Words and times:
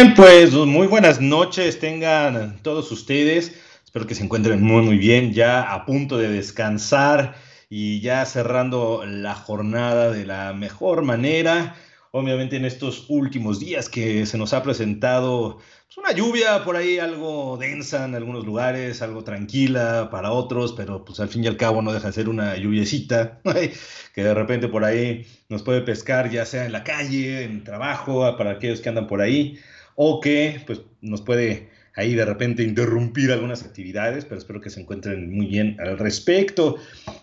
Bien, 0.00 0.14
pues 0.14 0.54
muy 0.54 0.86
buenas 0.86 1.20
noches 1.20 1.78
tengan 1.78 2.56
todos 2.62 2.90
ustedes. 2.90 3.52
Espero 3.84 4.06
que 4.06 4.14
se 4.14 4.24
encuentren 4.24 4.62
muy, 4.62 4.80
muy 4.80 4.96
bien, 4.96 5.34
ya 5.34 5.74
a 5.74 5.84
punto 5.84 6.16
de 6.16 6.30
descansar 6.30 7.34
y 7.68 8.00
ya 8.00 8.24
cerrando 8.24 9.04
la 9.04 9.34
jornada 9.34 10.10
de 10.10 10.24
la 10.24 10.54
mejor 10.54 11.02
manera. 11.02 11.76
Obviamente 12.12 12.56
en 12.56 12.64
estos 12.64 13.10
últimos 13.10 13.60
días 13.60 13.90
que 13.90 14.24
se 14.24 14.38
nos 14.38 14.54
ha 14.54 14.62
presentado 14.62 15.58
pues, 15.84 15.98
una 15.98 16.12
lluvia 16.12 16.64
por 16.64 16.76
ahí 16.76 16.98
algo 16.98 17.58
densa 17.58 18.06
en 18.06 18.14
algunos 18.14 18.46
lugares, 18.46 19.02
algo 19.02 19.22
tranquila 19.22 20.08
para 20.10 20.32
otros, 20.32 20.72
pero 20.72 21.04
pues 21.04 21.20
al 21.20 21.28
fin 21.28 21.44
y 21.44 21.46
al 21.46 21.58
cabo 21.58 21.82
no 21.82 21.92
deja 21.92 22.06
de 22.06 22.14
ser 22.14 22.30
una 22.30 22.56
lluviecita 22.56 23.42
que 24.14 24.24
de 24.24 24.32
repente 24.32 24.66
por 24.68 24.82
ahí 24.82 25.26
nos 25.50 25.62
puede 25.62 25.82
pescar 25.82 26.30
ya 26.30 26.46
sea 26.46 26.64
en 26.64 26.72
la 26.72 26.84
calle, 26.84 27.44
en 27.44 27.64
trabajo, 27.64 28.34
para 28.38 28.52
aquellos 28.52 28.80
que 28.80 28.88
andan 28.88 29.06
por 29.06 29.20
ahí, 29.20 29.58
o 30.02 30.18
que 30.18 30.62
pues 30.64 30.80
nos 31.02 31.20
puede 31.20 31.68
ahí 31.94 32.14
de 32.14 32.24
repente 32.24 32.62
interrumpir 32.62 33.30
algunas 33.32 33.62
actividades, 33.64 34.24
pero 34.24 34.38
espero 34.38 34.62
que 34.62 34.70
se 34.70 34.80
encuentren 34.80 35.30
muy 35.30 35.44
bien 35.44 35.76
al 35.78 35.98
respecto. 35.98 36.76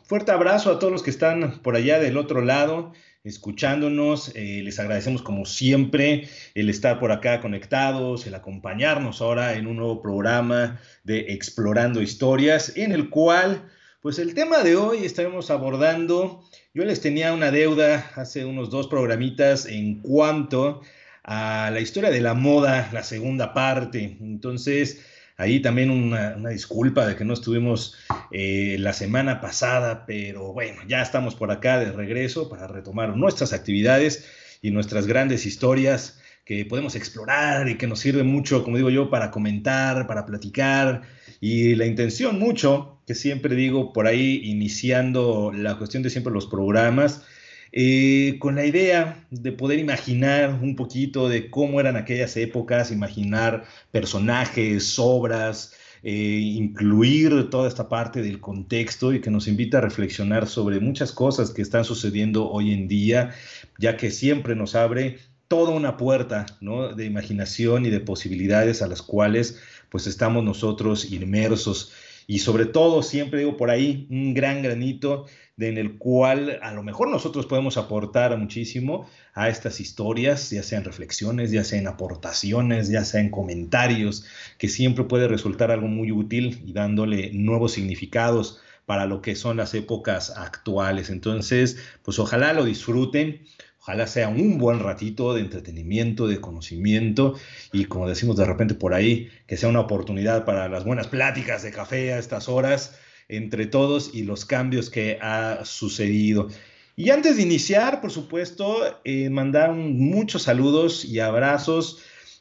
Fuerte 0.03 0.31
abrazo 0.31 0.71
a 0.71 0.77
todos 0.77 0.93
los 0.93 1.01
que 1.01 1.09
están 1.09 1.63
por 1.63 1.75
allá 1.75 1.97
del 1.97 2.17
otro 2.17 2.41
lado 2.41 2.93
escuchándonos. 3.23 4.31
Eh, 4.35 4.61
les 4.63 4.77
agradecemos 4.77 5.23
como 5.23 5.47
siempre 5.47 6.29
el 6.53 6.69
estar 6.69 6.99
por 6.99 7.11
acá 7.11 7.41
conectados, 7.41 8.27
el 8.27 8.35
acompañarnos 8.35 9.23
ahora 9.23 9.55
en 9.55 9.65
un 9.65 9.77
nuevo 9.77 9.99
programa 9.99 10.79
de 11.03 11.33
Explorando 11.33 12.03
Historias, 12.03 12.73
en 12.77 12.91
el 12.91 13.09
cual, 13.09 13.63
pues 14.03 14.19
el 14.19 14.35
tema 14.35 14.61
de 14.61 14.75
hoy 14.75 15.03
estaremos 15.03 15.49
abordando, 15.49 16.43
yo 16.75 16.85
les 16.85 17.01
tenía 17.01 17.33
una 17.33 17.49
deuda 17.49 18.11
hace 18.13 18.45
unos 18.45 18.69
dos 18.69 18.87
programitas 18.87 19.65
en 19.65 19.99
cuanto 20.03 20.83
a 21.27 21.69
la 21.71 21.79
historia 21.79 22.09
de 22.09 22.21
la 22.21 22.33
moda, 22.33 22.89
la 22.91 23.03
segunda 23.03 23.53
parte. 23.53 24.17
Entonces, 24.19 25.05
Ahí 25.39 25.59
también 25.59 25.91
una, 25.91 26.35
disculpa 26.49 27.05
de 27.05 27.15
que 27.15 27.23
no 27.23 27.35
estuvimos 27.35 27.95
eh, 28.31 28.77
la 28.79 28.91
semana 28.91 29.39
pasada, 29.39 30.07
pero 30.07 30.51
bueno, 30.51 30.81
ya 30.87 31.03
estamos 31.03 31.35
por 31.35 31.51
acá 31.51 31.79
de 31.79 31.91
regreso 31.91 32.49
para 32.49 32.65
retomar 32.65 33.15
nuestras 33.15 33.53
actividades 33.53 34.25
y 34.63 34.71
nuestras 34.71 35.05
grandes 35.05 35.45
historias 35.45 36.19
que 36.43 36.65
podemos 36.65 36.95
explorar 36.95 37.69
y 37.69 37.77
que 37.77 37.85
nos 37.85 37.99
sirve 37.99 38.23
mucho, 38.23 38.63
como 38.63 38.77
digo 38.77 38.89
yo, 38.89 39.11
para 39.11 39.29
comentar, 39.29 40.07
para 40.07 40.25
platicar. 40.25 41.03
Y 41.39 41.75
la 41.75 41.85
intención 41.85 42.39
mucho, 42.39 42.99
que 43.05 43.13
siempre 43.13 43.55
digo 43.55 43.93
por 43.93 44.07
ahí, 44.07 44.41
iniciando 44.43 45.51
la 45.53 45.77
cuestión 45.77 46.01
de 46.01 46.09
siempre 46.09 46.33
los 46.33 46.47
programas, 46.47 47.23
eh, 47.71 48.37
con 48.39 48.55
la 48.55 48.65
idea 48.65 49.25
de 49.29 49.51
poder 49.51 49.79
imaginar 49.79 50.59
un 50.61 50.75
poquito 50.75 51.29
de 51.29 51.49
cómo 51.49 51.79
eran 51.79 51.95
aquellas 51.95 52.37
épocas, 52.37 52.91
imaginar 52.91 53.65
personajes, 53.91 54.97
obras, 54.97 55.73
eh, 56.03 56.11
incluir 56.11 57.49
toda 57.49 57.67
esta 57.67 57.89
parte 57.89 58.21
del 58.21 58.39
contexto 58.39 59.13
y 59.13 59.21
que 59.21 59.31
nos 59.31 59.47
invita 59.47 59.79
a 59.79 59.81
reflexionar 59.81 60.47
sobre 60.47 60.79
muchas 60.79 61.11
cosas 61.11 61.51
que 61.51 61.61
están 61.61 61.83
sucediendo 61.83 62.49
hoy 62.49 62.71
en 62.71 62.87
día, 62.87 63.31
ya 63.77 63.97
que 63.97 64.11
siempre 64.11 64.55
nos 64.55 64.75
abre 64.75 65.17
toda 65.47 65.71
una 65.71 65.97
puerta 65.97 66.45
de 66.61 67.05
imaginación 67.05 67.85
y 67.85 67.89
de 67.89 67.99
posibilidades 67.99 68.81
a 68.81 68.87
las 68.87 69.01
cuales 69.01 69.61
pues 69.89 70.07
estamos 70.07 70.43
nosotros 70.43 71.11
inmersos 71.11 71.93
y 72.27 72.39
sobre 72.39 72.65
todo 72.65 73.01
siempre 73.03 73.39
digo 73.39 73.55
por 73.55 73.69
ahí 73.69 74.05
un 74.11 74.33
gran 74.33 74.61
granito 74.61 75.25
en 75.57 75.77
el 75.77 75.97
cual 75.97 76.59
a 76.61 76.73
lo 76.73 76.83
mejor 76.83 77.09
nosotros 77.09 77.45
podemos 77.45 77.77
aportar 77.77 78.37
muchísimo 78.37 79.09
a 79.33 79.49
estas 79.49 79.79
historias, 79.79 80.49
ya 80.51 80.61
sean 80.61 80.83
reflexiones, 80.83 81.51
ya 81.51 81.63
sean 81.63 81.87
aportaciones, 81.87 82.89
ya 82.89 83.05
sean 83.05 83.29
comentarios, 83.29 84.25
que 84.57 84.67
siempre 84.67 85.05
puede 85.05 85.27
resultar 85.27 85.71
algo 85.71 85.87
muy 85.87 86.11
útil 86.11 86.61
y 86.65 86.73
dándole 86.73 87.31
nuevos 87.33 87.71
significados 87.71 88.59
para 88.85 89.05
lo 89.05 89.21
que 89.21 89.35
son 89.35 89.57
las 89.57 89.73
épocas 89.73 90.31
actuales. 90.35 91.09
Entonces, 91.09 91.77
pues 92.03 92.19
ojalá 92.19 92.53
lo 92.53 92.65
disfruten. 92.65 93.41
Ojalá 93.87 94.05
sea 94.05 94.27
un 94.27 94.57
buen 94.57 94.79
ratito 94.79 95.33
de 95.33 95.39
entretenimiento, 95.39 96.27
de 96.27 96.41
conocimiento 96.41 97.35
y 97.71 97.85
como 97.85 98.09
decimos 98.09 98.35
de 98.35 98.43
repente 98.43 98.73
por 98.75 98.93
ahí, 98.93 99.29
que 99.47 99.55
sea 99.55 99.69
una 99.69 99.79
oportunidad 99.79 100.43
para 100.43 100.67
las 100.67 100.83
buenas 100.83 101.07
pláticas 101.07 101.63
de 101.63 101.71
café 101.71 102.11
a 102.11 102.19
estas 102.19 102.49
horas 102.49 102.99
entre 103.29 103.65
todos 103.65 104.11
y 104.13 104.23
los 104.23 104.43
cambios 104.43 104.89
que 104.89 105.19
ha 105.21 105.63
sucedido. 105.63 106.49
Y 106.97 107.11
antes 107.11 107.37
de 107.37 107.43
iniciar, 107.43 108.01
por 108.01 108.11
supuesto, 108.11 108.99
eh, 109.05 109.29
mandar 109.29 109.71
muchos 109.71 110.43
saludos 110.43 111.05
y 111.05 111.21
abrazos 111.21 111.99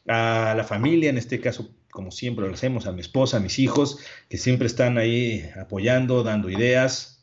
a 0.08 0.52
la 0.56 0.64
familia, 0.64 1.10
en 1.10 1.16
este 1.16 1.40
caso, 1.40 1.70
como 1.92 2.10
siempre 2.10 2.48
lo 2.48 2.54
hacemos, 2.54 2.88
a 2.88 2.92
mi 2.92 3.02
esposa, 3.02 3.36
a 3.36 3.40
mis 3.40 3.60
hijos, 3.60 4.00
que 4.28 4.36
siempre 4.36 4.66
están 4.66 4.98
ahí 4.98 5.48
apoyando, 5.56 6.24
dando 6.24 6.50
ideas. 6.50 7.15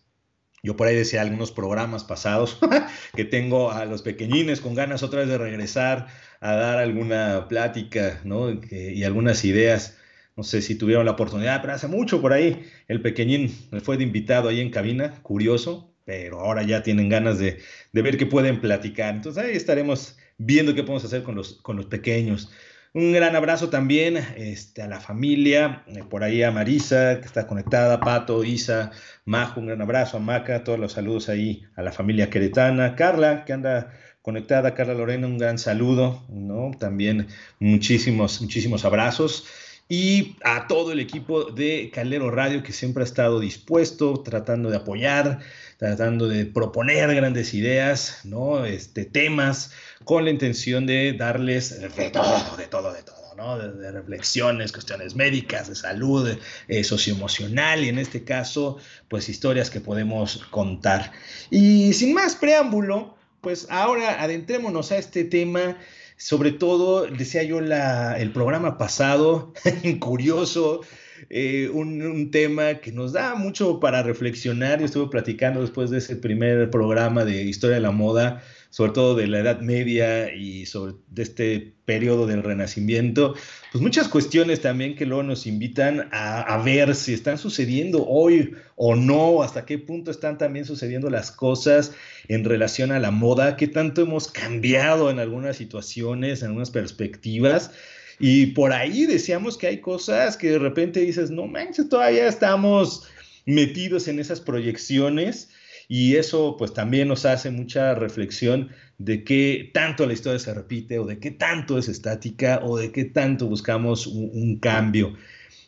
Yo 0.64 0.78
por 0.78 0.88
ahí 0.88 0.96
decía 0.96 1.22
algunos 1.22 1.52
programas 1.52 2.04
pasados 2.06 2.58
que 3.16 3.26
tengo 3.26 3.72
a 3.72 3.86
los 3.86 4.02
pequeñines 4.02 4.62
con 4.62 4.76
ganas 4.76 5.04
otra 5.04 5.20
vez 5.20 5.30
de 5.30 5.38
regresar 5.38 6.08
a 6.40 6.54
dar 6.54 6.80
alguna 6.80 7.48
plática 7.50 8.22
¿no? 8.24 8.50
y 8.72 9.04
algunas 9.04 9.44
ideas 9.44 9.98
no 10.36 10.44
sé 10.44 10.62
si 10.62 10.76
tuvieron 10.76 11.06
la 11.06 11.12
oportunidad, 11.12 11.62
pero 11.62 11.74
hace 11.74 11.88
mucho 11.88 12.22
por 12.22 12.34
ahí 12.34 12.64
el 12.88 13.02
pequeñín 13.02 13.50
fue 13.84 13.98
de 13.98 14.04
invitado 14.04 14.50
ahí 14.50 14.62
en 14.62 14.72
cabina, 14.72 15.22
curioso, 15.22 15.94
pero 16.06 16.40
ahora 16.40 16.64
ya 16.64 16.82
tienen 16.82 17.10
ganas 17.10 17.38
de, 17.38 17.60
ver 17.92 18.18
qué 18.18 18.26
pueden 18.26 18.60
platicar. 18.60 19.14
Entonces 19.16 19.44
ahí 19.44 19.56
estaremos 19.56 20.18
viendo 20.38 20.74
qué 20.74 20.82
podemos 20.82 21.06
hacer 21.06 21.24
con 21.24 21.36
los, 21.36 21.54
con 21.62 21.78
los 21.78 21.86
pequeños. 21.86 22.52
Un 22.96 23.12
gran 23.12 23.36
abrazo 23.36 23.70
también 23.72 24.18
este, 24.38 24.84
a 24.84 24.88
la 24.88 25.00
familia, 25.00 25.84
eh, 25.88 26.04
por 26.08 26.24
ahí 26.24 26.44
a 26.44 26.52
Marisa, 26.52 27.20
que 27.20 27.26
está 27.26 27.48
conectada, 27.48 28.00
Pato, 28.00 28.44
Isa, 28.44 28.92
Majo, 29.26 29.62
un 29.62 29.66
gran 29.66 29.82
abrazo 29.82 30.18
a 30.18 30.20
Maca, 30.20 30.64
todos 30.64 30.78
los 30.78 30.92
saludos 30.92 31.28
ahí 31.28 31.64
a 31.76 31.82
la 31.82 31.92
familia 31.92 32.30
queretana, 32.30 32.96
Carla, 32.96 33.46
que 33.46 33.54
anda 33.54 33.92
conectada, 34.22 34.76
Carla 34.76 34.94
Lorena, 34.94 35.26
un 35.26 35.40
gran 35.40 35.58
saludo, 35.58 36.24
¿no? 36.30 36.70
También 36.80 37.30
muchísimos, 37.60 38.40
muchísimos 38.42 38.86
abrazos 38.86 39.48
y 39.90 40.36
a 40.44 40.68
todo 40.68 40.92
el 40.92 41.00
equipo 41.00 41.46
de 41.46 41.92
Calero 41.94 42.32
Radio 42.32 42.64
que 42.64 42.72
siempre 42.72 43.04
ha 43.04 43.06
estado 43.06 43.40
dispuesto, 43.40 44.22
tratando 44.24 44.70
de 44.70 44.78
apoyar, 44.78 45.40
tratando 45.78 46.28
de 46.28 46.46
proponer 46.46 47.14
grandes 47.14 47.54
ideas, 47.54 48.22
¿no? 48.24 48.66
Este, 48.66 49.06
temas 49.06 49.72
con 50.04 50.24
la 50.24 50.32
intención 50.32 50.86
de 50.86 51.14
darles 51.14 51.80
de 51.80 51.90
todo, 52.10 52.58
de 52.58 52.68
todo, 52.68 52.94
de 52.94 53.04
todo. 53.04 53.24
¿no? 53.36 53.58
De, 53.58 53.92
reflexiones, 53.92 54.72
cuestiones 54.72 55.16
médicas, 55.16 55.68
de 55.68 55.76
salud, 55.76 56.38
eh, 56.68 56.84
socioemocional 56.84 57.84
y 57.84 57.90
en 57.90 57.98
este 57.98 58.24
caso, 58.24 58.78
pues 59.08 59.28
historias 59.28 59.70
que 59.70 59.82
podemos 59.82 60.38
contar. 60.52 61.12
Y 61.50 61.94
sin 61.94 62.14
más 62.14 62.36
preámbulo, 62.36 63.16
pues 63.42 63.68
ahora 63.70 64.22
adentrémonos 64.22 64.92
a 64.92 64.98
este 64.98 65.24
tema 65.24 65.78
sobre 66.18 66.52
todo, 66.52 67.08
decía 67.08 67.44
yo 67.44 67.62
la, 67.62 68.20
el 68.20 68.32
programa 68.32 68.78
pasado, 68.78 69.54
curioso, 70.00 70.82
eh, 71.30 71.70
un, 71.74 72.02
un, 72.02 72.32
tema 72.32 72.76
que 72.76 72.92
nos 72.92 73.14
da 73.14 73.36
mucho 73.36 73.80
para 73.80 74.04
reflexionar. 74.04 74.80
Yo 74.80 74.86
estuve 74.86 75.10
platicando 75.10 75.62
después 75.62 75.90
de 75.90 76.00
ese 76.00 76.16
primer 76.16 76.70
programa 76.70 77.26
de 77.26 77.44
historia 77.44 77.76
de 77.76 77.82
la 77.82 77.92
moda 77.92 78.44
sobre 78.74 78.92
todo 78.92 79.14
de 79.14 79.28
la 79.28 79.38
Edad 79.38 79.62
Media 79.62 80.34
y 80.34 80.66
sobre 80.66 80.96
de 81.12 81.22
este 81.22 81.74
periodo 81.86 82.26
del 82.26 82.42
Renacimiento, 82.42 83.36
pues 83.72 83.84
muchas 83.84 84.08
cuestiones 84.08 84.62
también 84.62 84.96
que 84.96 85.06
luego 85.06 85.22
nos 85.22 85.46
invitan 85.46 86.10
a, 86.12 86.42
a, 86.42 86.64
ver 86.64 86.96
si 86.96 87.14
están 87.14 87.38
sucediendo 87.38 88.04
hoy 88.08 88.56
o 88.76 88.96
no, 88.96 89.44
hasta 89.44 89.66
qué 89.66 89.78
punto 89.78 90.10
están 90.10 90.40
también 90.40 90.66
sucediendo 90.66 91.12
las 91.12 91.32
cosas 91.32 91.92
en 92.28 92.46
relación 92.46 92.92
a 92.92 92.98
la 93.00 93.12
moda, 93.12 93.58
qué 93.58 93.68
tanto 93.68 94.02
hemos 94.02 94.32
cambiado 94.32 95.12
en 95.12 95.20
algunas 95.20 95.56
situaciones, 95.56 96.42
en 96.42 96.48
algunas 96.48 96.72
perspectivas. 96.72 97.70
Y 98.18 98.48
por 98.48 98.74
ahí 98.74 99.06
decíamos 99.06 99.56
que 99.56 99.68
hay 99.68 99.82
cosas 99.82 100.36
que 100.36 100.50
de 100.50 100.58
repente 100.58 101.00
dices, 101.02 101.30
no 101.30 101.46
manches, 101.46 101.90
todavía 101.90 102.28
estamos 102.28 103.04
metidos 103.46 104.08
en 104.08 104.18
esas 104.18 104.42
proyecciones 104.42 105.50
y 105.94 106.16
eso 106.16 106.56
pues 106.58 106.74
también 106.74 107.08
nos 107.08 107.24
hace 107.24 107.52
mucha 107.52 107.94
reflexión 107.94 108.70
de 108.98 109.24
qué 109.24 109.70
tanto 109.76 110.08
la 110.08 110.14
historia 110.14 110.40
se 110.40 110.52
repite 110.52 110.98
o 110.98 111.06
de 111.06 111.20
qué 111.20 111.30
tanto 111.30 111.78
es 111.78 111.88
estática 111.88 112.62
o 112.64 112.80
de 112.80 112.92
qué 112.92 113.06
tanto 113.06 113.46
buscamos 113.46 114.08
un, 114.08 114.58
cambio. 114.58 115.14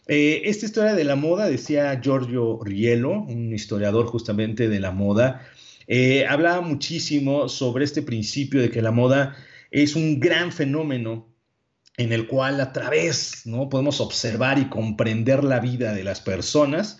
Eh, 0.07 0.41
esta 0.45 0.65
historia 0.65 0.95
de 0.95 1.03
la 1.03 1.15
moda, 1.15 1.47
decía 1.47 2.01
Giorgio 2.01 2.59
Rielo, 2.63 3.11
un 3.11 3.53
historiador 3.53 4.07
justamente 4.07 4.67
de 4.67 4.79
la 4.79 4.89
moda, 4.89 5.45
eh, 5.85 6.25
hablaba 6.25 6.61
muchísimo 6.61 7.47
sobre 7.47 7.85
este 7.85 8.01
principio 8.01 8.63
de 8.63 8.71
que 8.71 8.81
la 8.81 8.89
moda 8.89 9.37
es 9.69 9.95
un 9.95 10.19
gran 10.19 10.51
fenómeno 10.51 11.31
en 11.97 12.13
el 12.13 12.25
cual 12.25 12.59
a 12.61 12.73
través 12.73 13.45
no 13.45 13.69
podemos 13.69 14.01
observar 14.01 14.57
y 14.57 14.69
comprender 14.69 15.43
la 15.43 15.59
vida 15.59 15.93
de 15.93 16.03
las 16.03 16.19
personas 16.19 16.97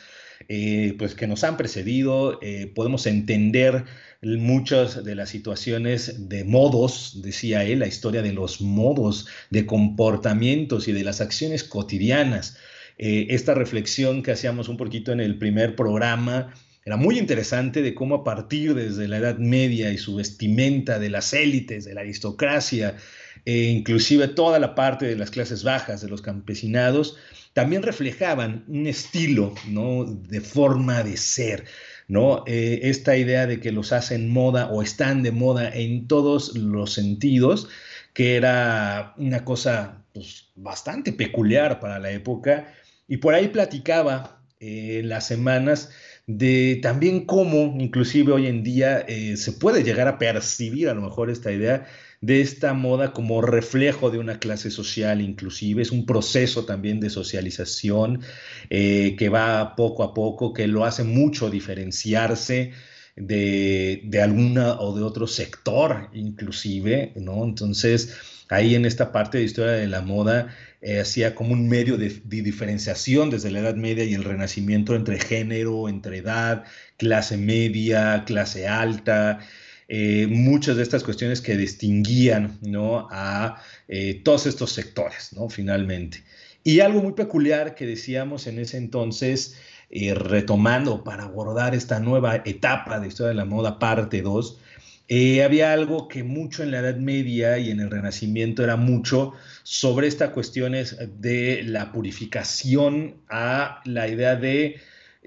eh, 0.47 0.95
pues 0.97 1.15
que 1.15 1.27
nos 1.27 1.43
han 1.43 1.57
precedido, 1.57 2.39
eh, 2.41 2.71
podemos 2.73 3.07
entender 3.07 3.85
muchas 4.21 5.03
de 5.03 5.15
las 5.15 5.29
situaciones 5.29 6.29
de 6.29 6.43
modos, 6.43 7.21
decía 7.21 7.63
él, 7.63 7.79
la 7.79 7.87
historia 7.87 8.21
de 8.21 8.33
los 8.33 8.61
modos, 8.61 9.27
de 9.49 9.65
comportamientos 9.65 10.87
y 10.87 10.93
de 10.93 11.03
las 11.03 11.21
acciones 11.21 11.63
cotidianas. 11.63 12.57
Eh, 12.97 13.27
esta 13.29 13.53
reflexión 13.53 14.23
que 14.23 14.31
hacíamos 14.31 14.69
un 14.69 14.77
poquito 14.77 15.11
en 15.11 15.19
el 15.19 15.37
primer 15.37 15.75
programa 15.75 16.53
era 16.85 16.97
muy 16.97 17.17
interesante 17.17 17.81
de 17.81 17.95
cómo 17.95 18.15
a 18.15 18.23
partir 18.23 18.75
desde 18.75 19.07
la 19.07 19.17
Edad 19.17 19.37
Media 19.37 19.91
y 19.91 19.97
su 19.97 20.15
vestimenta 20.15 20.99
de 20.99 21.09
las 21.09 21.33
élites, 21.33 21.85
de 21.85 21.95
la 21.95 22.01
aristocracia, 22.01 22.95
e 23.43 23.63
inclusive 23.65 24.29
toda 24.29 24.59
la 24.59 24.75
parte 24.75 25.05
de 25.05 25.15
las 25.15 25.31
clases 25.31 25.63
bajas, 25.63 26.01
de 26.01 26.09
los 26.09 26.21
campesinados, 26.21 27.17
también 27.53 27.83
reflejaban 27.83 28.63
un 28.67 28.87
estilo 28.87 29.53
¿no? 29.67 30.05
de 30.05 30.41
forma 30.41 31.03
de 31.03 31.17
ser. 31.17 31.65
¿no? 32.07 32.43
Eh, 32.47 32.81
esta 32.83 33.17
idea 33.17 33.47
de 33.47 33.59
que 33.59 33.71
los 33.71 33.91
hacen 33.91 34.29
moda 34.29 34.67
o 34.67 34.81
están 34.81 35.23
de 35.23 35.31
moda 35.31 35.73
en 35.73 36.07
todos 36.07 36.55
los 36.55 36.93
sentidos, 36.93 37.67
que 38.13 38.35
era 38.35 39.13
una 39.17 39.43
cosa 39.43 40.03
pues, 40.13 40.49
bastante 40.55 41.11
peculiar 41.13 41.79
para 41.79 41.99
la 41.99 42.11
época. 42.11 42.73
Y 43.07 43.17
por 43.17 43.33
ahí 43.33 43.47
platicaba 43.47 44.41
eh, 44.59 45.01
las 45.03 45.27
semanas 45.27 45.89
de 46.27 46.79
también 46.81 47.25
cómo, 47.25 47.75
inclusive 47.79 48.33
hoy 48.33 48.47
en 48.47 48.63
día, 48.63 48.99
eh, 49.07 49.37
se 49.37 49.51
puede 49.53 49.83
llegar 49.83 50.07
a 50.07 50.17
percibir 50.17 50.89
a 50.89 50.93
lo 50.93 51.01
mejor 51.01 51.29
esta 51.29 51.51
idea 51.51 51.85
de 52.21 52.41
esta 52.41 52.73
moda 52.73 53.13
como 53.13 53.41
reflejo 53.41 54.09
de 54.09 54.17
una 54.17 54.39
clase 54.39 54.71
social 54.71 55.21
inclusive, 55.21 55.81
es 55.83 55.91
un 55.91 56.05
proceso 56.05 56.65
también 56.65 56.99
de 56.99 57.11
socialización 57.11 58.21
eh, 58.69 59.15
que 59.17 59.29
va 59.29 59.75
poco 59.75 60.03
a 60.03 60.13
poco, 60.13 60.53
que 60.53 60.67
lo 60.67 60.85
hace 60.85 61.03
mucho 61.03 61.49
diferenciarse 61.51 62.71
de, 63.15 64.01
de 64.05 64.21
alguna 64.21 64.79
o 64.79 64.95
de 64.95 65.03
otro 65.03 65.27
sector 65.27 66.09
inclusive, 66.13 67.13
¿no? 67.15 67.43
Entonces, 67.43 68.15
ahí 68.49 68.75
en 68.75 68.85
esta 68.85 69.11
parte 69.11 69.37
de 69.37 69.43
historia 69.43 69.73
de 69.73 69.87
la 69.87 70.01
moda, 70.01 70.55
eh, 70.87 70.99
hacía 70.99 71.33
como 71.33 71.53
un 71.53 71.67
medio 71.67 71.97
de, 71.97 72.21
diferenciación 72.25 73.31
desde 73.31 73.49
la 73.49 73.61
Edad 73.61 73.73
Media 73.73 74.03
y 74.03 74.13
el 74.13 74.23
Renacimiento 74.23 74.93
entre 74.93 75.17
género, 75.17 75.89
entre 75.89 76.19
edad, 76.19 76.63
clase 76.97 77.37
media, 77.37 78.23
clase 78.27 78.67
alta, 78.67 79.39
eh, 79.87 80.27
muchas 80.29 80.77
de 80.77 80.83
estas 80.83 81.03
cuestiones 81.03 81.41
que 81.41 81.57
distinguían 81.57 82.59
¿no? 82.61 83.07
a 83.09 83.59
eh, 83.87 84.21
todos 84.23 84.45
estos 84.45 84.73
sectores, 84.73 85.33
¿no? 85.33 85.49
finalmente. 85.49 86.23
Y 86.63 86.81
algo 86.81 87.01
muy 87.01 87.13
peculiar 87.13 87.73
que 87.73 87.87
decíamos 87.87 88.45
en 88.45 88.59
ese 88.59 88.77
entonces, 88.77 89.55
retomando 89.89 91.03
para 91.03 91.23
abordar 91.23 91.73
esta 91.73 91.99
nueva 91.99 92.43
etapa 92.45 92.99
de 92.99 93.07
historia 93.07 93.29
de 93.29 93.35
la 93.35 93.45
moda, 93.45 93.79
parte 93.79 94.21
2, 94.21 94.59
había 95.43 95.73
algo 95.73 96.07
que 96.07 96.23
mucho 96.23 96.63
en 96.63 96.71
la 96.71 96.79
Edad 96.79 96.97
Media 96.97 97.57
y 97.59 97.69
en 97.69 97.79
el 97.79 97.91
Renacimiento 97.91 98.63
era 98.63 98.75
mucho 98.75 99.33
sobre 99.63 100.07
estas 100.07 100.31
cuestiones 100.31 100.97
de 101.19 101.63
la 101.63 101.91
purificación 101.91 103.15
a 103.29 103.81
la 103.85 104.07
idea 104.07 104.35
de 104.35 104.79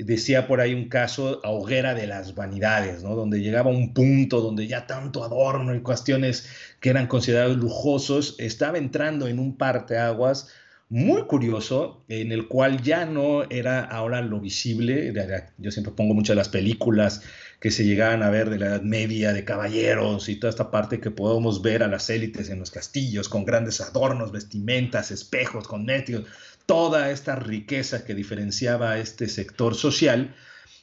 decía 0.05 0.47
por 0.47 0.61
ahí 0.61 0.75
un 0.75 0.89
caso 0.89 1.41
a 1.45 1.51
hoguera 1.51 1.95
de 1.95 2.07
las 2.07 2.35
vanidades, 2.35 3.03
¿no? 3.03 3.15
Donde 3.15 3.41
llegaba 3.41 3.71
un 3.71 3.93
punto 3.95 4.41
donde 4.41 4.67
ya 4.67 4.87
tanto 4.87 5.25
adorno 5.25 5.75
y 5.75 5.81
cuestiones 5.81 6.49
que 6.81 6.91
eran 6.91 7.09
considerados 7.09 7.57
lujosos, 7.57 8.37
estaba 8.39 8.79
entrando 8.79 9.27
en 9.27 9.39
un 9.39 9.57
parteaguas 9.57 10.49
muy 10.91 11.23
curioso, 11.25 12.05
en 12.09 12.33
el 12.33 12.49
cual 12.49 12.83
ya 12.83 13.05
no 13.05 13.45
era 13.51 13.85
ahora 13.85 14.23
lo 14.23 14.41
visible. 14.41 15.13
Yo 15.59 15.71
siempre 15.71 15.93
pongo 15.93 16.15
muchas 16.15 16.35
de 16.35 16.41
las 16.41 16.49
películas 16.49 17.23
que 17.61 17.71
se 17.71 17.85
llegaban 17.85 18.23
a 18.23 18.31
ver 18.31 18.49
de 18.49 18.59
la 18.59 18.67
Edad 18.67 18.83
Media, 18.83 19.33
de 19.33 19.45
caballeros 19.45 20.29
y 20.29 20.37
toda 20.37 20.51
esta 20.51 20.71
parte 20.71 21.01
que 21.01 21.11
podemos 21.11 21.61
ver 21.61 21.83
a 21.83 21.89
las 21.89 22.09
élites 22.09 22.49
en 22.49 22.61
los 22.61 22.71
castillos 22.71 23.29
con 23.29 23.45
grandes 23.45 23.81
adornos, 23.81 24.33
vestimentas, 24.33 25.11
espejos, 25.11 25.69
con 25.69 25.85
netios, 25.85 26.25
toda 26.65 27.11
esta 27.11 27.37
riqueza 27.37 28.05
que 28.05 28.15
diferenciaba 28.15 28.93
a 28.93 28.99
este 28.99 29.29
sector 29.29 29.75
social, 29.75 30.35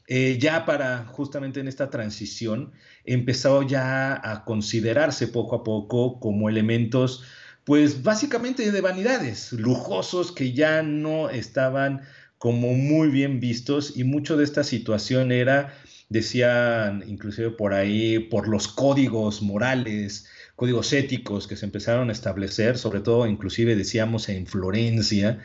eh, 0.08 0.38
ya 0.40 0.66
para 0.66 1.06
justamente 1.06 1.60
en 1.60 1.68
esta 1.68 1.90
transición 1.90 2.74
empezó 3.06 3.64
ya 3.64 4.14
a 4.24 4.46
considerarse 4.46 5.28
poco 5.28 5.56
a 5.56 5.64
poco 5.64 6.20
como 6.20 6.50
elementos, 6.50 7.24
pues 7.66 8.04
básicamente 8.04 8.72
de 8.72 8.82
vanidades, 8.82 9.52
lujosos 9.52 10.32
que 10.32 10.54
ya 10.54 10.84
no 10.84 11.30
estaban 11.30 12.02
como 12.38 12.74
muy 12.74 13.10
bien 13.10 13.40
vistos 13.40 13.98
y 13.98 14.04
mucho 14.04 14.38
de 14.38 14.44
esta 14.44 14.64
situación 14.64 15.32
era, 15.32 15.74
decían 16.10 17.04
inclusive 17.08 17.50
por 17.50 17.74
ahí, 17.74 18.20
por 18.20 18.48
los 18.48 18.68
códigos 18.68 19.42
morales, 19.42 20.28
códigos 20.56 20.94
éticos 20.94 21.48
que 21.48 21.56
se 21.56 21.66
empezaron 21.66 22.10
a 22.10 22.14
establecer, 22.14 22.78
sobre 22.78 23.00
todo 23.00 23.26
inclusive 23.26 23.76
decíamos 23.76 24.30
en 24.30 24.46
Florencia, 24.46 25.40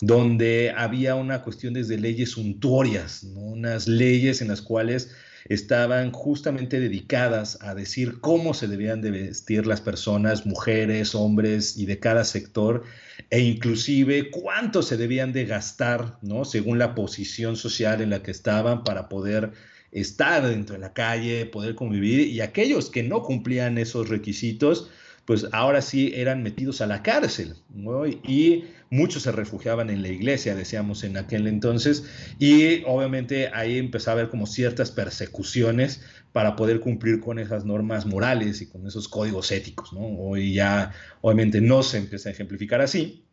donde 0.00 0.72
había 0.76 1.16
una 1.16 1.42
cuestión 1.42 1.74
desde 1.74 1.98
leyes 1.98 2.30
suntuorias, 2.30 3.24
unas 3.34 3.88
leyes 3.88 4.40
en 4.42 4.48
las 4.48 4.62
cuales 4.62 5.10
estaban 5.46 6.10
justamente 6.12 6.80
dedicadas 6.80 7.58
a 7.60 7.74
decir 7.74 8.20
cómo 8.20 8.54
se 8.54 8.68
debían 8.68 9.02
de 9.02 9.10
vestir 9.10 9.66
las 9.66 9.80
personas, 9.80 10.46
mujeres, 10.46 11.14
hombres 11.14 11.76
y 11.76 11.86
de 11.86 11.98
cada 11.98 12.24
sector, 12.24 12.84
e 13.30 13.40
inclusive 13.40 14.30
cuánto 14.30 14.82
se 14.82 14.96
debían 14.96 15.32
de 15.32 15.44
gastar, 15.44 16.18
¿no? 16.22 16.44
Según 16.44 16.78
la 16.78 16.94
posición 16.94 17.56
social 17.56 18.00
en 18.00 18.10
la 18.10 18.22
que 18.22 18.30
estaban 18.30 18.84
para 18.84 19.08
poder 19.08 19.52
estar 19.92 20.46
dentro 20.46 20.74
de 20.74 20.80
la 20.80 20.92
calle, 20.92 21.46
poder 21.46 21.74
convivir, 21.74 22.20
y 22.26 22.40
aquellos 22.40 22.90
que 22.90 23.02
no 23.02 23.22
cumplían 23.22 23.78
esos 23.78 24.08
requisitos, 24.08 24.90
pues 25.24 25.46
ahora 25.52 25.80
sí 25.80 26.12
eran 26.14 26.42
metidos 26.42 26.80
a 26.80 26.86
la 26.86 27.02
cárcel, 27.02 27.54
¿no? 27.70 28.06
Y 28.06 28.64
muchos 28.94 29.24
se 29.24 29.32
refugiaban 29.32 29.90
en 29.90 30.02
la 30.02 30.08
iglesia, 30.08 30.54
decíamos 30.54 31.02
en 31.02 31.16
aquel 31.16 31.46
entonces, 31.46 32.04
y 32.38 32.82
obviamente 32.84 33.50
ahí 33.52 33.78
empezó 33.78 34.10
a 34.10 34.12
haber 34.14 34.28
como 34.28 34.46
ciertas 34.46 34.92
persecuciones 34.92 36.02
para 36.32 36.54
poder 36.54 36.80
cumplir 36.80 37.20
con 37.20 37.38
esas 37.38 37.64
normas 37.64 38.06
morales 38.06 38.62
y 38.62 38.68
con 38.68 38.86
esos 38.86 39.08
códigos 39.08 39.50
éticos, 39.50 39.92
¿no? 39.92 40.00
Hoy 40.00 40.54
ya 40.54 40.92
obviamente 41.20 41.60
no 41.60 41.82
se 41.82 41.98
empieza 41.98 42.28
a 42.28 42.32
ejemplificar 42.32 42.80
así, 42.80 43.26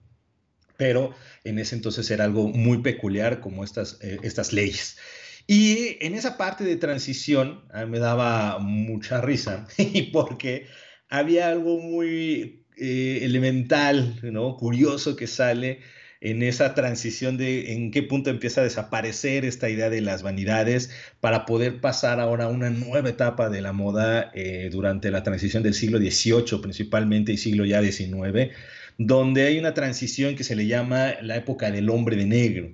pero 0.78 1.14
en 1.44 1.60
ese 1.60 1.76
entonces 1.76 2.10
era 2.10 2.26
algo 2.26 2.48
muy 2.48 2.80
peculiar 2.80 3.40
como 3.40 3.64
estas, 3.64 4.00
eh, 4.02 4.18
estas 4.24 4.54
leyes. 4.54 4.98
Y 5.46 5.98
en 6.02 6.16
esa 6.16 6.38
parte 6.38 6.64
de 6.64 6.76
transición 6.76 7.66
me 7.88 8.00
daba 8.00 8.58
mucha 8.60 9.22
risa, 9.22 9.68
porque 10.14 10.68
había 11.10 11.50
algo 11.50 11.80
muy 11.80 12.66
eh, 12.82 13.20
elemental, 13.26 14.16
¿no? 14.24 14.58
curioso 14.58 15.16
que 15.16 15.28
sale 15.28 15.82
en 16.20 16.42
esa 16.42 16.74
transición 16.74 17.38
de 17.38 17.74
en 17.74 17.92
qué 17.92 18.02
punto 18.02 18.32
empieza 18.32 18.62
a 18.62 18.64
desaparecer 18.64 19.46
esta 19.46 19.70
idea 19.70 19.92
de 19.92 20.02
las 20.02 20.24
vanidades 20.24 20.90
para 21.20 21.46
poder 21.46 21.80
pasar 21.80 22.20
ahora 22.20 22.46
a 22.46 22.48
una 22.48 22.72
nueva 22.72 23.10
etapa 23.10 23.50
de 23.50 23.62
la 23.62 23.72
moda 23.72 24.32
eh, 24.34 24.70
durante 24.72 25.12
la 25.12 25.22
transición 25.22 25.62
del 25.62 25.76
siglo 25.76 26.00
XVIII 26.00 26.60
principalmente 26.60 27.32
y 27.32 27.38
siglo 27.38 27.66
ya 27.66 27.84
XIX, 27.84 28.52
donde 28.98 29.46
hay 29.46 29.60
una 29.60 29.76
transición 29.76 30.36
que 30.36 30.44
se 30.44 30.56
le 30.56 30.66
llama 30.66 31.14
la 31.22 31.36
época 31.36 31.70
del 31.70 31.88
hombre 31.88 32.16
de 32.16 32.26
negro. 32.26 32.72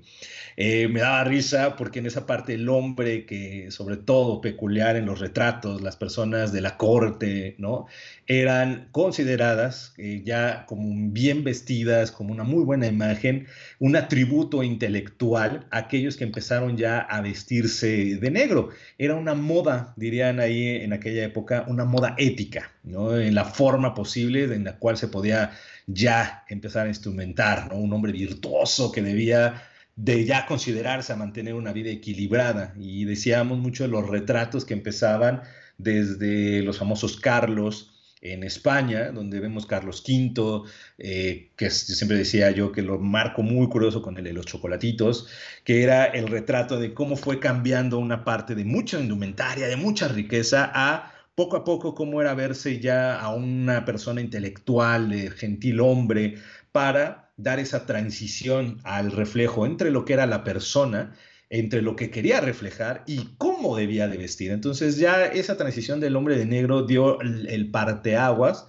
Eh, 0.59 0.87
me 0.87 1.01
daba 1.01 1.23
risa 1.23 1.75
porque 1.75 1.99
en 1.99 2.07
esa 2.07 2.25
parte 2.25 2.55
el 2.55 2.67
hombre 2.67 3.27
que 3.27 3.69
sobre 3.69 3.95
todo 3.95 4.41
peculiar 4.41 4.95
en 4.95 5.05
los 5.05 5.19
retratos, 5.19 5.83
las 5.83 5.97
personas 5.97 6.51
de 6.51 6.61
la 6.61 6.77
corte, 6.77 7.53
¿no? 7.59 7.85
Eran 8.25 8.89
consideradas 8.91 9.93
eh, 9.99 10.23
ya 10.25 10.65
como 10.65 11.11
bien 11.11 11.43
vestidas, 11.43 12.11
como 12.11 12.31
una 12.31 12.43
muy 12.43 12.63
buena 12.63 12.87
imagen, 12.87 13.45
un 13.77 13.95
atributo 13.95 14.63
intelectual, 14.63 15.67
aquellos 15.69 16.17
que 16.17 16.23
empezaron 16.23 16.75
ya 16.75 17.01
a 17.01 17.21
vestirse 17.21 18.17
de 18.17 18.31
negro. 18.31 18.69
Era 18.97 19.13
una 19.13 19.35
moda, 19.35 19.93
dirían 19.95 20.39
ahí 20.39 20.69
en 20.69 20.91
aquella 20.91 21.23
época, 21.23 21.65
una 21.67 21.85
moda 21.85 22.15
ética, 22.17 22.71
¿no? 22.83 23.15
En 23.15 23.35
la 23.35 23.45
forma 23.45 23.93
posible 23.93 24.45
en 24.45 24.63
la 24.63 24.79
cual 24.79 24.97
se 24.97 25.07
podía 25.07 25.51
ya 25.85 26.45
empezar 26.49 26.87
a 26.87 26.89
instrumentar, 26.89 27.71
¿no? 27.71 27.77
Un 27.77 27.93
hombre 27.93 28.11
virtuoso 28.11 28.91
que 28.91 29.03
debía 29.03 29.61
de 29.97 30.25
ya 30.25 30.45
considerarse 30.45 31.11
a 31.11 31.17
mantener 31.17 31.55
una 31.55 31.73
vida 31.73 31.89
equilibrada. 31.89 32.73
Y 32.79 33.03
decíamos 33.05 33.57
mucho 33.57 33.83
de 33.83 33.89
los 33.89 34.07
retratos 34.07 34.63
que 34.63 34.75
empezaban 34.75 35.41
desde 35.77 36.61
los 36.61 36.77
famosos 36.77 37.19
Carlos 37.19 37.93
en 38.21 38.43
España, 38.43 39.11
donde 39.11 39.39
vemos 39.39 39.65
Carlos 39.65 40.03
V, 40.07 40.63
eh, 40.97 41.51
que 41.55 41.69
siempre 41.69 42.17
decía 42.17 42.51
yo 42.51 42.71
que 42.71 42.81
lo 42.81 42.99
marco 42.99 43.43
muy 43.43 43.67
curioso 43.69 44.01
con 44.01 44.17
el 44.17 44.23
de 44.23 44.33
los 44.33 44.45
chocolatitos, 44.45 45.27
que 45.63 45.83
era 45.83 46.05
el 46.05 46.27
retrato 46.27 46.79
de 46.79 46.93
cómo 46.93 47.15
fue 47.15 47.39
cambiando 47.39 47.99
una 47.99 48.23
parte 48.23 48.55
de 48.55 48.65
mucha 48.65 48.99
indumentaria, 48.99 49.67
de 49.67 49.75
mucha 49.77 50.07
riqueza, 50.07 50.71
a 50.73 51.13
poco 51.35 51.57
a 51.57 51.63
poco 51.63 51.93
cómo 51.93 52.21
era 52.21 52.33
verse 52.33 52.79
ya 52.79 53.19
a 53.19 53.33
una 53.33 53.85
persona 53.85 54.21
intelectual, 54.21 55.09
de 55.09 55.29
gentil 55.31 55.79
hombre, 55.79 56.35
para 56.71 57.26
dar 57.37 57.59
esa 57.59 57.85
transición 57.85 58.79
al 58.83 59.11
reflejo 59.11 59.65
entre 59.65 59.91
lo 59.91 60.05
que 60.05 60.13
era 60.13 60.25
la 60.25 60.43
persona 60.43 61.13
entre 61.49 61.81
lo 61.81 61.95
que 61.95 62.09
quería 62.09 62.41
reflejar 62.41 63.03
y 63.07 63.29
cómo 63.37 63.77
debía 63.77 64.07
de 64.07 64.17
vestir. 64.17 64.51
Entonces 64.51 64.97
ya 64.97 65.25
esa 65.25 65.57
transición 65.57 65.99
del 65.99 66.15
hombre 66.15 66.37
de 66.37 66.45
negro 66.45 66.83
dio 66.83 67.21
el, 67.21 67.71
parteaguas 67.71 68.67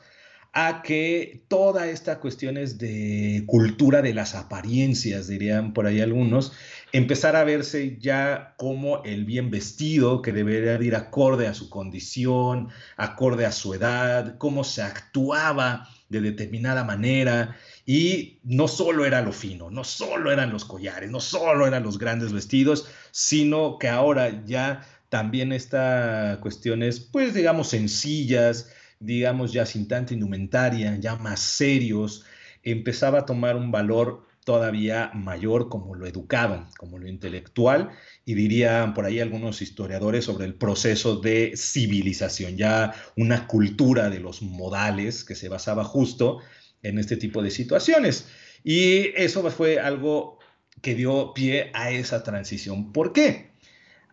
a 0.53 0.83
que 0.83 1.45
toda 1.49 1.89
esta 1.89 2.21
cuestiones 2.21 2.79
de 2.79 3.45
cultura 3.47 4.01
de 4.01 4.15
las 4.15 4.35
apariencias, 4.35 5.29
dirían 5.29 5.73
por 5.73 5.87
ahí 5.87 6.01
algunos, 6.01 6.53
empezara 6.93 7.41
a 7.41 7.45
verse 7.45 7.99
ya 8.01 8.55
como 8.57 9.05
el 9.05 9.25
bien 9.25 9.51
vestido, 9.51 10.23
que 10.23 10.33
debería 10.33 10.81
ir 10.81 10.97
acorde 10.97 11.47
a 11.47 11.55
su 11.55 11.69
condición, 11.69 12.69
acorde 12.97 13.45
a 13.45 13.53
su 13.53 13.75
edad, 13.75 14.37
cómo 14.39 14.65
se 14.65 14.83
actuaba 14.83 15.89
de 16.09 16.21
determinada 16.21 16.85
manera. 16.85 17.57
Y 17.87 18.39
no 18.45 18.69
solo 18.69 19.05
era 19.05 19.23
lo 19.23 19.33
fino, 19.33 19.71
no 19.71 19.85
solo 19.85 20.31
eran 20.33 20.51
los 20.51 20.65
collares, 20.65 21.11
no 21.11 21.21
solo 21.21 21.67
eran 21.67 21.83
los 21.83 21.99
grandes 21.99 22.33
vestidos, 22.33 22.89
sino 23.11 23.79
que 23.79 23.89
ahora 23.89 24.45
ya 24.45 24.87
también 25.09 25.53
esta 25.53 26.39
cuestiones, 26.41 27.01
pues 27.01 27.35
digamos, 27.35 27.69
sencillas, 27.69 28.71
digamos 29.01 29.53
ya 29.53 29.65
sin 29.65 29.89
tanta 29.89 30.15
indumentaria, 30.15 30.97
ya 30.97 31.17
más 31.17 31.41
serios, 31.41 32.25
empezaba 32.63 33.21
a 33.21 33.27
tomar 33.27 33.57
un 33.57 33.71
valor 33.71 34.28
todavía 34.49 35.11
mayor 35.13 35.69
como 35.69 35.95
lo 35.95 36.07
educado, 36.07 36.67
como 36.79 36.99
lo 36.99 37.07
intelectual, 37.07 37.91
y 38.25 38.33
dirían 38.33 38.95
por 38.95 39.05
ahí 39.05 39.21
algunos 39.21 39.61
historiadores 39.61 40.25
sobre 40.25 40.47
el 40.47 40.55
proceso 40.55 41.17
de 41.17 41.53
civilización, 41.55 42.57
ya 42.57 42.95
una 43.15 43.47
cultura 43.47 44.09
de 44.09 44.21
los 44.21 44.41
modales 44.41 45.23
que 45.23 45.35
se 45.35 45.51
basaba 45.51 45.85
justo 45.85 46.39
en 46.83 46.99
este 46.99 47.19
tipo 47.19 47.43
de 47.43 47.51
situaciones. 47.51 48.25
Y 48.65 49.09
eso 49.17 49.43
fue 49.51 49.81
algo 49.81 50.39
que 50.81 50.95
dio 50.95 51.35
pie 51.35 51.71
a 51.75 51.91
esa 51.91 52.23
transición. 52.23 52.91
¿Por 52.95 53.13
qué? 53.13 53.51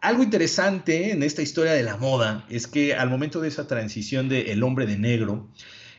Algo 0.01 0.21
interesante 0.21 1.11
en 1.11 1.23
esta 1.23 1.43
historia 1.43 1.71
de 1.71 1.83
la 1.83 1.95
moda 1.95 2.45
es 2.49 2.67
que 2.67 2.93
al 2.93 3.09
momento 3.09 3.39
de 3.39 3.47
esa 3.47 3.67
transición 3.67 4.27
de 4.27 4.51
el 4.51 4.63
hombre 4.63 4.85
de 4.85 4.97
negro, 4.97 5.49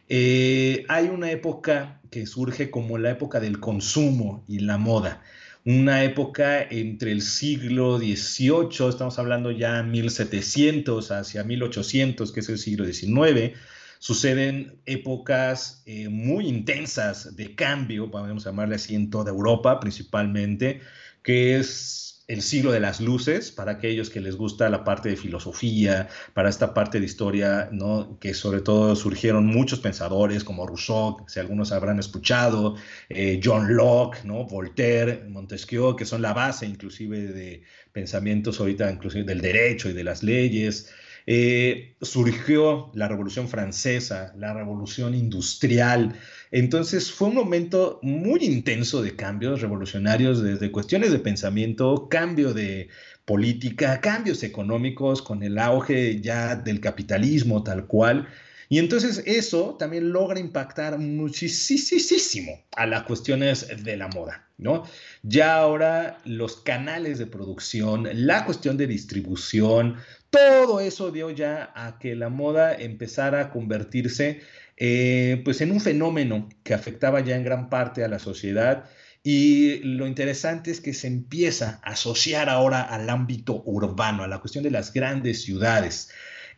eh, 0.08 0.84
hay 0.88 1.06
una 1.08 1.30
época 1.30 2.00
que 2.10 2.26
surge 2.26 2.70
como 2.70 2.98
la 2.98 3.10
época 3.10 3.40
del 3.40 3.60
consumo 3.60 4.44
y 4.46 4.60
la 4.60 4.78
moda. 4.78 5.22
Una 5.64 6.04
época 6.04 6.62
entre 6.62 7.10
el 7.10 7.22
siglo 7.22 7.98
XVIII, 7.98 8.88
estamos 8.88 9.18
hablando 9.18 9.50
ya 9.50 9.82
1700 9.82 11.10
hacia 11.10 11.42
1800, 11.42 12.30
que 12.30 12.40
es 12.40 12.48
el 12.48 12.58
siglo 12.58 12.84
XIX, 12.84 13.56
suceden 13.98 14.78
épocas 14.86 15.82
eh, 15.86 16.08
muy 16.08 16.46
intensas 16.46 17.34
de 17.34 17.56
cambio, 17.56 18.10
podemos 18.10 18.44
llamarle 18.44 18.76
así, 18.76 18.94
en 18.94 19.10
toda 19.10 19.32
Europa 19.32 19.80
principalmente, 19.80 20.82
que 21.24 21.56
es 21.56 22.05
el 22.28 22.42
siglo 22.42 22.72
de 22.72 22.80
las 22.80 23.00
luces, 23.00 23.52
para 23.52 23.72
aquellos 23.72 24.10
que 24.10 24.20
les 24.20 24.36
gusta 24.36 24.68
la 24.68 24.82
parte 24.82 25.08
de 25.08 25.16
filosofía, 25.16 26.08
para 26.34 26.48
esta 26.48 26.74
parte 26.74 26.98
de 26.98 27.06
historia, 27.06 27.68
¿no? 27.70 28.18
que 28.18 28.34
sobre 28.34 28.60
todo 28.60 28.96
surgieron 28.96 29.46
muchos 29.46 29.78
pensadores 29.78 30.42
como 30.42 30.66
Rousseau, 30.66 31.24
si 31.28 31.38
algunos 31.38 31.70
habrán 31.70 32.00
escuchado, 32.00 32.74
eh, 33.08 33.40
John 33.42 33.76
Locke, 33.76 34.24
¿no? 34.24 34.44
Voltaire, 34.44 35.24
Montesquieu, 35.28 35.94
que 35.94 36.04
son 36.04 36.20
la 36.20 36.32
base 36.32 36.66
inclusive 36.66 37.28
de 37.28 37.62
pensamientos 37.92 38.58
ahorita 38.58 38.90
inclusive 38.90 39.24
del 39.24 39.40
derecho 39.40 39.88
y 39.88 39.92
de 39.92 40.04
las 40.04 40.22
leyes. 40.22 40.90
Eh, 41.28 41.96
surgió 42.02 42.92
la 42.94 43.08
Revolución 43.08 43.48
Francesa, 43.48 44.32
la 44.38 44.54
Revolución 44.54 45.12
Industrial. 45.14 46.14
Entonces 46.52 47.10
fue 47.10 47.28
un 47.28 47.34
momento 47.34 47.98
muy 48.02 48.44
intenso 48.44 49.02
de 49.02 49.16
cambios 49.16 49.60
revolucionarios 49.60 50.40
desde 50.40 50.70
cuestiones 50.70 51.10
de 51.10 51.18
pensamiento, 51.18 52.08
cambio 52.08 52.54
de 52.54 52.90
política, 53.24 54.00
cambios 54.00 54.44
económicos 54.44 55.20
con 55.20 55.42
el 55.42 55.58
auge 55.58 56.20
ya 56.20 56.54
del 56.54 56.80
capitalismo 56.80 57.64
tal 57.64 57.86
cual. 57.86 58.28
Y 58.68 58.78
entonces 58.78 59.22
eso 59.26 59.76
también 59.78 60.12
logra 60.12 60.40
impactar 60.40 60.98
muchísimo 60.98 62.64
a 62.76 62.86
las 62.86 63.04
cuestiones 63.04 63.68
de 63.84 63.96
la 63.96 64.08
moda, 64.08 64.48
¿no? 64.58 64.84
Ya 65.22 65.56
ahora 65.56 66.18
los 66.24 66.56
canales 66.56 67.18
de 67.18 67.26
producción, 67.26 68.08
la 68.12 68.44
cuestión 68.44 68.76
de 68.76 68.86
distribución, 68.86 69.96
todo 70.30 70.80
eso 70.80 71.10
dio 71.12 71.30
ya 71.30 71.72
a 71.74 71.98
que 71.98 72.16
la 72.16 72.28
moda 72.28 72.74
empezara 72.74 73.40
a 73.40 73.50
convertirse 73.50 74.40
eh, 74.76 75.40
pues 75.44 75.60
en 75.60 75.70
un 75.70 75.80
fenómeno 75.80 76.48
que 76.62 76.74
afectaba 76.74 77.20
ya 77.20 77.36
en 77.36 77.44
gran 77.44 77.70
parte 77.70 78.04
a 78.04 78.08
la 78.08 78.18
sociedad 78.18 78.84
y 79.22 79.78
lo 79.78 80.06
interesante 80.06 80.70
es 80.70 80.80
que 80.80 80.94
se 80.94 81.08
empieza 81.08 81.80
a 81.82 81.90
asociar 81.90 82.48
ahora 82.48 82.82
al 82.82 83.10
ámbito 83.10 83.60
urbano, 83.64 84.22
a 84.22 84.28
la 84.28 84.38
cuestión 84.38 84.62
de 84.62 84.70
las 84.70 84.92
grandes 84.92 85.42
ciudades. 85.42 86.10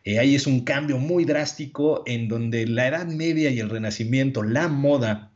Eh, 0.03 0.19
ahí 0.19 0.35
es 0.35 0.47
un 0.47 0.63
cambio 0.63 0.97
muy 0.97 1.25
drástico 1.25 2.03
en 2.05 2.27
donde 2.27 2.67
la 2.67 2.87
Edad 2.87 3.07
Media 3.07 3.49
y 3.49 3.59
el 3.59 3.69
Renacimiento, 3.69 4.43
la 4.43 4.67
moda, 4.67 5.31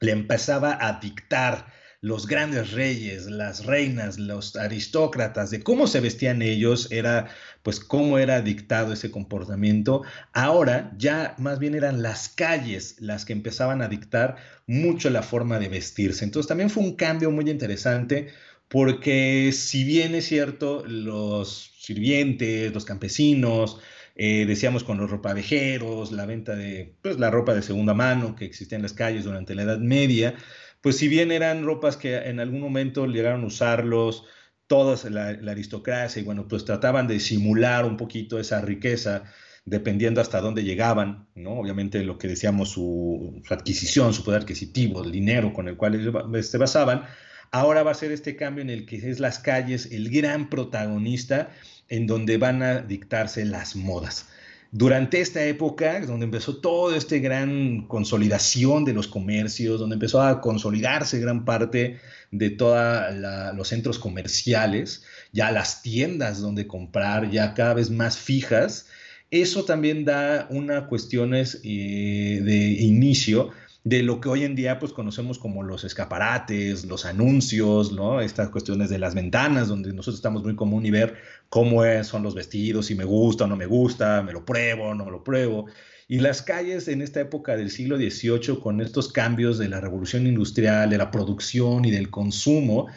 le 0.00 0.12
empezaba 0.12 0.78
a 0.80 1.00
dictar 1.00 1.66
los 2.00 2.28
grandes 2.28 2.72
reyes, 2.72 3.26
las 3.26 3.66
reinas, 3.66 4.18
los 4.18 4.54
aristócratas, 4.54 5.50
de 5.50 5.62
cómo 5.64 5.88
se 5.88 5.98
vestían 6.00 6.42
ellos, 6.42 6.92
era 6.92 7.28
pues 7.64 7.80
cómo 7.80 8.18
era 8.18 8.40
dictado 8.40 8.92
ese 8.92 9.10
comportamiento. 9.10 10.02
Ahora 10.32 10.92
ya 10.96 11.34
más 11.38 11.58
bien 11.58 11.74
eran 11.74 12.02
las 12.02 12.28
calles 12.28 12.96
las 13.00 13.24
que 13.24 13.32
empezaban 13.32 13.82
a 13.82 13.88
dictar 13.88 14.36
mucho 14.68 15.10
la 15.10 15.22
forma 15.22 15.58
de 15.58 15.68
vestirse. 15.68 16.24
Entonces 16.24 16.46
también 16.46 16.70
fue 16.70 16.84
un 16.84 16.94
cambio 16.94 17.32
muy 17.32 17.50
interesante 17.50 18.28
porque 18.68 19.50
si 19.52 19.84
bien 19.84 20.14
es 20.14 20.26
cierto, 20.26 20.84
los 20.86 21.72
sirvientes, 21.78 22.72
los 22.72 22.84
campesinos, 22.84 23.80
eh, 24.14 24.44
decíamos 24.46 24.84
con 24.84 24.98
los 24.98 25.10
ropavejeros, 25.10 26.12
la 26.12 26.26
venta 26.26 26.54
de 26.56 26.96
pues, 27.02 27.18
la 27.18 27.30
ropa 27.30 27.54
de 27.54 27.62
segunda 27.62 27.94
mano 27.94 28.34
que 28.36 28.44
existía 28.44 28.76
en 28.76 28.82
las 28.82 28.92
calles 28.92 29.24
durante 29.24 29.54
la 29.54 29.62
Edad 29.62 29.78
Media, 29.78 30.34
pues 30.80 30.96
si 30.98 31.08
bien 31.08 31.32
eran 31.32 31.64
ropas 31.64 31.96
que 31.96 32.16
en 32.16 32.40
algún 32.40 32.60
momento 32.60 33.06
llegaron 33.06 33.44
a 33.44 33.46
usarlos 33.46 34.24
todas 34.66 35.04
la, 35.10 35.28
aristocracia 35.28 36.20
y 36.20 36.24
bueno, 36.24 36.46
pues 36.48 36.64
trataban 36.64 37.08
de 37.08 37.20
simular 37.20 37.84
un 37.84 37.96
poquito 37.96 38.38
esa 38.38 38.60
riqueza 38.60 39.24
dependiendo 39.64 40.20
hasta 40.20 40.40
dónde 40.40 40.64
llegaban, 40.64 41.28
¿no? 41.34 41.52
Obviamente 41.58 42.02
lo 42.04 42.18
que 42.18 42.28
decíamos, 42.28 42.70
su, 42.70 43.42
adquisición, 43.50 44.14
su 44.14 44.24
poder 44.24 44.42
adquisitivo, 44.42 45.04
el 45.04 45.12
dinero 45.12 45.52
con 45.52 45.68
el 45.68 45.76
cual 45.76 46.42
se 46.42 46.58
basaban, 46.58 47.04
ahora 47.50 47.82
va 47.82 47.92
a 47.92 47.94
ser 47.94 48.12
este 48.12 48.36
cambio 48.36 48.62
en 48.62 48.70
el 48.70 48.86
que 48.86 48.96
es 48.96 49.20
las 49.20 49.38
calles 49.38 49.88
el 49.92 50.10
gran 50.10 50.50
protagonista 50.50 51.50
en 51.88 52.06
donde 52.06 52.36
van 52.36 52.62
a 52.62 52.80
dictarse 52.80 53.44
las 53.44 53.76
modas. 53.76 54.26
Durante 54.70 55.22
esta 55.22 55.42
época, 55.44 56.00
donde 56.02 56.26
empezó 56.26 56.58
toda 56.58 56.94
esta 56.94 57.16
gran 57.16 57.86
consolidación 57.86 58.84
de 58.84 58.92
los 58.92 59.08
comercios, 59.08 59.80
donde 59.80 59.94
empezó 59.94 60.20
a 60.20 60.42
consolidarse 60.42 61.18
gran 61.20 61.46
parte 61.46 61.98
de 62.30 62.50
todos 62.50 63.14
los 63.54 63.68
centros 63.68 63.98
comerciales, 63.98 65.04
ya 65.32 65.50
las 65.52 65.80
tiendas 65.80 66.42
donde 66.42 66.66
comprar, 66.66 67.30
ya 67.30 67.54
cada 67.54 67.74
vez 67.74 67.90
más 67.90 68.18
fijas, 68.18 68.86
eso 69.30 69.64
también 69.64 70.04
da 70.04 70.46
una 70.50 70.86
cuestiones 70.86 71.60
eh, 71.64 72.40
de 72.42 72.56
inicio 72.82 73.50
de 73.88 74.02
lo 74.02 74.20
que 74.20 74.28
hoy 74.28 74.44
en 74.44 74.54
día 74.54 74.78
pues 74.78 74.92
conocemos 74.92 75.38
como 75.38 75.62
los 75.62 75.82
escaparates, 75.82 76.84
los 76.84 77.06
anuncios, 77.06 77.90
¿no? 77.90 78.20
Estas 78.20 78.50
cuestiones 78.50 78.90
de 78.90 78.98
las 78.98 79.14
ventanas, 79.14 79.68
donde 79.68 79.94
nosotros 79.94 80.16
estamos 80.16 80.44
muy 80.44 80.54
común 80.54 80.84
y 80.84 80.90
ver 80.90 81.16
cómo 81.48 81.82
son 82.04 82.22
los 82.22 82.34
vestidos, 82.34 82.86
si 82.86 82.94
me 82.94 83.04
gusta 83.04 83.44
o 83.44 83.46
no 83.46 83.56
me 83.56 83.64
gusta, 83.64 84.22
me 84.22 84.32
lo 84.32 84.44
pruebo 84.44 84.94
no 84.94 85.06
me 85.06 85.10
lo 85.10 85.24
pruebo. 85.24 85.66
Y 86.06 86.20
las 86.20 86.42
calles 86.42 86.86
en 86.88 87.00
esta 87.00 87.20
época 87.20 87.56
del 87.56 87.70
siglo 87.70 87.96
XVIII, 87.96 88.60
con 88.60 88.82
estos 88.82 89.10
cambios 89.10 89.56
de 89.56 89.68
la 89.70 89.80
revolución 89.80 90.26
industrial, 90.26 90.90
de 90.90 90.98
la 90.98 91.10
producción 91.10 91.86
y 91.86 91.90
del 91.90 92.10
consumo, 92.10 92.88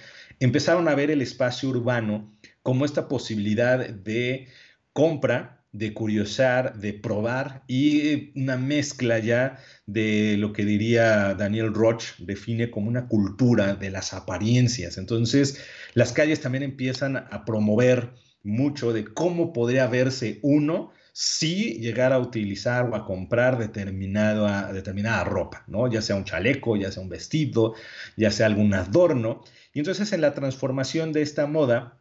empezaron 0.41 0.89
a 0.89 0.95
ver 0.95 1.09
el 1.09 1.21
espacio 1.21 1.69
urbano 1.69 2.29
como 2.63 2.83
esta 2.83 3.07
posibilidad 3.07 3.79
de 3.89 4.49
compra 4.91 5.60
de 5.71 5.93
curiosar, 5.93 6.77
de 6.79 6.93
probar 6.93 7.63
y 7.67 8.37
una 8.39 8.57
mezcla 8.57 9.19
ya 9.19 9.57
de 9.85 10.35
lo 10.37 10.51
que 10.51 10.65
diría 10.65 11.33
Daniel 11.33 11.73
Roch 11.73 12.17
define 12.17 12.69
como 12.69 12.89
una 12.89 13.07
cultura 13.07 13.75
de 13.75 13.89
las 13.89 14.13
apariencias. 14.13 14.97
Entonces, 14.97 15.59
las 15.93 16.11
calles 16.11 16.41
también 16.41 16.63
empiezan 16.63 17.15
a 17.15 17.45
promover 17.45 18.11
mucho 18.43 18.91
de 18.91 19.05
cómo 19.05 19.53
podría 19.53 19.87
verse 19.87 20.39
uno 20.41 20.91
si 21.13 21.79
llegara 21.79 22.15
a 22.15 22.19
utilizar 22.19 22.89
o 22.89 22.95
a 22.95 23.05
comprar 23.05 23.57
determinada, 23.57 24.71
determinada 24.71 25.23
ropa, 25.23 25.63
¿no? 25.67 25.91
Ya 25.91 26.01
sea 26.01 26.15
un 26.15 26.23
chaleco, 26.23 26.77
ya 26.77 26.91
sea 26.91 27.03
un 27.03 27.09
vestido, 27.09 27.75
ya 28.15 28.31
sea 28.31 28.45
algún 28.45 28.73
adorno. 28.73 29.43
Y 29.73 29.79
entonces 29.79 30.11
en 30.13 30.21
la 30.21 30.33
transformación 30.33 31.11
de 31.11 31.21
esta 31.21 31.47
moda 31.47 31.97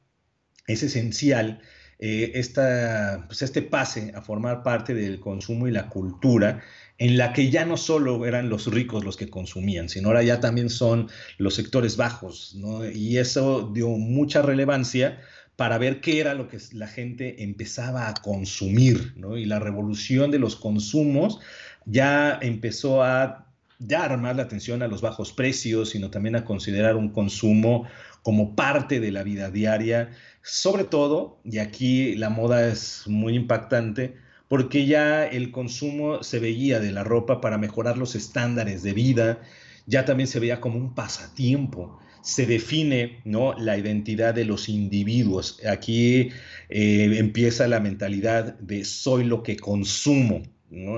es 0.66 0.82
esencial 0.82 1.60
eh, 2.02 2.33
esta, 2.35 3.25
pues 3.26 3.42
este 3.42 3.61
pase 3.61 4.11
a 4.14 4.23
formar 4.23 4.62
parte 4.62 4.95
del 4.95 5.21
consumo 5.21 5.69
y 5.69 5.71
la 5.71 5.90
cultura 5.90 6.62
en 6.97 7.19
la 7.19 7.35
que 7.35 7.50
ya 7.50 7.66
no 7.66 7.76
solo 7.76 8.25
eran 8.25 8.49
los 8.49 8.66
ricos 8.66 9.04
los 9.04 9.19
que 9.19 9.28
consumían, 9.28 9.90
sino 9.90 10.09
ahora 10.09 10.23
ya 10.23 10.40
también 10.40 10.71
son 10.71 11.11
los 11.37 11.54
sectores 11.54 11.99
bajos, 11.99 12.54
¿no? 12.57 12.88
Y 12.88 13.19
eso 13.19 13.71
dio 13.75 13.88
mucha 13.88 14.40
relevancia 14.40 15.21
para 15.57 15.76
ver 15.76 16.00
qué 16.00 16.21
era 16.21 16.33
lo 16.33 16.49
que 16.49 16.57
la 16.73 16.87
gente 16.87 17.42
empezaba 17.42 18.09
a 18.09 18.14
consumir, 18.14 19.12
¿no? 19.16 19.37
Y 19.37 19.45
la 19.45 19.59
revolución 19.59 20.30
de 20.30 20.38
los 20.38 20.57
consumos 20.57 21.38
ya 21.85 22.38
empezó 22.40 23.02
a 23.02 23.47
dar 23.78 24.16
más 24.16 24.37
la 24.37 24.45
atención 24.45 24.83
a 24.83 24.88
los 24.88 25.02
bajos 25.02 25.33
precios, 25.33 25.90
sino 25.90 26.11
también 26.11 26.37
a 26.37 26.47
considerar 26.47 26.97
un 26.97 27.11
consumo 27.11 27.87
como 28.23 28.54
parte 28.54 29.00
de 29.00 29.11
la 29.11 29.23
vida 29.23 29.50
diaria, 29.50 30.11
sobre 30.42 30.85
todo, 30.85 31.40
y 31.44 31.59
aquí 31.59 32.14
la 32.16 32.30
moda 32.30 32.68
es 32.68 33.04
muy 33.06 33.35
impactante, 33.35 34.16
porque 34.49 34.87
ya 34.87 35.26
el 35.26 35.52
consumo 35.52 36.23
se 36.23 36.38
veía 36.38 36.80
de 36.80 36.92
la 36.92 37.04
ropa 37.04 37.40
para 37.40 37.59
mejorar 37.59 37.99
los 37.99 38.14
estándares 38.14 38.82
de 38.82 38.92
vida, 38.92 39.40
ya 39.87 40.04
también 40.04 40.26
se 40.26 40.40
veía 40.40 40.61
como 40.61 40.78
un 40.78 40.94
pasatiempo 40.94 42.00
se 42.23 42.47
define 42.47 43.20
¿no? 43.25 43.54
la 43.59 43.78
identidad 43.78 44.35
de 44.35 44.44
los 44.44 44.68
individuos. 44.68 45.61
Aquí 45.66 46.30
eh, 46.68 47.16
empieza 47.18 47.66
la 47.68 47.80
mentalidad 47.80 48.59
de 48.59 48.85
soy 48.85 49.25
lo 49.25 49.42
que 49.42 49.56
consumo. 49.56 50.42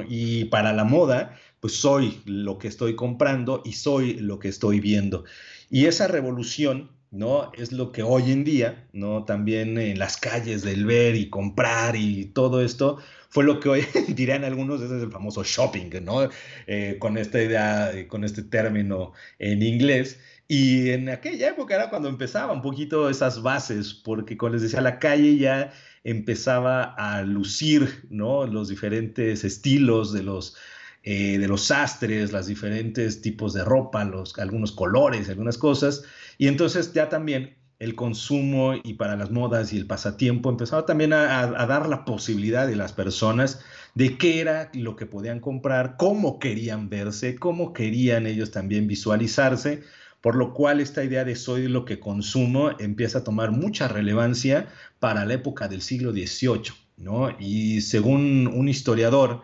Y 0.08 0.44
para 0.46 0.72
la 0.72 0.84
moda, 0.84 1.38
pues 1.60 1.74
soy 1.74 2.20
lo 2.26 2.58
que 2.58 2.68
estoy 2.68 2.94
comprando 2.94 3.62
y 3.64 3.72
soy 3.72 4.14
lo 4.14 4.38
que 4.38 4.48
estoy 4.48 4.80
viendo. 4.80 5.24
Y 5.70 5.86
esa 5.86 6.08
revolución 6.08 6.90
¿no? 7.12 7.52
Es 7.52 7.70
lo 7.72 7.92
que 7.92 8.02
hoy 8.02 8.32
en 8.32 8.42
día, 8.42 8.88
¿no? 8.92 9.24
También 9.24 9.78
en 9.78 9.98
las 9.98 10.16
calles 10.16 10.62
del 10.62 10.86
ver 10.86 11.14
y 11.14 11.30
comprar 11.30 11.94
y 11.94 12.24
todo 12.26 12.62
esto, 12.62 12.98
fue 13.28 13.44
lo 13.44 13.60
que 13.60 13.68
hoy 13.68 13.84
dirían 14.08 14.44
algunos, 14.44 14.80
ese 14.80 14.96
es 14.96 15.02
el 15.04 15.12
famoso 15.12 15.44
shopping, 15.44 15.90
¿no? 16.02 16.28
Eh, 16.66 16.96
con 16.98 17.16
esta 17.18 17.40
idea, 17.40 17.92
con 18.08 18.24
este 18.24 18.42
término 18.42 19.12
en 19.38 19.62
inglés. 19.62 20.18
Y 20.48 20.90
en 20.90 21.08
aquella 21.08 21.50
época 21.50 21.74
era 21.74 21.90
cuando 21.90 22.08
empezaba 22.08 22.52
un 22.52 22.62
poquito 22.62 23.08
esas 23.08 23.42
bases, 23.42 23.94
porque 23.94 24.36
como 24.36 24.54
les 24.54 24.62
decía, 24.62 24.80
la 24.80 24.98
calle 24.98 25.36
ya 25.36 25.72
empezaba 26.04 26.82
a 26.82 27.22
lucir, 27.22 28.06
¿no? 28.10 28.46
Los 28.46 28.68
diferentes 28.68 29.44
estilos 29.44 30.12
de 30.12 30.22
los 30.22 30.56
eh, 31.04 31.36
de 31.38 31.48
los 31.48 31.62
sastres, 31.62 32.30
los 32.30 32.46
diferentes 32.46 33.22
tipos 33.22 33.54
de 33.54 33.64
ropa, 33.64 34.04
los, 34.04 34.38
algunos 34.38 34.70
colores, 34.70 35.28
algunas 35.28 35.58
cosas. 35.58 36.04
Y 36.42 36.48
entonces 36.48 36.92
ya 36.92 37.08
también 37.08 37.54
el 37.78 37.94
consumo 37.94 38.74
y 38.82 38.94
para 38.94 39.14
las 39.14 39.30
modas 39.30 39.72
y 39.72 39.76
el 39.76 39.86
pasatiempo 39.86 40.50
empezaba 40.50 40.86
también 40.86 41.12
a, 41.12 41.46
dar 41.66 41.88
la 41.88 42.04
posibilidad 42.04 42.66
de 42.66 42.74
las 42.74 42.92
personas 42.92 43.60
de 43.94 44.18
qué 44.18 44.40
era 44.40 44.68
lo 44.74 44.96
que 44.96 45.06
podían 45.06 45.38
comprar, 45.38 45.94
cómo 45.96 46.40
querían 46.40 46.88
verse, 46.88 47.36
cómo 47.36 47.72
querían 47.72 48.26
ellos 48.26 48.50
también 48.50 48.88
visualizarse, 48.88 49.84
por 50.20 50.34
lo 50.34 50.52
cual 50.52 50.80
esta 50.80 51.04
idea 51.04 51.24
de 51.24 51.36
soy 51.36 51.68
lo 51.68 51.84
que 51.84 52.00
consumo 52.00 52.72
empieza 52.80 53.18
a 53.18 53.24
tomar 53.24 53.52
mucha 53.52 53.86
relevancia 53.86 54.66
para 54.98 55.24
la 55.24 55.34
época 55.34 55.68
del 55.68 55.80
siglo 55.80 56.10
XVIII, 56.10 56.74
¿no? 56.96 57.36
Y 57.38 57.82
según 57.82 58.48
un 58.48 58.68
historiador, 58.68 59.42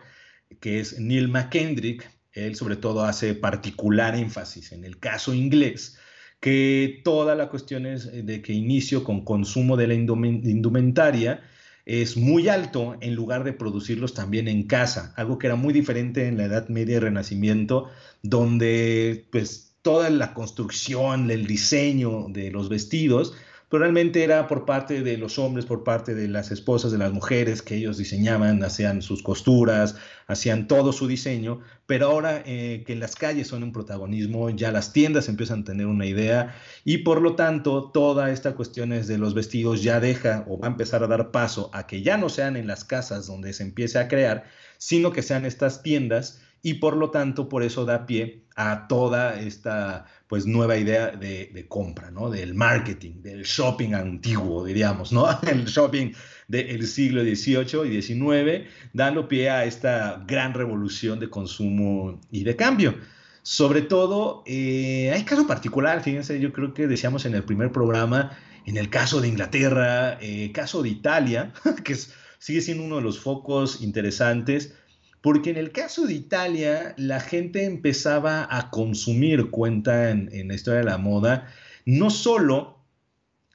que 0.59 0.81
es 0.81 0.99
Neil 0.99 1.29
McKendrick, 1.29 2.11
él 2.33 2.57
sobre 2.57 2.75
todo 2.75 3.05
hace 3.05 3.35
particular 3.35 4.17
énfasis 4.17 4.73
en 4.73 4.83
el 4.83 4.99
caso 4.99 5.33
inglés, 5.33 5.97
que 6.39 7.01
toda 7.03 7.35
la 7.35 7.49
cuestión 7.49 7.85
es 7.85 8.09
de 8.25 8.41
que 8.41 8.53
inicio 8.53 9.03
con 9.03 9.25
consumo 9.25 9.75
de 9.77 9.87
la 9.87 9.93
indumentaria 9.93 11.41
es 11.85 12.17
muy 12.17 12.49
alto 12.49 12.97
en 13.01 13.15
lugar 13.15 13.43
de 13.43 13.53
producirlos 13.53 14.13
también 14.13 14.47
en 14.47 14.67
casa, 14.67 15.13
algo 15.17 15.39
que 15.39 15.47
era 15.47 15.55
muy 15.55 15.73
diferente 15.73 16.27
en 16.27 16.37
la 16.37 16.45
Edad 16.45 16.69
Media 16.69 16.97
y 16.97 16.99
Renacimiento, 16.99 17.89
donde 18.21 19.27
pues 19.31 19.75
toda 19.81 20.09
la 20.09 20.33
construcción, 20.33 21.31
el 21.31 21.47
diseño 21.47 22.27
de 22.29 22.51
los 22.51 22.69
vestidos 22.69 23.33
pero 23.69 23.81
realmente 23.81 24.23
era 24.23 24.47
por 24.47 24.65
parte 24.65 25.03
de 25.03 25.17
los 25.17 25.37
hombres, 25.37 25.65
por 25.65 25.83
parte 25.83 26.15
de 26.15 26.27
las 26.27 26.51
esposas 26.51 26.91
de 26.91 26.97
las 26.97 27.13
mujeres 27.13 27.61
que 27.61 27.75
ellos 27.75 27.97
diseñaban, 27.97 28.63
hacían 28.63 29.01
sus 29.01 29.21
costuras, 29.21 29.95
hacían 30.27 30.67
todo 30.67 30.91
su 30.91 31.07
diseño, 31.07 31.61
pero 31.85 32.07
ahora 32.07 32.41
eh, 32.45 32.83
que 32.85 32.95
las 32.95 33.15
calles 33.15 33.47
son 33.47 33.63
un 33.63 33.71
protagonismo, 33.71 34.49
ya 34.49 34.71
las 34.71 34.91
tiendas 34.91 35.29
empiezan 35.29 35.61
a 35.61 35.65
tener 35.65 35.85
una 35.85 36.07
idea 36.07 36.55
y 36.83 36.99
por 36.99 37.21
lo 37.21 37.35
tanto 37.35 37.91
toda 37.91 38.31
esta 38.31 38.55
cuestión 38.55 38.89
de 38.89 39.17
los 39.17 39.35
vestidos 39.35 39.83
ya 39.83 39.99
deja 39.99 40.45
o 40.47 40.59
va 40.59 40.67
a 40.67 40.71
empezar 40.71 41.03
a 41.03 41.07
dar 41.07 41.31
paso 41.31 41.69
a 41.73 41.85
que 41.85 42.01
ya 42.01 42.17
no 42.17 42.29
sean 42.29 42.57
en 42.57 42.67
las 42.67 42.83
casas 42.83 43.27
donde 43.27 43.53
se 43.53 43.63
empiece 43.63 43.99
a 43.99 44.07
crear, 44.07 44.45
sino 44.77 45.11
que 45.11 45.21
sean 45.21 45.45
estas 45.45 45.83
tiendas 45.83 46.41
y 46.61 46.75
por 46.75 46.97
lo 46.97 47.09
tanto 47.09 47.49
por 47.49 47.63
eso 47.63 47.85
da 47.85 48.05
pie 48.05 48.43
a 48.55 48.87
toda 48.87 49.39
esta 49.39 50.05
pues 50.27 50.45
nueva 50.45 50.77
idea 50.77 51.11
de, 51.11 51.65
compra, 51.67 52.11
¿no? 52.11 52.29
Del 52.29 52.53
marketing, 52.53 53.21
del 53.21 53.43
shopping 53.43 53.93
antiguo, 53.93 54.65
diríamos, 54.65 55.11
¿no? 55.11 55.27
El 55.49 55.65
shopping 55.65 56.11
del 56.47 56.85
siglo 56.85 57.23
XVIII 57.23 57.87
y 57.87 58.01
XIX, 58.01 58.69
dando 58.93 59.27
pie 59.27 59.49
a 59.49 59.65
esta 59.65 60.23
gran 60.27 60.53
revolución 60.53 61.19
de 61.19 61.29
consumo 61.29 62.19
y 62.31 62.43
de 62.43 62.55
cambio. 62.55 62.95
Sobre 63.41 63.81
todo, 63.81 64.43
eh, 64.45 65.11
hay 65.13 65.23
caso 65.23 65.47
particular, 65.47 66.03
fíjense, 66.03 66.39
yo 66.39 66.51
creo 66.51 66.73
que 66.73 66.85
decíamos 66.85 67.25
en 67.25 67.35
el 67.35 67.43
primer 67.43 67.71
programa, 67.71 68.37
en 68.65 68.77
el 68.77 68.89
caso 68.89 69.21
de 69.21 69.29
Inglaterra, 69.29 70.19
eh, 70.21 70.51
caso 70.51 70.83
de 70.83 70.89
Italia, 70.89 71.53
que 71.83 71.95
sigue 72.39 72.61
siendo 72.61 72.83
uno 72.83 72.97
de 72.97 73.03
los 73.03 73.19
focos 73.19 73.81
interesantes, 73.81 74.75
porque 75.21 75.49
en 75.49 75.57
el 75.57 75.71
caso 75.71 76.05
de 76.05 76.13
Italia, 76.13 76.93
la 76.97 77.19
gente 77.19 77.65
empezaba 77.65 78.47
a 78.49 78.69
consumir, 78.69 79.49
cuenta 79.49 80.11
en, 80.11 80.47
la 80.47 80.53
historia 80.53 80.79
de 80.79 80.85
la 80.85 80.97
moda, 80.97 81.47
no 81.85 82.09
solo 82.09 82.77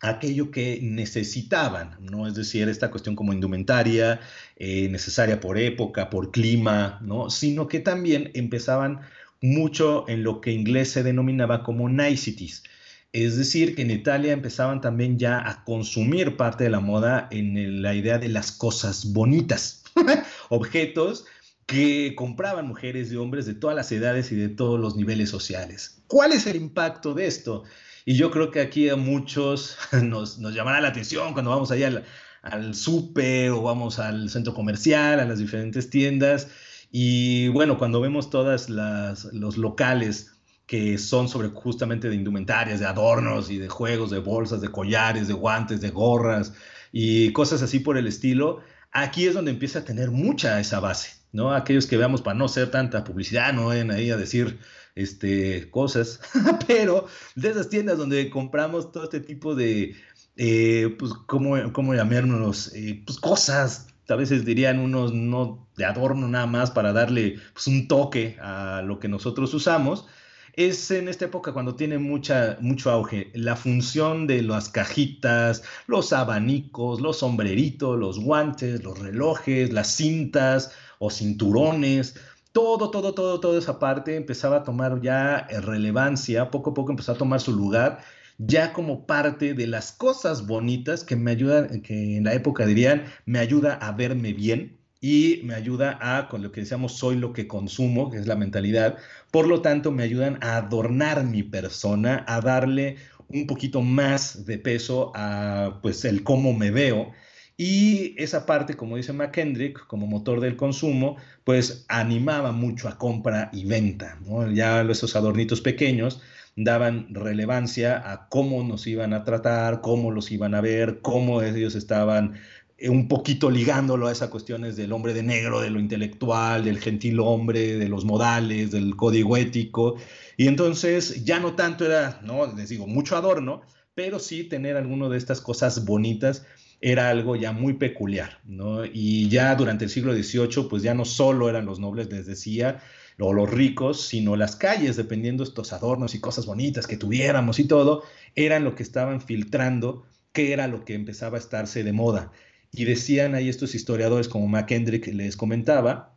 aquello 0.01 0.51
que 0.51 0.81
necesitaban, 0.83 1.97
¿no? 2.01 2.27
Es 2.27 2.35
decir, 2.35 2.69
esta 2.69 2.91
cuestión 2.91 3.17
como 3.17 3.33
indumentaria, 3.33 4.21
eh, 4.57 4.89
necesaria 4.91 5.41
por 5.41 5.57
época, 5.59 6.11
por 6.11 6.31
clima, 6.31 6.99
¿no? 7.03 7.31
Sino 7.31 7.69
que 7.69 7.81
también 7.81 8.31
empezaban 8.35 9.01
mucho 9.41 10.07
en 10.09 10.23
lo 10.23 10.43
que 10.43 10.53
inglés 10.53 10.91
se 10.91 11.03
denominaba 11.03 11.63
como 11.63 11.89
niceties. 11.89 12.65
Es 13.13 13.37
decir, 13.39 13.75
que 13.75 13.83
en 13.83 13.93
Italia 13.93 14.33
empezaban 14.33 14.81
también 14.81 15.19
ya 15.19 15.49
a 15.49 15.65
consumir 15.65 16.37
parte 16.37 16.65
de 16.65 16.71
la 16.71 16.81
moda 16.81 17.29
en 17.31 17.81
la 17.81 17.95
idea 17.95 18.19
de 18.19 18.29
las 18.29 18.53
cosas 18.53 19.13
bonitas, 19.13 19.85
objetos 20.51 21.25
que 21.67 22.15
compraban 22.15 22.67
mujeres 22.67 23.11
y 23.13 23.17
hombres 23.17 23.47
de 23.47 23.55
todas 23.55 23.77
las 23.77 23.91
edades 23.93 24.31
y 24.33 24.37
de 24.37 24.49
todos 24.49 24.79
los 24.79 24.97
niveles 24.97 25.31
sociales. 25.31 26.03
¿Cuál 26.07 26.33
es 26.33 26.47
el 26.47 26.57
impacto 26.57 27.15
de 27.15 27.27
esto? 27.27 27.65
Y 28.05 28.17
yo 28.17 28.31
creo 28.31 28.51
que 28.51 28.61
aquí 28.61 28.89
a 28.89 28.97
muchos 28.97 29.79
nos, 30.03 30.39
nos 30.39 30.55
llamará 30.55 30.81
la 30.81 30.89
atención 30.89 31.33
cuando 31.33 31.51
vamos 31.51 31.71
allá 31.71 31.89
al, 31.89 32.05
al 32.43 32.75
súper 32.75 33.51
o 33.51 33.63
vamos 33.63 33.99
al 33.99 34.29
centro 34.29 34.55
comercial, 34.55 35.21
a 35.21 35.25
las 35.25 35.39
diferentes 35.39 35.89
tiendas. 35.91 36.49
Y 36.93 37.49
bueno, 37.49 37.79
cuando 37.79 38.01
vemos 38.01 38.31
todas 38.31 38.69
las, 38.69 39.25
los 39.33 39.57
locales 39.57 40.33
que 40.67 40.97
son 40.99 41.29
sobre 41.29 41.49
justamente 41.49 42.09
de 42.09 42.15
indumentarias, 42.15 42.81
de 42.81 42.87
adornos 42.87 43.51
y 43.51 43.59
de 43.59 43.69
juegos, 43.69 44.11
de 44.11 44.19
bolsas, 44.19 44.61
de 44.61 44.69
collares, 44.69 45.29
de 45.29 45.35
guantes, 45.35 45.81
de 45.81 45.91
gorras 45.91 46.53
y 46.93 47.33
cosas 47.33 47.63
así 47.63 47.81
por 47.81 47.99
el 47.99 48.07
estilo, 48.07 48.61
aquí 48.93 49.27
es 49.27 49.35
donde 49.35 49.51
empieza 49.51 49.81
a 49.81 49.85
tener 49.85 50.11
mucha 50.11 50.61
esa 50.61 50.81
base. 50.81 51.24
¿No? 51.35 51.53
Aquellos 51.53 51.87
que 51.87 51.97
veamos 51.97 52.23
para 52.23 52.39
no 52.39 52.49
ser 52.49 52.71
tanta 52.71 53.03
publicidad, 53.03 53.53
no 53.53 53.67
vayan 53.67 53.91
ahí 53.91 54.11
a 54.11 54.17
decir 54.17 54.59
este, 54.95 55.69
cosas, 55.71 56.21
pero 56.69 57.07
de 57.35 57.51
esas 57.51 57.69
tiendas 57.69 57.99
donde 57.99 58.31
compramos 58.31 58.93
todo 58.93 59.05
este 59.05 59.19
tipo 59.19 59.57
de, 59.57 59.97
eh, 60.37 60.95
pues, 60.97 61.13
¿cómo, 61.27 61.57
cómo? 61.73 61.93
Eh, 61.93 63.03
pues 63.05 63.19
cosas, 63.19 63.89
a 64.09 64.15
veces 64.15 64.45
dirían 64.45 64.79
unos 64.79 65.13
no 65.13 65.67
de 65.77 65.85
adorno 65.85 66.29
nada 66.29 66.47
más 66.47 66.71
para 66.71 66.93
darle 66.93 67.41
pues, 67.53 67.67
un 67.67 67.89
toque 67.89 68.37
a 68.41 68.83
lo 68.83 69.01
que 69.01 69.09
nosotros 69.09 69.53
usamos. 69.55 70.07
Es 70.53 70.93
en 70.93 71.09
esta 71.09 71.25
época 71.25 71.53
cuando 71.53 71.75
tiene 71.75 71.99
mucha, 71.99 72.57
mucho 72.61 72.93
auge 72.93 73.33
la 73.35 73.57
función 73.57 74.29
de 74.29 74.41
las 74.41 74.69
cajitas, 74.69 75.65
los 75.89 76.13
abanicos, 76.13 77.01
los 77.01 77.19
sombreritos, 77.19 77.99
los 77.99 78.21
guantes, 78.21 78.85
los 78.85 78.97
relojes, 79.01 79.73
las 79.73 79.97
cintas, 79.97 80.71
o 80.99 81.11
cinturones, 81.11 82.17
todo, 82.53 82.91
todo, 82.91 83.15
todo, 83.15 83.41
toda 83.41 83.59
esa 83.59 83.81
parte 83.81 84.15
empezaba 84.17 84.59
a 84.59 84.63
tomar 84.63 85.01
ya 85.03 85.47
eh, 85.51 85.61
relevancia, 85.61 86.51
poco 86.51 86.71
a 86.71 86.75
poco 86.75 86.93
empezó 86.93 87.13
a 87.13 87.17
tomar 87.19 87.41
su 87.41 87.53
lugar, 87.53 88.01
ya 88.39 88.73
como 88.73 89.07
parte 89.07 89.55
de 89.55 89.67
las 89.67 89.93
cosas 89.93 90.47
bonitas 90.47 91.05
que 91.05 91.17
me 91.17 91.33
ayudan, 91.33 91.83
que 91.83 92.17
en 92.17 92.25
la 92.25 92.35
época 92.35 92.65
dirían, 92.65 93.05
me 93.27 93.41
ayuda 93.41 93.75
a 93.75 93.93
verme 93.93 94.33
bien 94.33 94.79
y 95.01 95.41
me 95.45 95.55
ayuda 95.55 95.99
a, 96.01 96.29
con 96.29 96.43
lo 96.43 96.53
que 96.53 96.61
decíamos, 96.61 96.97
soy 96.97 97.17
lo 97.17 97.33
que 97.33 97.49
consumo, 97.49 98.11
que 98.11 98.19
es 98.19 98.27
la 98.27 98.37
mentalidad, 98.37 98.99
por 99.31 99.47
lo 99.49 99.61
tanto 99.61 99.91
me 99.91 100.05
ayudan 100.05 100.39
a 100.41 100.57
adornar 100.57 101.25
mi 101.25 101.43
persona, 101.43 102.25
a 102.29 102.41
darle 102.41 102.97
un 103.29 103.47
poquito 103.47 103.83
más 103.83 104.47
de 104.47 104.59
peso 104.59 105.13
a, 105.15 105.81
pues, 105.83 106.05
el 106.05 106.23
cómo 106.23 106.53
me 106.55 106.71
veo 106.71 107.13
Y 107.57 108.21
esa 108.21 108.47
parte, 108.47 108.75
como 108.75 108.97
dice 108.97 109.13
McKendrick, 109.13 109.87
como 109.87 110.07
motor 110.07 110.41
del 110.41 110.57
consumo, 110.57 111.17
pues 111.45 111.85
animaba 111.89 112.51
mucho 112.51 112.89
a 112.89 112.99
compra 112.99 113.51
y 113.53 113.65
venta. 113.65 114.19
¿no? 114.27 114.51
Ya 114.51 114.83
esos 114.83 115.15
adornitos 115.15 115.61
pequeños 115.61 116.21
daban 116.57 117.07
relevancia 117.15 118.11
a 118.11 118.29
cómo 118.29 118.63
nos 118.65 118.87
iban 118.87 119.13
a 119.13 119.25
tratar, 119.25 119.81
cómo 119.81 120.11
los 120.11 120.33
iban 120.33 120.55
a 120.55 120.61
ver, 120.61 121.01
cómo 121.01 121.43
ellos 121.43 121.75
estaban 121.77 122.35
eh, 122.79 122.89
un 122.89 123.07
poquito 123.09 123.51
ligándolo 123.51 124.09
a 124.09 124.13
esas 124.13 124.31
cuestiones 124.31 124.77
del 124.77 124.93
hombre 124.93 125.15
de 125.15 125.23
negro, 125.23 125.61
de 125.61 125.71
lo 125.71 125.79
intelectual, 125.79 126.65
del 126.65 126.81
gentil 126.81 127.21
hombre, 127.21 127.79
de 127.79 127.89
los 127.89 128.05
modales, 128.05 128.73
del 128.73 128.97
código 128.97 129.37
ético. 129.37 129.95
Y 130.37 130.49
entonces 130.49 131.25
ya 131.25 131.39
no 131.39 131.55
tanto 131.55 131.87
era, 131.87 132.21
no, 132.25 132.53
les 132.53 132.69
digo, 132.69 132.87
mucho 132.89 133.17
adorno, 133.17 133.63
pero 133.95 134.19
sí 134.19 134.45
tener 134.45 134.77
alguna 134.77 135.09
de 135.09 135.19
estas 135.19 135.41
cosas 135.41 135.85
bonitas 135.85 136.45
era 136.81 137.09
algo 137.09 137.37
ya 137.37 137.53
muy 137.53 137.75
peculiar, 137.75 138.41
¿no? 138.45 138.85
Y 138.85 139.29
ya 139.29 139.55
durante 139.55 139.85
el 139.85 139.91
siglo 139.91 140.13
XVIII, 140.15 140.69
pues 140.69 140.83
ya 140.83 140.95
no 140.95 141.05
solo 141.05 141.49
eran 141.49 141.67
los 141.67 141.79
nobles, 141.81 142.11
les 142.11 142.27
decía, 142.27 142.83
o 143.19 143.33
los 143.33 143.51
ricos, 143.51 144.03
sino 144.03 144.37
las 144.37 144.57
calles, 144.57 144.97
dependiendo 144.97 145.45
de 145.45 145.49
estos 145.49 145.73
adornos 145.73 146.15
y 146.15 146.21
cosas 146.21 146.47
bonitas 146.47 146.87
que 146.87 146.97
tuviéramos 146.97 147.59
y 147.59 147.65
todo, 147.65 148.03
eran 148.35 148.65
lo 148.65 148.75
que 148.75 148.83
estaban 148.83 149.21
filtrando 149.21 150.05
qué 150.33 150.53
era 150.53 150.67
lo 150.67 150.85
que 150.85 150.95
empezaba 150.95 151.37
a 151.37 151.41
estarse 151.41 151.85
de 151.85 151.93
moda. 151.93 152.33
Y 152.73 152.85
decían 152.85 153.35
ahí 153.35 153.49
estos 153.49 153.75
historiadores, 153.75 154.29
como 154.29 154.49
McKendrick 154.49 155.07
les 155.07 155.37
comentaba, 155.37 156.17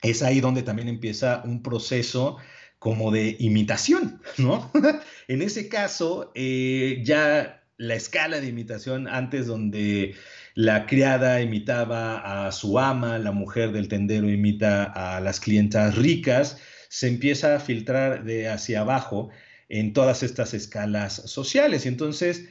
es 0.00 0.22
ahí 0.22 0.40
donde 0.40 0.62
también 0.62 0.88
empieza 0.88 1.42
un 1.44 1.62
proceso 1.62 2.36
como 2.78 3.10
de 3.10 3.36
imitación, 3.40 4.22
¿no? 4.38 4.70
en 5.28 5.42
ese 5.42 5.68
caso, 5.68 6.30
eh, 6.36 7.02
ya 7.04 7.57
la 7.78 7.94
escala 7.94 8.40
de 8.40 8.48
imitación 8.48 9.08
antes 9.08 9.46
donde 9.46 10.14
la 10.54 10.86
criada 10.86 11.40
imitaba 11.40 12.46
a 12.46 12.52
su 12.52 12.78
ama, 12.78 13.18
la 13.18 13.32
mujer 13.32 13.72
del 13.72 13.88
tendero 13.88 14.28
imita 14.28 14.84
a 14.84 15.20
las 15.20 15.38
clientas 15.40 15.96
ricas, 15.96 16.58
se 16.88 17.06
empieza 17.06 17.54
a 17.54 17.60
filtrar 17.60 18.24
de 18.24 18.48
hacia 18.48 18.80
abajo 18.80 19.30
en 19.68 19.92
todas 19.92 20.24
estas 20.24 20.54
escalas 20.54 21.14
sociales. 21.14 21.86
Y 21.86 21.88
entonces 21.88 22.48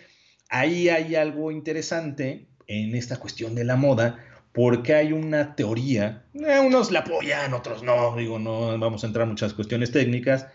ahí 0.49 0.87
hay 0.87 1.15
algo 1.15 1.51
interesante 1.51 2.47
en 2.67 2.95
esta 2.95 3.17
cuestión 3.17 3.53
de 3.53 3.65
la 3.65 3.75
moda, 3.75 4.23
porque 4.53 4.95
hay 4.95 5.11
una 5.13 5.55
teoría, 5.55 6.23
eh, 6.33 6.59
unos 6.59 6.91
la 6.91 6.99
apoyan, 6.99 7.53
otros 7.53 7.83
no, 7.83 8.15
digo, 8.15 8.39
no 8.39 8.77
vamos 8.79 9.03
a 9.03 9.07
entrar 9.07 9.23
en 9.23 9.29
muchas 9.29 9.53
cuestiones 9.53 9.91
técnicas, 9.91 10.47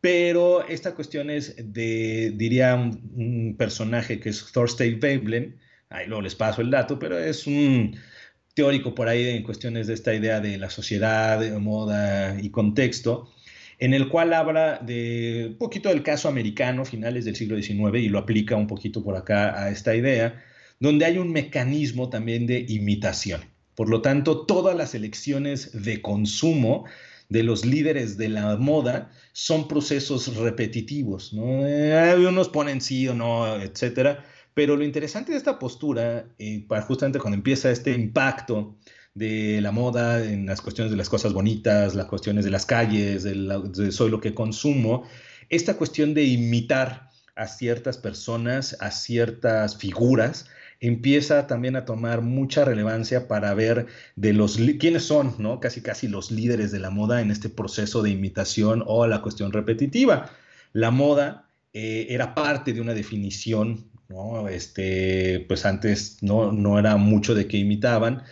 pero 0.00 0.66
esta 0.66 0.94
cuestión 0.94 1.30
es 1.30 1.54
de, 1.56 2.32
diría, 2.34 2.74
un, 2.74 3.54
personaje 3.58 4.20
que 4.20 4.30
es 4.30 4.50
Thorstein 4.52 4.98
Veblen, 5.00 5.58
ahí 5.90 6.06
luego 6.06 6.22
les 6.22 6.34
paso 6.34 6.62
el 6.62 6.70
dato, 6.70 6.98
pero 6.98 7.18
es 7.18 7.46
un 7.46 7.96
teórico 8.54 8.94
por 8.94 9.08
ahí 9.08 9.28
en 9.28 9.42
cuestiones 9.42 9.86
de 9.86 9.94
esta 9.94 10.14
idea 10.14 10.40
de 10.40 10.58
la 10.58 10.70
sociedad, 10.70 11.38
de 11.40 11.58
moda 11.58 12.40
y 12.40 12.50
contexto, 12.50 13.30
en 13.78 13.94
el 13.94 14.08
cual 14.08 14.32
habla 14.32 14.78
de 14.78 15.48
un 15.50 15.58
poquito 15.58 15.88
del 15.88 16.02
caso 16.02 16.28
americano, 16.28 16.84
finales 16.84 17.24
del 17.24 17.36
siglo 17.36 17.60
XIX, 17.60 17.98
y 17.98 18.08
lo 18.08 18.18
aplica 18.18 18.56
un 18.56 18.66
poquito 18.66 19.02
por 19.02 19.16
acá 19.16 19.62
a 19.62 19.70
esta 19.70 19.94
idea, 19.94 20.42
donde 20.78 21.04
hay 21.04 21.18
un 21.18 21.32
mecanismo 21.32 22.08
también 22.08 22.46
de 22.46 22.64
imitación. 22.68 23.42
Por 23.74 23.88
lo 23.88 24.02
tanto, 24.02 24.46
todas 24.46 24.76
las 24.76 24.94
elecciones 24.94 25.82
de 25.84 26.02
consumo 26.02 26.84
de 27.30 27.44
los 27.44 27.64
líderes 27.64 28.18
de 28.18 28.28
la 28.28 28.56
moda 28.56 29.10
son 29.32 29.68
procesos 29.68 30.36
repetitivos. 30.36 31.32
¿no? 31.32 31.66
Eh, 31.66 32.26
unos 32.28 32.50
ponen 32.50 32.80
sí 32.80 33.08
o 33.08 33.14
no, 33.14 33.56
etcétera. 33.56 34.24
Pero 34.52 34.76
lo 34.76 34.84
interesante 34.84 35.32
de 35.32 35.38
esta 35.38 35.58
postura, 35.58 36.26
eh, 36.38 36.64
para 36.68 36.82
justamente 36.82 37.20
cuando 37.20 37.36
empieza 37.36 37.70
este 37.70 37.92
impacto 37.92 38.76
de 39.14 39.60
la 39.60 39.70
moda 39.70 40.24
en 40.24 40.44
las 40.44 40.60
cuestiones 40.60 40.90
de 40.90 40.96
las 40.96 41.08
cosas 41.08 41.32
bonitas, 41.32 41.94
las 41.94 42.06
cuestiones 42.06 42.44
de 42.44 42.50
las 42.50 42.66
calles, 42.66 43.22
de, 43.22 43.34
de 43.74 43.92
soy 43.92 44.10
lo 44.10 44.20
que 44.20 44.34
consumo, 44.34 45.04
esta 45.48 45.76
cuestión 45.76 46.14
de 46.14 46.24
imitar 46.24 47.10
a 47.36 47.46
ciertas 47.46 47.96
personas, 47.96 48.76
a 48.80 48.90
ciertas 48.90 49.76
figuras, 49.76 50.46
empieza 50.80 51.46
también 51.46 51.76
a 51.76 51.84
tomar 51.84 52.22
mucha 52.22 52.64
relevancia 52.64 53.28
para 53.28 53.52
ver 53.54 53.86
de 54.16 54.32
los 54.32 54.56
quiénes 54.78 55.04
son, 55.04 55.34
¿no? 55.38 55.60
Casi 55.60 55.82
casi 55.82 56.08
los 56.08 56.30
líderes 56.30 56.72
de 56.72 56.80
la 56.80 56.90
moda 56.90 57.20
en 57.20 57.30
este 57.30 57.50
proceso 57.50 58.02
de 58.02 58.10
imitación 58.10 58.82
o 58.86 59.06
la 59.06 59.22
cuestión 59.22 59.52
repetitiva. 59.52 60.30
La 60.72 60.90
moda 60.90 61.48
eh, 61.72 62.06
era 62.10 62.34
parte 62.34 62.72
de 62.72 62.80
una 62.80 62.94
definición, 62.94 63.90
¿no? 64.08 64.48
Este, 64.48 65.44
pues 65.48 65.66
antes 65.66 66.18
no, 66.22 66.52
no 66.52 66.78
era 66.78 66.96
mucho 66.96 67.34
de 67.34 67.46
que 67.46 67.58
imitaban, 67.58 68.22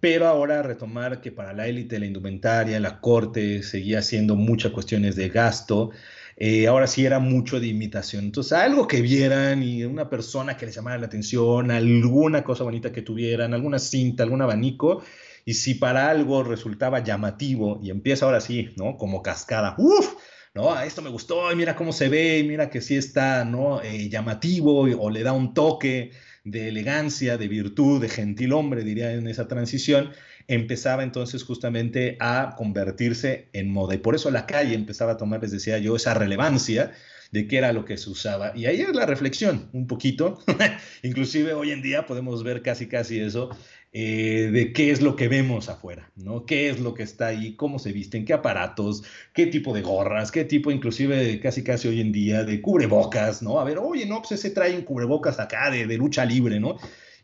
pero 0.00 0.26
ahora 0.26 0.62
retomar 0.62 1.20
que 1.20 1.32
para 1.32 1.52
la 1.52 1.66
élite, 1.66 1.98
la 1.98 2.06
indumentaria, 2.06 2.78
la 2.80 3.00
corte, 3.00 3.62
seguía 3.62 4.02
siendo 4.02 4.36
muchas 4.36 4.72
cuestiones 4.72 5.16
de 5.16 5.28
gasto, 5.30 5.90
eh, 6.36 6.66
ahora 6.66 6.86
sí 6.86 7.06
era 7.06 7.18
mucho 7.18 7.58
de 7.60 7.68
imitación. 7.68 8.24
Entonces, 8.24 8.52
algo 8.52 8.86
que 8.86 9.00
vieran 9.00 9.62
y 9.62 9.84
una 9.84 10.10
persona 10.10 10.56
que 10.56 10.66
les 10.66 10.74
llamara 10.74 10.98
la 10.98 11.06
atención, 11.06 11.70
alguna 11.70 12.44
cosa 12.44 12.64
bonita 12.64 12.92
que 12.92 13.02
tuvieran, 13.02 13.54
alguna 13.54 13.78
cinta, 13.78 14.22
algún 14.22 14.42
abanico, 14.42 15.02
y 15.44 15.54
si 15.54 15.74
para 15.74 16.10
algo 16.10 16.42
resultaba 16.42 17.02
llamativo 17.02 17.80
y 17.82 17.90
empieza 17.90 18.26
ahora 18.26 18.40
sí, 18.40 18.70
¿no? 18.76 18.96
Como 18.96 19.22
cascada, 19.22 19.74
¡uf! 19.78 20.14
¿no? 20.54 20.78
Esto 20.80 21.02
me 21.02 21.10
gustó, 21.10 21.52
y 21.52 21.56
mira 21.56 21.76
cómo 21.76 21.92
se 21.92 22.08
ve, 22.08 22.44
mira 22.46 22.70
que 22.70 22.80
sí 22.80 22.96
está, 22.96 23.44
¿no? 23.44 23.82
Eh, 23.82 24.08
llamativo 24.08 24.80
o 24.80 25.10
le 25.10 25.22
da 25.22 25.32
un 25.32 25.54
toque 25.54 26.12
de 26.44 26.68
elegancia, 26.68 27.36
de 27.36 27.48
virtud, 27.48 28.00
de 28.00 28.08
gentil 28.08 28.52
hombre, 28.52 28.84
diría 28.84 29.12
en 29.12 29.26
esa 29.28 29.48
transición, 29.48 30.12
empezaba 30.48 31.02
entonces 31.02 31.42
justamente 31.44 32.16
a 32.20 32.54
convertirse 32.56 33.48
en 33.52 33.70
moda. 33.70 33.94
Y 33.94 33.98
por 33.98 34.14
eso 34.14 34.30
la 34.30 34.46
calle 34.46 34.74
empezaba 34.74 35.12
a 35.12 35.16
tomar, 35.16 35.42
les 35.42 35.52
decía 35.52 35.78
yo, 35.78 35.96
esa 35.96 36.14
relevancia 36.14 36.92
de 37.32 37.48
qué 37.48 37.58
era 37.58 37.72
lo 37.72 37.84
que 37.84 37.96
se 37.96 38.10
usaba. 38.10 38.52
Y 38.56 38.66
ahí 38.66 38.80
es 38.80 38.94
la 38.94 39.06
reflexión, 39.06 39.68
un 39.72 39.86
poquito. 39.86 40.38
Inclusive 41.02 41.54
hoy 41.54 41.72
en 41.72 41.82
día 41.82 42.06
podemos 42.06 42.42
ver 42.44 42.62
casi, 42.62 42.86
casi 42.86 43.18
eso, 43.20 43.50
eh, 43.92 44.50
de 44.52 44.72
qué 44.72 44.90
es 44.90 45.00
lo 45.00 45.16
que 45.16 45.28
vemos 45.28 45.68
afuera, 45.68 46.10
¿no? 46.16 46.44
¿Qué 46.46 46.68
es 46.68 46.80
lo 46.80 46.94
que 46.94 47.02
está 47.02 47.28
ahí? 47.28 47.56
¿Cómo 47.56 47.78
se 47.78 47.92
visten? 47.92 48.24
¿Qué 48.24 48.32
aparatos? 48.32 49.02
¿Qué 49.32 49.46
tipo 49.46 49.74
de 49.74 49.82
gorras? 49.82 50.30
¿Qué 50.30 50.44
tipo, 50.44 50.70
inclusive, 50.70 51.40
casi, 51.40 51.64
casi 51.64 51.88
hoy 51.88 52.00
en 52.00 52.12
día, 52.12 52.44
de 52.44 52.60
cubrebocas, 52.60 53.42
¿no? 53.42 53.58
A 53.58 53.64
ver, 53.64 53.78
oye, 53.78 54.06
no, 54.06 54.20
pues 54.20 54.32
ese 54.32 54.50
trae 54.50 54.76
un 54.76 54.82
cubrebocas 54.82 55.40
acá 55.40 55.70
de, 55.70 55.86
de 55.86 55.96
lucha 55.96 56.24
libre, 56.24 56.60
¿no? 56.60 56.76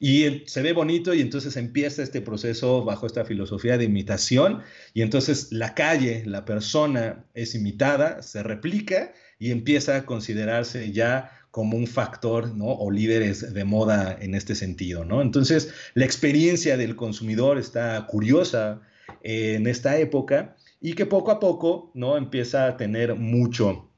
Y 0.05 0.43
se 0.47 0.63
ve 0.63 0.73
bonito 0.73 1.15
y 1.15 1.21
entonces 1.21 1.57
empieza 1.57 2.03
este 2.03 2.21
proceso 2.21 2.85
bajo 2.85 3.07
esta 3.07 3.25
filosofía 3.25 3.79
de 3.79 3.85
imitación 3.85 4.61
y 4.95 5.03
entonces 5.03 5.53
la 5.53 5.77
calle, 5.77 6.25
la 6.27 6.45
persona 6.45 7.25
es 7.35 7.55
imitada, 7.55 8.21
se 8.21 8.43
replica 8.43 9.13
y 9.39 9.53
empieza 9.53 9.99
a 9.99 10.05
considerarse 10.05 10.91
ya 10.91 11.31
como 11.53 11.77
un 11.77 11.87
factor, 11.87 12.53
¿no? 12.53 12.67
O 12.67 12.91
líderes 12.91 13.55
de 13.55 13.65
moda 13.65 14.19
en 14.21 14.35
este 14.35 14.57
sentido, 14.57 15.05
¿no? 15.05 15.23
Entonces, 15.23 15.73
la 15.95 16.05
experiencia 16.05 16.77
del 16.77 16.97
consumidor 16.97 17.57
está 17.57 18.05
curiosa 18.09 18.81
en 19.23 19.69
esta 19.69 19.99
época 19.99 20.57
y 20.81 20.95
que 20.95 21.07
poco 21.07 21.31
a 21.31 21.39
poco, 21.39 21.93
¿no? 21.95 22.17
Empieza 22.17 22.67
a 22.67 22.77
tener 22.77 23.15
mucho 23.15 23.89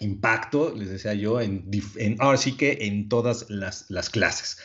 impacto, 0.00 0.74
les 0.74 0.88
decía 0.88 1.12
yo, 1.12 1.38
en, 1.42 1.68
ahora 2.18 2.38
sí 2.38 2.56
que 2.56 2.78
en 2.86 3.10
todas 3.10 3.50
las, 3.50 3.90
las 3.90 4.08
clases. 4.08 4.56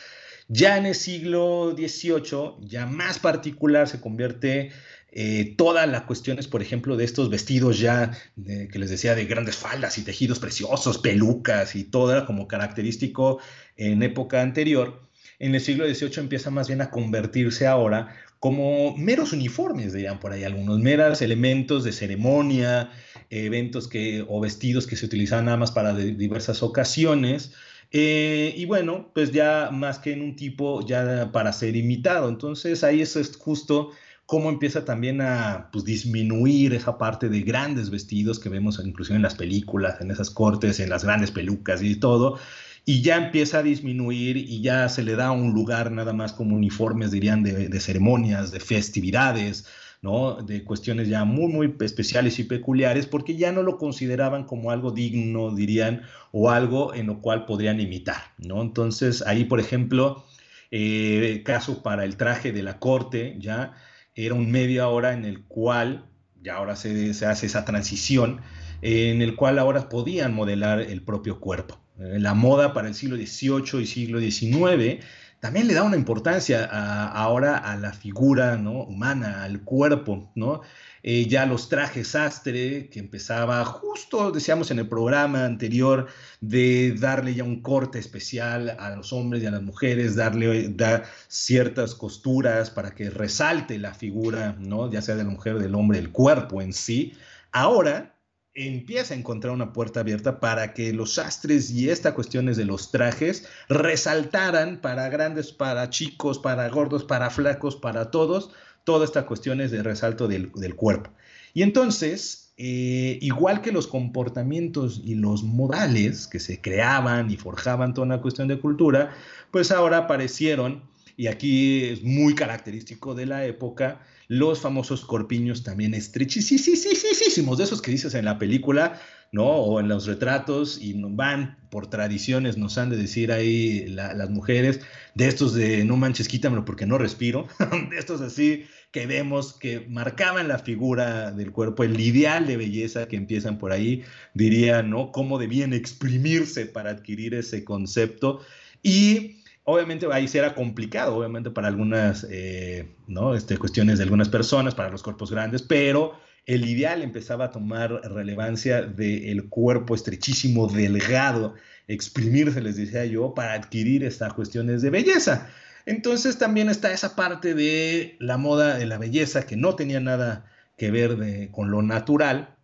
Ya 0.52 0.76
en 0.76 0.86
el 0.86 0.96
siglo 0.96 1.76
XVIII, 1.76 2.56
ya 2.66 2.84
más 2.84 3.20
particular, 3.20 3.88
se 3.88 4.00
convierte 4.00 4.72
eh, 5.12 5.54
todas 5.56 5.88
las 5.88 6.02
cuestiones, 6.02 6.48
por 6.48 6.60
ejemplo, 6.60 6.96
de 6.96 7.04
estos 7.04 7.30
vestidos 7.30 7.78
ya 7.78 8.10
que 8.44 8.78
les 8.78 8.90
decía 8.90 9.14
de 9.14 9.26
grandes 9.26 9.54
faldas 9.54 9.96
y 9.98 10.02
tejidos 10.02 10.40
preciosos, 10.40 10.98
pelucas 10.98 11.76
y 11.76 11.84
todo 11.84 12.26
como 12.26 12.48
característico 12.48 13.38
en 13.76 14.02
época 14.02 14.42
anterior. 14.42 15.08
En 15.38 15.54
el 15.54 15.60
siglo 15.60 15.86
XVIII 15.86 16.18
empieza 16.18 16.50
más 16.50 16.66
bien 16.66 16.80
a 16.80 16.90
convertirse 16.90 17.68
ahora 17.68 18.16
como 18.40 18.96
meros 18.96 19.32
uniformes, 19.32 19.92
dirían 19.92 20.18
por 20.18 20.32
ahí 20.32 20.42
algunos, 20.42 20.80
meros 20.80 21.22
elementos 21.22 21.84
de 21.84 21.92
ceremonia, 21.92 22.90
eventos 23.28 23.86
que, 23.86 24.24
o 24.26 24.40
vestidos 24.40 24.88
que 24.88 24.96
se 24.96 25.06
utilizaban 25.06 25.44
nada 25.44 25.58
más 25.58 25.70
para 25.70 25.94
diversas 25.94 26.62
ocasiones, 26.64 27.52
eh, 27.92 28.54
y 28.56 28.66
bueno, 28.66 29.10
pues 29.14 29.32
ya 29.32 29.70
más 29.72 29.98
que 29.98 30.12
en 30.12 30.22
un 30.22 30.36
tipo 30.36 30.84
ya 30.86 31.30
para 31.32 31.52
ser 31.52 31.76
imitado. 31.76 32.28
Entonces 32.28 32.84
ahí 32.84 33.00
eso 33.00 33.20
es 33.20 33.36
justo 33.36 33.90
cómo 34.26 34.48
empieza 34.48 34.84
también 34.84 35.20
a 35.20 35.70
pues, 35.72 35.84
disminuir 35.84 36.72
esa 36.72 36.98
parte 36.98 37.28
de 37.28 37.40
grandes 37.42 37.90
vestidos 37.90 38.38
que 38.38 38.48
vemos 38.48 38.80
inclusive 38.84 39.16
en 39.16 39.22
las 39.22 39.34
películas, 39.34 40.00
en 40.00 40.10
esas 40.12 40.30
cortes, 40.30 40.78
en 40.78 40.90
las 40.90 41.04
grandes 41.04 41.32
pelucas 41.32 41.82
y 41.82 41.96
todo. 41.96 42.38
Y 42.84 43.02
ya 43.02 43.16
empieza 43.16 43.58
a 43.58 43.62
disminuir 43.62 44.36
y 44.36 44.62
ya 44.62 44.88
se 44.88 45.02
le 45.02 45.16
da 45.16 45.32
un 45.32 45.52
lugar 45.52 45.90
nada 45.90 46.12
más 46.12 46.32
como 46.32 46.56
uniformes, 46.56 47.10
dirían, 47.10 47.42
de, 47.42 47.68
de 47.68 47.80
ceremonias, 47.80 48.52
de 48.52 48.60
festividades, 48.60 49.66
de 50.02 50.64
cuestiones 50.64 51.08
ya 51.08 51.24
muy, 51.24 51.52
muy 51.52 51.74
especiales 51.80 52.38
y 52.38 52.44
peculiares, 52.44 53.06
porque 53.06 53.36
ya 53.36 53.52
no 53.52 53.62
lo 53.62 53.76
consideraban 53.76 54.44
como 54.44 54.70
algo 54.70 54.90
digno, 54.92 55.54
dirían, 55.54 56.02
o 56.32 56.50
algo 56.50 56.94
en 56.94 57.06
lo 57.06 57.20
cual 57.20 57.44
podrían 57.44 57.80
imitar, 57.80 58.22
¿no? 58.38 58.62
Entonces, 58.62 59.22
ahí, 59.26 59.44
por 59.44 59.60
ejemplo, 59.60 60.24
Eh, 60.72 61.42
caso 61.44 61.82
para 61.82 62.04
el 62.04 62.14
traje 62.16 62.52
de 62.52 62.62
la 62.62 62.78
corte, 62.78 63.34
ya 63.40 63.72
era 64.14 64.34
un 64.34 64.52
media 64.52 64.86
hora 64.86 65.12
en 65.14 65.24
el 65.24 65.42
cual, 65.48 66.04
ya 66.40 66.54
ahora 66.58 66.76
se, 66.76 67.12
se 67.12 67.26
hace 67.26 67.46
esa 67.46 67.64
transición, 67.64 68.40
en 68.80 69.20
el 69.20 69.34
cual 69.34 69.58
ahora 69.58 69.88
podían 69.88 70.32
modelar 70.32 70.80
el 70.80 71.02
propio 71.02 71.40
cuerpo. 71.40 71.80
Eh, 71.98 72.18
la 72.20 72.34
moda 72.34 72.72
para 72.72 72.86
el 72.88 72.94
siglo 72.94 73.16
XVIII 73.16 73.82
y 73.82 73.86
siglo 73.86 74.20
XIX 74.20 75.04
también 75.40 75.66
le 75.66 75.74
da 75.74 75.82
una 75.82 75.96
importancia 75.96 76.66
ahora 76.66 77.56
a 77.56 77.76
la 77.76 77.92
figura 77.92 78.56
¿no? 78.56 78.84
humana, 78.84 79.42
al 79.42 79.62
cuerpo, 79.62 80.30
¿no? 80.34 80.60
Eh, 81.02 81.26
ya 81.28 81.46
los 81.46 81.70
trajes 81.70 82.08
sastre, 82.08 82.90
que 82.90 82.98
empezaba 82.98 83.64
justo, 83.64 84.32
decíamos 84.32 84.70
en 84.70 84.80
el 84.80 84.88
programa 84.88 85.46
anterior, 85.46 86.08
de 86.42 86.94
darle 86.98 87.34
ya 87.34 87.44
un 87.44 87.62
corte 87.62 87.98
especial 87.98 88.76
a 88.78 88.94
los 88.94 89.14
hombres 89.14 89.42
y 89.42 89.46
a 89.46 89.50
las 89.50 89.62
mujeres, 89.62 90.14
darle 90.14 90.68
dar 90.68 91.06
ciertas 91.28 91.94
costuras 91.94 92.70
para 92.70 92.94
que 92.94 93.08
resalte 93.08 93.78
la 93.78 93.94
figura, 93.94 94.56
¿no? 94.58 94.90
ya 94.90 95.00
sea 95.00 95.16
de 95.16 95.24
la 95.24 95.30
mujer, 95.30 95.58
del 95.58 95.74
hombre, 95.74 95.98
el 95.98 96.12
cuerpo 96.12 96.60
en 96.60 96.74
sí. 96.74 97.14
Ahora 97.50 98.14
empieza 98.54 99.14
a 99.14 99.16
encontrar 99.16 99.52
una 99.52 99.72
puerta 99.72 100.00
abierta 100.00 100.40
para 100.40 100.74
que 100.74 100.92
los 100.92 101.14
sastres 101.14 101.70
y 101.70 101.88
estas 101.88 102.14
cuestiones 102.14 102.56
de 102.56 102.64
los 102.64 102.90
trajes 102.90 103.48
resaltaran 103.68 104.80
para 104.80 105.08
grandes, 105.08 105.52
para 105.52 105.88
chicos, 105.90 106.38
para 106.38 106.68
gordos, 106.68 107.04
para 107.04 107.30
flacos, 107.30 107.76
para 107.76 108.10
todos, 108.10 108.50
todas 108.84 109.08
estas 109.08 109.24
cuestiones 109.24 109.70
de 109.70 109.82
resalto 109.82 110.26
del, 110.26 110.50
cuerpo. 110.74 111.10
Y 111.54 111.62
entonces, 111.62 112.52
eh, 112.56 113.18
igual 113.20 113.60
que 113.60 113.72
los 113.72 113.86
comportamientos 113.86 115.00
y 115.04 115.14
los 115.14 115.44
modales 115.44 116.26
que 116.26 116.40
se 116.40 116.60
creaban 116.60 117.30
y 117.30 117.36
forjaban 117.36 117.94
toda 117.94 118.06
una 118.06 118.20
cuestión 118.20 118.48
de 118.48 118.58
cultura, 118.58 119.14
pues 119.52 119.70
ahora 119.70 119.98
aparecieron, 119.98 120.82
y 121.16 121.28
aquí 121.28 121.84
es 121.84 122.02
muy 122.02 122.34
característico 122.34 123.14
de 123.14 123.26
la 123.26 123.44
época, 123.46 124.00
los 124.30 124.60
famosos 124.60 125.04
corpiños 125.04 125.64
también 125.64 125.92
estrechísimos, 125.92 127.58
de 127.58 127.64
esos 127.64 127.82
que 127.82 127.90
dices 127.90 128.14
en 128.14 128.24
la 128.24 128.38
película, 128.38 129.00
¿no? 129.32 129.44
O 129.44 129.80
en 129.80 129.88
los 129.88 130.06
retratos, 130.06 130.78
y 130.80 130.92
van 130.94 131.58
por 131.68 131.88
tradiciones, 131.88 132.56
nos 132.56 132.78
han 132.78 132.90
de 132.90 132.96
decir 132.96 133.32
ahí 133.32 133.88
las 133.88 134.30
mujeres, 134.30 134.82
de 135.16 135.26
estos 135.26 135.52
de 135.52 135.84
no 135.84 135.96
manches, 135.96 136.28
quítamelo 136.28 136.64
porque 136.64 136.86
no 136.86 136.96
respiro, 136.96 137.48
de 137.90 137.98
estos 137.98 138.20
así 138.20 138.66
que 138.92 139.06
vemos 139.06 139.52
que 139.52 139.80
marcaban 139.88 140.46
la 140.46 140.60
figura 140.60 141.32
del 141.32 141.50
cuerpo, 141.50 141.82
el 141.82 141.98
ideal 141.98 142.46
de 142.46 142.56
belleza 142.56 143.08
que 143.08 143.16
empiezan 143.16 143.58
por 143.58 143.72
ahí, 143.72 144.04
diría, 144.34 144.84
¿no? 144.84 145.10
Cómo 145.10 145.40
debían 145.40 145.72
exprimirse 145.72 146.66
para 146.66 146.90
adquirir 146.90 147.34
ese 147.34 147.64
concepto. 147.64 148.42
Y 148.80 149.42
Obviamente 149.64 150.06
ahí 150.10 150.26
será 150.26 150.54
complicado, 150.54 151.16
obviamente 151.16 151.50
para 151.50 151.68
algunas 151.68 152.26
eh, 152.30 152.94
¿no? 153.06 153.34
este, 153.34 153.58
cuestiones 153.58 153.98
de 153.98 154.04
algunas 154.04 154.28
personas, 154.28 154.74
para 154.74 154.90
los 154.90 155.02
cuerpos 155.02 155.30
grandes, 155.30 155.62
pero 155.62 156.18
el 156.46 156.64
ideal 156.64 157.02
empezaba 157.02 157.46
a 157.46 157.50
tomar 157.50 157.92
relevancia 158.10 158.82
del 158.82 159.48
cuerpo 159.48 159.94
estrechísimo, 159.94 160.66
delgado, 160.66 161.54
exprimirse, 161.86 162.60
les 162.60 162.76
decía 162.76 163.04
yo, 163.04 163.34
para 163.34 163.52
adquirir 163.52 164.04
estas 164.04 164.32
cuestiones 164.32 164.82
de 164.82 164.90
belleza. 164.90 165.50
Entonces 165.86 166.38
también 166.38 166.68
está 166.68 166.92
esa 166.92 167.14
parte 167.14 167.54
de 167.54 168.16
la 168.18 168.36
moda 168.36 168.78
de 168.78 168.86
la 168.86 168.98
belleza 168.98 169.46
que 169.46 169.56
no 169.56 169.76
tenía 169.76 170.00
nada 170.00 170.46
que 170.76 170.90
ver 170.90 171.50
con 171.50 171.70
lo 171.70 171.82
natural, 171.82 172.56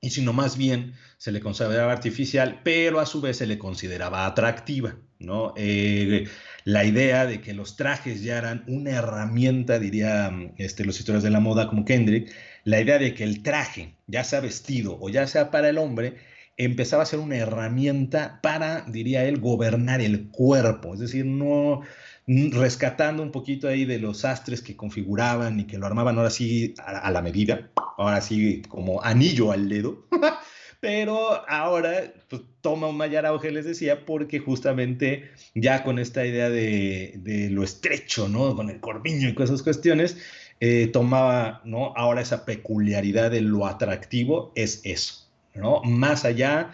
y 0.00 0.10
sino 0.10 0.32
más 0.32 0.56
bien 0.56 0.94
se 1.16 1.30
le 1.30 1.40
consideraba 1.40 1.92
artificial, 1.92 2.60
pero 2.64 2.98
a 2.98 3.06
su 3.06 3.20
vez 3.20 3.36
se 3.36 3.46
le 3.46 3.58
consideraba 3.58 4.26
atractiva, 4.26 4.96
¿no? 5.22 5.54
Eh, 5.56 6.26
la 6.64 6.84
idea 6.84 7.26
de 7.26 7.40
que 7.40 7.54
los 7.54 7.76
trajes 7.76 8.22
ya 8.22 8.38
eran 8.38 8.64
una 8.66 8.90
herramienta, 8.90 9.78
diría 9.78 10.30
este, 10.58 10.84
los 10.84 10.98
historiadores 10.98 11.24
de 11.24 11.30
la 11.30 11.40
moda 11.40 11.68
como 11.68 11.84
Kendrick, 11.84 12.32
la 12.64 12.80
idea 12.80 12.98
de 12.98 13.14
que 13.14 13.24
el 13.24 13.42
traje, 13.42 13.96
ya 14.06 14.24
sea 14.24 14.40
vestido 14.40 14.98
o 15.00 15.08
ya 15.08 15.26
sea 15.26 15.50
para 15.50 15.68
el 15.68 15.78
hombre, 15.78 16.16
empezaba 16.56 17.02
a 17.02 17.06
ser 17.06 17.18
una 17.18 17.36
herramienta 17.36 18.40
para, 18.42 18.82
diría 18.82 19.24
él, 19.24 19.40
gobernar 19.40 20.00
el 20.00 20.28
cuerpo, 20.28 20.94
es 20.94 21.00
decir, 21.00 21.24
no 21.24 21.82
rescatando 22.26 23.22
un 23.22 23.32
poquito 23.32 23.68
ahí 23.68 23.84
de 23.84 23.98
los 23.98 24.24
astres 24.24 24.62
que 24.62 24.76
configuraban 24.76 25.60
y 25.60 25.66
que 25.66 25.78
lo 25.78 25.86
armaban 25.86 26.16
ahora 26.18 26.30
sí 26.30 26.74
a 26.84 27.10
la 27.10 27.22
medida, 27.22 27.70
ahora 27.98 28.20
sí 28.20 28.62
como 28.68 29.02
anillo 29.02 29.50
al 29.52 29.68
dedo. 29.68 30.06
pero 30.82 31.48
ahora 31.48 32.12
pues, 32.28 32.42
toma 32.60 32.88
un 32.88 32.96
mayor 32.96 33.24
auge, 33.24 33.52
les 33.52 33.64
decía, 33.64 34.04
porque 34.04 34.40
justamente 34.40 35.30
ya 35.54 35.84
con 35.84 36.00
esta 36.00 36.26
idea 36.26 36.50
de, 36.50 37.48
lo 37.52 37.62
estrecho, 37.62 38.28
¿no? 38.28 38.56
Con 38.56 38.68
el 38.68 38.80
corviño 38.80 39.28
y 39.28 39.34
con 39.34 39.44
esas 39.44 39.62
cuestiones, 39.62 40.16
eh, 40.58 40.88
tomaba, 40.92 41.62
¿no? 41.64 41.92
Ahora 41.94 42.20
esa 42.20 42.44
peculiaridad 42.44 43.30
de 43.30 43.42
lo 43.42 43.64
atractivo 43.64 44.50
es 44.56 44.80
eso, 44.82 45.30
¿no? 45.54 45.82
Más 45.84 46.24
allá 46.24 46.72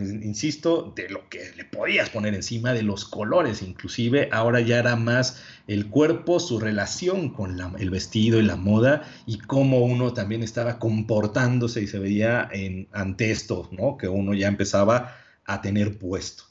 insisto, 0.00 0.92
de 0.96 1.08
lo 1.08 1.28
que 1.28 1.52
le 1.56 1.64
podías 1.64 2.10
poner 2.10 2.34
encima, 2.34 2.72
de 2.72 2.82
los 2.82 3.04
colores 3.04 3.62
inclusive, 3.62 4.28
ahora 4.32 4.60
ya 4.60 4.78
era 4.78 4.96
más 4.96 5.42
el 5.66 5.86
cuerpo, 5.86 6.40
su 6.40 6.58
relación 6.60 7.30
con 7.30 7.58
el 7.78 7.90
vestido 7.90 8.38
y 8.38 8.42
la 8.42 8.56
moda 8.56 9.02
y 9.26 9.38
cómo 9.38 9.80
uno 9.80 10.12
también 10.12 10.42
estaba 10.42 10.78
comportándose 10.78 11.82
y 11.82 11.86
se 11.86 11.98
veía 11.98 12.48
en, 12.52 12.88
ante 12.92 13.30
esto, 13.30 13.68
¿no? 13.72 13.96
Que 13.96 14.08
uno 14.08 14.34
ya 14.34 14.48
empezaba 14.48 15.16
a 15.44 15.60
tener 15.62 15.98
puesto. 15.98 16.44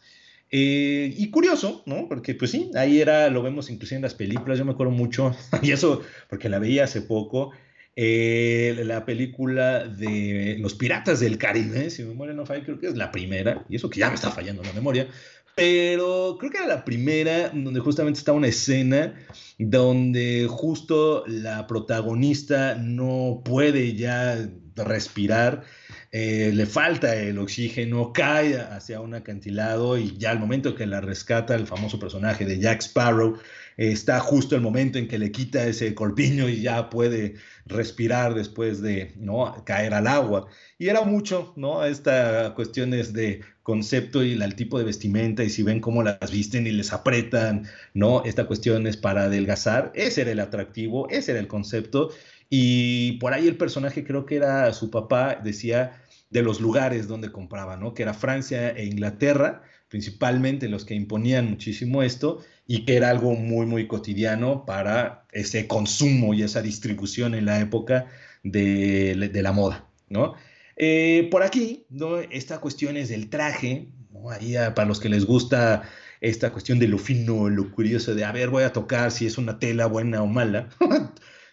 Eh, 0.52 1.14
y 1.18 1.30
curioso, 1.32 1.84
¿no? 1.86 2.08
Porque 2.08 2.36
pues 2.36 2.52
sí, 2.52 2.72
ahí 2.76 3.02
era, 3.02 3.30
lo 3.30 3.44
vemos 3.44 3.70
inclusive 3.70 3.98
en 3.98 4.04
las 4.04 4.14
películas, 4.14 4.58
yo 4.58 4.66
me 4.66 4.72
acuerdo 4.72 4.94
mucho, 4.94 5.36
y 5.62 5.72
eso 5.72 6.02
porque 6.30 6.50
la 6.50 6.60
veía 6.60 6.84
hace 6.86 7.02
poco, 7.02 7.52
eh, 7.96 8.82
la 8.86 9.06
película 9.06 9.86
de 9.86 10.58
Los 10.60 10.74
Piratas 10.74 11.20
del 11.20 11.38
Caribe, 11.38 11.90
si 11.90 12.04
mi 12.04 12.10
memoria 12.10 12.34
no 12.34 12.46
falla, 12.46 12.64
creo 12.64 12.80
que 12.80 12.88
es 12.88 12.96
la 12.96 13.12
primera, 13.12 13.66
y 13.70 13.78
eso 13.78 13.90
que 13.90 14.00
ya 14.00 14.10
me 14.10 14.16
está 14.16 14.32
fallando 14.32 14.64
la 14.64 14.74
memoria, 14.74 15.08
pero 15.56 16.36
creo 16.38 16.52
que 16.52 16.58
era 16.58 16.68
la 16.68 16.84
primera 16.84 17.50
donde 17.50 17.80
justamente 17.80 18.20
está 18.20 18.34
una 18.34 18.48
escena 18.48 19.14
donde 19.58 20.48
justo 20.50 21.24
la 21.28 21.66
protagonista 21.66 22.76
no 22.76 23.42
puede 23.46 23.96
ya 23.96 24.38
respirar, 24.76 25.64
eh, 26.12 26.52
le 26.54 26.66
falta 26.66 27.16
el 27.16 27.40
oxígeno, 27.40 28.12
cae 28.12 28.60
hacia 28.60 29.00
un 29.00 29.14
acantilado 29.14 29.98
y 29.98 30.18
ya 30.18 30.32
al 30.32 30.40
momento 30.40 30.76
que 30.76 30.86
la 30.86 31.00
rescata 31.00 31.56
el 31.56 31.68
famoso 31.68 32.00
personaje 32.00 32.46
de 32.46 32.60
Jack 32.60 32.82
Sparrow, 32.82 33.38
está 33.78 34.20
justo 34.20 34.56
el 34.56 34.62
momento 34.62 34.98
en 34.98 35.08
que 35.08 35.20
le 35.20 35.32
quita 35.32 35.66
ese 35.66 35.94
corpiño 35.96 36.50
y 36.50 36.62
ya 36.62 36.90
puede 36.90 37.36
respirar 37.66 38.34
después 38.34 38.82
de 38.82 39.14
¿no? 39.18 39.64
caer 39.66 39.94
al 39.94 40.08
agua. 40.08 40.48
Y 40.78 40.90
era 40.90 41.02
mucho, 41.02 41.54
¿no? 41.56 41.84
Esta 41.86 42.54
cuestiones 42.56 43.14
de 43.14 43.42
concepto 43.64 44.24
y 44.24 44.34
el 44.34 44.56
tipo 44.56 44.78
de 44.78 44.86
vestimenta 44.86 45.44
y 45.44 45.50
si 45.50 45.64
ven 45.64 45.80
cómo 45.80 46.04
las 46.04 46.32
visten 46.32 46.68
y 46.68 46.72
les 46.72 46.94
apretan, 46.94 47.68
¿no? 47.94 48.24
Esta 48.24 48.46
cuestión 48.46 48.86
es 48.88 48.98
para 48.98 49.24
adelgazar, 49.24 49.92
ese 49.96 50.22
era 50.22 50.32
el 50.32 50.40
atractivo, 50.40 51.10
ese 51.10 51.32
era 51.32 51.40
el 51.40 51.48
concepto. 51.48 52.12
Y 52.50 53.14
por 53.14 53.34
ahí 53.34 53.48
el 53.48 53.58
personaje, 53.58 54.04
creo 54.04 54.26
que 54.26 54.36
era 54.36 54.72
su 54.74 54.92
papá, 54.92 55.42
decía 55.44 56.02
de 56.30 56.44
los 56.44 56.62
lugares 56.62 57.08
donde 57.08 57.32
compraba, 57.32 57.78
¿no? 57.78 57.94
Que 57.94 58.04
era 58.04 58.14
Francia 58.14 58.70
e 58.70 58.86
Inglaterra, 58.86 59.64
principalmente 59.90 60.70
los 60.70 60.86
que 60.86 60.94
imponían 60.94 61.50
muchísimo 61.50 62.04
esto, 62.04 62.44
y 62.68 62.86
que 62.86 62.96
era 62.96 63.10
algo 63.10 63.34
muy, 63.36 63.66
muy 63.66 63.88
cotidiano 63.88 64.66
para 64.66 65.26
ese 65.32 65.68
consumo 65.68 66.34
y 66.34 66.44
esa 66.44 66.62
distribución 66.62 67.36
en 67.36 67.46
la 67.46 67.60
época 67.60 68.08
de, 68.44 69.30
la 69.34 69.52
moda, 69.52 69.88
¿no? 70.10 70.34
Eh, 70.76 71.28
por 71.32 71.44
aquí, 71.44 71.86
¿no? 71.90 72.20
Esta 72.20 72.60
cuestión 72.60 72.98
es 72.98 73.10
del 73.10 73.30
traje, 73.30 73.88
¿no? 74.12 74.30
Ahí 74.30 74.56
ah, 74.56 74.74
para 74.74 74.88
los 74.88 75.00
que 75.00 75.10
les 75.10 75.26
gusta 75.26 75.84
esta 76.22 76.52
cuestión 76.52 76.80
de 76.80 76.88
lo 76.88 76.98
fino, 76.98 77.50
lo 77.50 77.72
curioso 77.72 78.16
de, 78.16 78.26
a 78.26 78.32
ver, 78.32 78.50
voy 78.50 78.64
a 78.64 78.74
tocar 78.74 79.12
si 79.12 79.26
es 79.26 79.38
una 79.38 79.60
tela 79.60 79.86
buena 79.86 80.24
o 80.24 80.28
mala. 80.28 80.70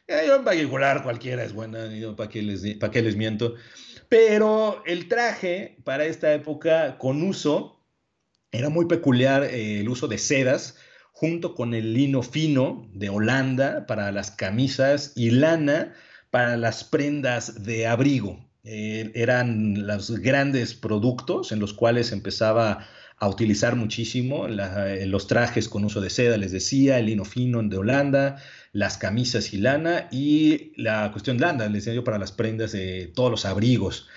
Yo 0.08 0.36
en 0.36 0.44
particular 0.44 1.02
cualquiera 1.02 1.44
es 1.44 1.52
buena, 1.52 1.88
¿para 2.16 2.28
qué, 2.28 2.42
les, 2.42 2.76
¿para 2.76 2.90
qué 2.90 3.02
les 3.02 3.16
miento? 3.16 3.54
Pero 4.08 4.82
el 4.84 5.08
traje 5.08 5.78
para 5.84 6.04
esta 6.04 6.34
época 6.34 6.98
con 6.98 7.22
uso 7.22 7.80
era 8.50 8.68
muy 8.68 8.84
peculiar 8.86 9.44
eh, 9.44 9.80
el 9.80 9.88
uso 9.88 10.08
de 10.08 10.18
sedas, 10.18 10.76
junto 11.22 11.54
con 11.54 11.72
el 11.72 11.94
lino 11.94 12.20
fino 12.24 12.90
de 12.94 13.08
Holanda 13.08 13.86
para 13.86 14.10
las 14.10 14.32
camisas 14.32 15.12
y 15.14 15.30
lana 15.30 15.94
para 16.30 16.56
las 16.56 16.82
prendas 16.82 17.62
de 17.62 17.86
abrigo. 17.86 18.44
Eh, 18.64 19.12
eran 19.14 19.86
los 19.86 20.10
grandes 20.18 20.74
productos 20.74 21.52
en 21.52 21.60
los 21.60 21.74
cuales 21.74 22.10
empezaba 22.10 22.88
a 23.18 23.28
utilizar 23.28 23.76
muchísimo 23.76 24.48
eh, 24.48 25.06
los 25.06 25.28
trajes 25.28 25.68
con 25.68 25.84
uso 25.84 26.00
de 26.00 26.10
seda, 26.10 26.36
les 26.38 26.50
decía, 26.50 26.98
el 26.98 27.06
lino 27.06 27.24
fino 27.24 27.62
de 27.62 27.76
Holanda, 27.76 28.42
las 28.72 28.98
camisas 28.98 29.52
y 29.52 29.58
lana 29.58 30.08
y 30.10 30.72
la 30.74 31.12
cuestión 31.12 31.38
de 31.38 31.46
lana, 31.46 31.66
les 31.66 31.84
decía 31.84 31.94
yo, 31.94 32.02
para 32.02 32.18
las 32.18 32.32
prendas 32.32 32.72
de 32.72 33.12
todos 33.14 33.30
los 33.30 33.44
abrigos. 33.44 34.08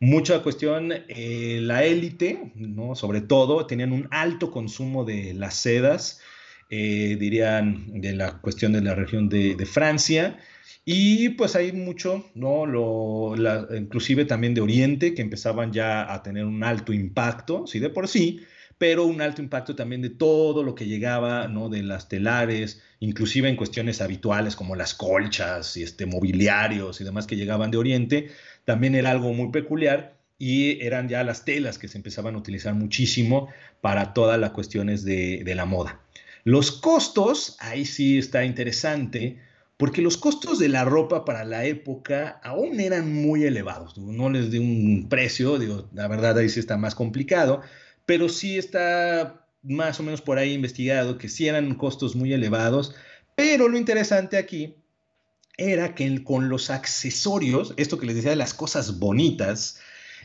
Mucha 0.00 0.42
cuestión, 0.42 0.92
eh, 0.92 1.58
la 1.60 1.84
élite, 1.84 2.52
¿no? 2.54 2.94
sobre 2.94 3.20
todo, 3.20 3.66
tenían 3.66 3.92
un 3.92 4.08
alto 4.10 4.50
consumo 4.50 5.04
de 5.04 5.34
las 5.34 5.56
sedas, 5.56 6.22
eh, 6.70 7.16
dirían, 7.18 8.00
de 8.00 8.14
la 8.14 8.38
cuestión 8.40 8.72
de 8.72 8.80
la 8.80 8.94
región 8.94 9.28
de, 9.28 9.56
Francia. 9.66 10.38
Y 10.84 11.30
pues 11.30 11.56
hay 11.56 11.72
mucho, 11.72 12.30
¿no? 12.34 12.66
Lo, 12.66 13.34
inclusive 13.74 14.24
también 14.24 14.54
de 14.54 14.60
Oriente, 14.60 15.14
que 15.14 15.22
empezaban 15.22 15.72
ya 15.72 16.12
a 16.12 16.22
tener 16.22 16.44
un 16.44 16.62
alto 16.62 16.92
impacto, 16.92 17.66
sí, 17.66 17.78
de 17.78 17.90
por 17.90 18.08
sí, 18.08 18.40
pero 18.78 19.04
un 19.04 19.20
alto 19.22 19.40
impacto 19.40 19.74
también 19.74 20.02
de 20.02 20.10
todo 20.10 20.62
lo 20.62 20.74
que 20.74 20.86
llegaba, 20.86 21.48
¿no? 21.48 21.68
De 21.68 21.82
las 21.82 22.08
telares, 22.08 22.82
inclusive 23.00 23.48
en 23.48 23.56
cuestiones 23.56 24.00
habituales 24.00 24.56
como 24.56 24.76
las 24.76 24.94
colchas 24.94 25.76
y 25.76 25.82
este, 25.82 26.06
mobiliarios 26.06 27.00
y 27.00 27.04
demás 27.04 27.26
que 27.26 27.36
llegaban 27.36 27.70
de 27.70 27.78
Oriente, 27.78 28.30
también 28.64 28.94
era 28.94 29.10
algo 29.10 29.32
muy 29.32 29.50
peculiar 29.50 30.18
y 30.38 30.82
eran 30.84 31.08
ya 31.08 31.22
las 31.24 31.44
telas 31.44 31.78
que 31.78 31.88
se 31.88 31.98
empezaban 31.98 32.34
a 32.34 32.38
utilizar 32.38 32.74
muchísimo 32.74 33.48
para 33.80 34.12
todas 34.12 34.38
las 34.38 34.50
cuestiones 34.50 35.04
de, 35.04 35.42
de 35.44 35.54
la 35.54 35.64
moda. 35.64 36.03
Los 36.44 36.70
costos, 36.72 37.56
ahí 37.58 37.84
sí 37.84 38.18
está 38.18 38.44
interesante, 38.44 39.40
porque 39.76 40.02
los 40.02 40.16
costos 40.16 40.58
de 40.58 40.68
la 40.68 40.84
ropa 40.84 41.24
para 41.24 41.44
la 41.44 41.64
época 41.64 42.40
aún 42.44 42.80
eran 42.80 43.12
muy 43.12 43.44
elevados. 43.44 43.98
No 43.98 44.30
les 44.30 44.50
di 44.50 44.58
un 44.58 45.08
precio, 45.08 45.58
digo, 45.58 45.88
la 45.92 46.06
verdad 46.06 46.38
ahí 46.38 46.48
sí 46.48 46.60
está 46.60 46.76
más 46.76 46.94
complicado, 46.94 47.62
pero 48.06 48.28
sí 48.28 48.58
está 48.58 49.46
más 49.62 49.98
o 49.98 50.02
menos 50.02 50.20
por 50.20 50.38
ahí 50.38 50.52
investigado 50.52 51.18
que 51.18 51.28
sí 51.28 51.48
eran 51.48 51.74
costos 51.74 52.14
muy 52.14 52.32
elevados, 52.32 52.94
pero 53.34 53.68
lo 53.68 53.78
interesante 53.78 54.36
aquí 54.36 54.76
era 55.56 55.94
que 55.94 56.22
con 56.22 56.48
los 56.48 56.70
accesorios, 56.70 57.74
esto 57.76 57.98
que 57.98 58.06
les 58.06 58.16
decía 58.16 58.30
de 58.30 58.36
las 58.36 58.54
cosas 58.54 58.98
bonitas, 58.98 59.80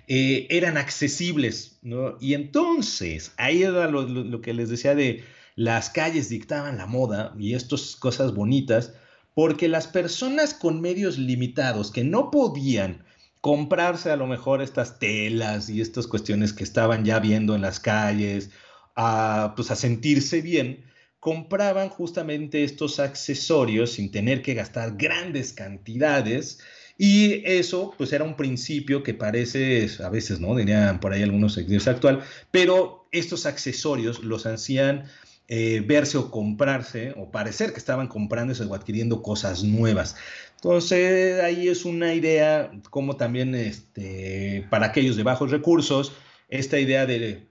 eh, 0.08 0.48
eran 0.50 0.78
accesibles, 0.78 1.78
¿no? 1.82 2.18
Y 2.20 2.34
entonces, 2.34 3.32
ahí 3.38 3.64
era 3.64 3.88
lo, 3.90 4.42
que 4.42 4.54
les 4.54 4.70
decía 4.70 4.96
de 4.96 5.24
las 5.56 5.90
calles 5.90 6.30
dictaban 6.30 6.78
la 6.78 6.86
moda 6.86 7.34
y 7.38 7.54
estas 7.54 7.96
cosas 7.96 8.34
bonitas, 8.34 8.94
porque 9.34 9.68
las 9.68 9.88
personas 9.88 10.54
con 10.54 10.82
medios 10.82 11.18
limitados 11.18 11.92
que 11.92 12.04
no 12.04 12.32
podían 12.32 13.04
comprarse 13.42 14.12
a 14.12 14.16
lo 14.16 14.28
mejor 14.28 14.62
estas 14.62 15.00
telas 15.00 15.70
y 15.70 15.82
estas 15.82 16.08
cuestiones 16.08 16.54
que 16.54 16.64
estaban 16.64 17.06
ya 17.06 17.20
viendo 17.20 17.56
en 17.56 17.62
las 17.62 17.80
calles, 17.80 18.52
a, 18.96 19.54
pues 19.56 19.72
a 19.72 19.76
sentirse 19.76 20.42
bien, 20.42 20.86
compraban 21.20 21.90
justamente 21.90 22.64
estos 22.64 23.00
accesorios 23.00 23.92
sin 23.92 24.12
tener 24.12 24.42
que 24.42 24.54
gastar 24.54 24.96
grandes 24.98 25.54
cantidades 25.54 26.60
y 26.98 27.42
eso 27.46 27.94
pues 27.98 28.12
era 28.12 28.26
un 28.26 28.36
principio 28.36 29.04
que 29.04 29.14
parece 29.14 29.90
a 30.04 30.10
veces, 30.10 30.42
¿no? 30.42 30.56
Dirían 30.56 31.00
por 31.00 31.14
ahí 31.14 31.24
algunos 31.24 31.54
seguidores 31.54 31.88
actual, 31.88 32.24
pero 32.52 33.08
estos 33.12 33.46
accesorios 33.46 34.22
los 34.24 34.46
hacían 34.46 35.06
eh, 35.52 35.84
verse 35.86 36.18
o 36.18 36.30
comprarse 36.30 37.14
o 37.18 37.32
parecer 37.32 37.72
que 37.74 37.80
estaban 37.80 38.08
comprándose 38.08 38.64
o 38.64 38.76
adquiriendo 38.76 39.24
cosas 39.24 39.64
nuevas. 39.64 40.16
Entonces 40.56 41.42
ahí 41.42 41.68
es 41.68 41.86
una 41.86 42.14
idea 42.14 42.72
como 42.92 43.18
también 43.18 43.56
este, 43.56 44.68
para 44.70 44.86
aquellos 44.88 45.18
de 45.18 45.24
bajos 45.24 45.50
recursos, 45.50 46.14
esta 46.50 46.80
idea 46.80 47.08
de 47.08 47.50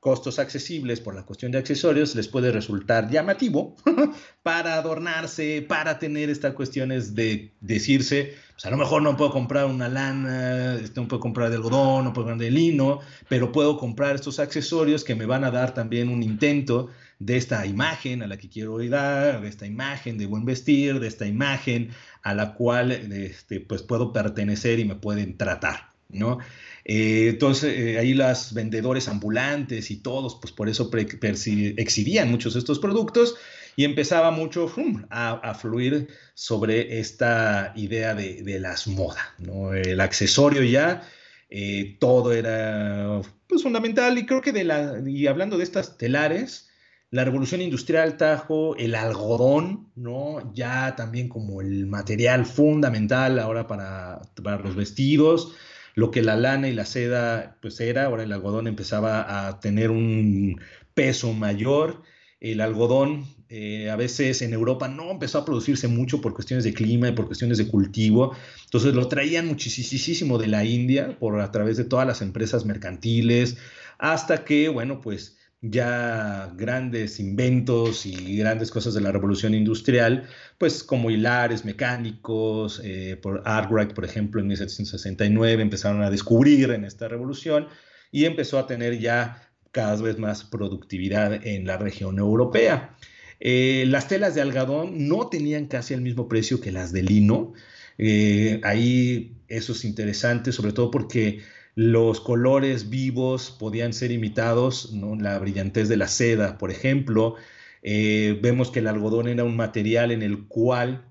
costos 0.00 0.38
accesibles 0.38 1.00
por 1.00 1.14
la 1.14 1.24
cuestión 1.24 1.50
de 1.50 1.58
accesorios 1.58 2.14
les 2.14 2.28
puede 2.28 2.52
resultar 2.52 3.10
llamativo 3.10 3.74
para 4.42 4.74
adornarse, 4.74 5.64
para 5.66 5.98
tener 5.98 6.30
estas 6.30 6.54
cuestiones 6.54 7.14
de 7.14 7.52
decirse, 7.60 8.34
pues 8.52 8.66
a 8.66 8.70
lo 8.70 8.76
mejor 8.76 9.02
no 9.02 9.16
puedo 9.16 9.32
comprar 9.32 9.66
una 9.66 9.88
lana, 9.88 10.74
este, 10.74 11.00
no 11.00 11.08
puedo 11.08 11.20
comprar 11.20 11.50
de 11.50 11.56
algodón, 11.56 12.04
no 12.04 12.12
puedo 12.12 12.28
comprar 12.28 12.38
de 12.38 12.50
lino, 12.50 13.00
pero 13.28 13.50
puedo 13.50 13.76
comprar 13.76 14.14
estos 14.14 14.38
accesorios 14.38 15.02
que 15.02 15.14
me 15.16 15.26
van 15.26 15.44
a 15.44 15.50
dar 15.50 15.74
también 15.74 16.08
un 16.08 16.22
intento 16.22 16.90
de 17.18 17.36
esta 17.36 17.66
imagen 17.66 18.22
a 18.22 18.26
la 18.26 18.36
que 18.36 18.48
quiero 18.48 18.78
dar, 18.88 19.40
de 19.40 19.48
esta 19.48 19.66
imagen 19.66 20.18
de 20.18 20.26
buen 20.26 20.44
vestir, 20.44 21.00
de 21.00 21.08
esta 21.08 21.26
imagen 21.26 21.90
a 22.22 22.34
la 22.34 22.54
cual 22.54 22.92
este, 22.92 23.60
pues 23.60 23.82
puedo 23.82 24.12
pertenecer 24.12 24.78
y 24.78 24.84
me 24.84 24.94
pueden 24.94 25.36
tratar, 25.36 25.92
¿no? 26.08 26.38
Eh, 26.84 27.28
entonces, 27.30 27.76
eh, 27.76 27.98
ahí 27.98 28.14
las 28.14 28.54
vendedores 28.54 29.08
ambulantes 29.08 29.90
y 29.90 29.96
todos, 29.96 30.36
pues 30.40 30.52
por 30.52 30.68
eso 30.68 30.90
exhibían 30.92 32.30
muchos 32.30 32.54
de 32.54 32.60
estos 32.60 32.78
productos 32.78 33.36
y 33.76 33.84
empezaba 33.84 34.30
mucho 34.30 34.72
a, 35.10 35.54
fluir 35.54 36.08
sobre 36.34 36.98
esta 36.98 37.72
idea 37.76 38.14
de, 38.14 38.58
las 38.60 38.86
modas, 38.86 39.24
¿no? 39.38 39.74
El 39.74 40.00
accesorio 40.00 40.62
ya, 40.62 41.02
eh, 41.50 41.96
todo 42.00 42.32
era 42.32 43.20
pues, 43.46 43.62
fundamental 43.62 44.18
y 44.18 44.26
creo 44.26 44.40
que 44.40 44.52
de 44.52 44.64
la, 44.64 45.00
y 45.06 45.26
hablando 45.26 45.58
de 45.58 45.64
estas 45.64 45.96
telares, 45.96 46.67
la 47.10 47.24
revolución 47.24 47.60
industrial 47.62 48.16
trajo 48.16 48.76
el 48.76 48.94
algodón, 48.94 49.88
¿no? 49.96 50.52
Ya 50.54 50.94
también 50.96 51.28
como 51.28 51.60
el 51.60 51.86
material 51.86 52.46
fundamental 52.46 53.38
ahora 53.38 53.66
para, 53.66 54.20
para 54.42 54.58
los 54.58 54.76
vestidos 54.76 55.54
lo 55.98 56.12
que 56.12 56.22
la 56.22 56.36
lana 56.36 56.68
y 56.68 56.74
la 56.74 56.84
seda 56.84 57.56
pues 57.60 57.80
era, 57.80 58.04
ahora 58.04 58.22
el 58.22 58.32
algodón 58.32 58.68
empezaba 58.68 59.48
a 59.48 59.58
tener 59.58 59.90
un 59.90 60.60
peso 60.94 61.32
mayor. 61.32 62.04
El 62.38 62.60
algodón 62.60 63.26
eh, 63.48 63.90
a 63.90 63.96
veces 63.96 64.42
en 64.42 64.52
Europa 64.52 64.86
no 64.86 65.10
empezó 65.10 65.38
a 65.38 65.44
producirse 65.44 65.88
mucho 65.88 66.20
por 66.20 66.34
cuestiones 66.34 66.62
de 66.62 66.72
clima 66.72 67.08
y 67.08 67.12
por 67.12 67.26
cuestiones 67.26 67.58
de 67.58 67.66
cultivo. 67.66 68.36
Entonces 68.66 68.94
lo 68.94 69.08
traían 69.08 69.48
muchísimo 69.48 70.38
de 70.38 70.46
la 70.46 70.64
India 70.64 71.18
por 71.18 71.40
a 71.40 71.50
través 71.50 71.76
de 71.76 71.84
todas 71.84 72.06
las 72.06 72.22
empresas 72.22 72.64
mercantiles 72.64 73.56
hasta 73.98 74.44
que, 74.44 74.68
bueno, 74.68 75.00
pues 75.00 75.37
ya 75.60 76.52
grandes 76.56 77.18
inventos 77.18 78.06
y 78.06 78.36
grandes 78.36 78.70
cosas 78.70 78.94
de 78.94 79.00
la 79.00 79.10
revolución 79.10 79.54
industrial, 79.54 80.28
pues 80.56 80.84
como 80.84 81.10
hilares 81.10 81.64
mecánicos, 81.64 82.80
eh, 82.84 83.18
por 83.20 83.42
Arkwright, 83.44 83.92
por 83.92 84.04
ejemplo, 84.04 84.40
en 84.40 84.46
1769 84.48 85.62
empezaron 85.62 86.02
a 86.02 86.10
descubrir 86.10 86.70
en 86.70 86.84
esta 86.84 87.08
revolución 87.08 87.68
y 88.12 88.24
empezó 88.24 88.58
a 88.58 88.66
tener 88.66 88.98
ya 88.98 89.50
cada 89.72 89.96
vez 90.00 90.18
más 90.18 90.44
productividad 90.44 91.46
en 91.46 91.66
la 91.66 91.76
región 91.76 92.18
europea. 92.18 92.96
Eh, 93.40 93.84
las 93.88 94.08
telas 94.08 94.34
de 94.34 94.42
algodón 94.42 95.08
no 95.08 95.28
tenían 95.28 95.66
casi 95.66 95.94
el 95.94 96.00
mismo 96.00 96.28
precio 96.28 96.60
que 96.60 96.72
las 96.72 96.92
de 96.92 97.02
lino. 97.02 97.52
Eh, 97.98 98.60
ahí 98.64 99.36
eso 99.48 99.72
es 99.72 99.84
interesante, 99.84 100.52
sobre 100.52 100.72
todo 100.72 100.90
porque 100.90 101.40
los 101.78 102.20
colores 102.20 102.90
vivos 102.90 103.52
podían 103.56 103.92
ser 103.92 104.10
imitados, 104.10 104.92
¿no? 104.94 105.14
la 105.14 105.38
brillantez 105.38 105.88
de 105.88 105.96
la 105.96 106.08
seda, 106.08 106.58
por 106.58 106.72
ejemplo. 106.72 107.36
Eh, 107.82 108.36
vemos 108.42 108.72
que 108.72 108.80
el 108.80 108.88
algodón 108.88 109.28
era 109.28 109.44
un 109.44 109.54
material 109.54 110.10
en 110.10 110.22
el 110.22 110.48
cual, 110.48 111.04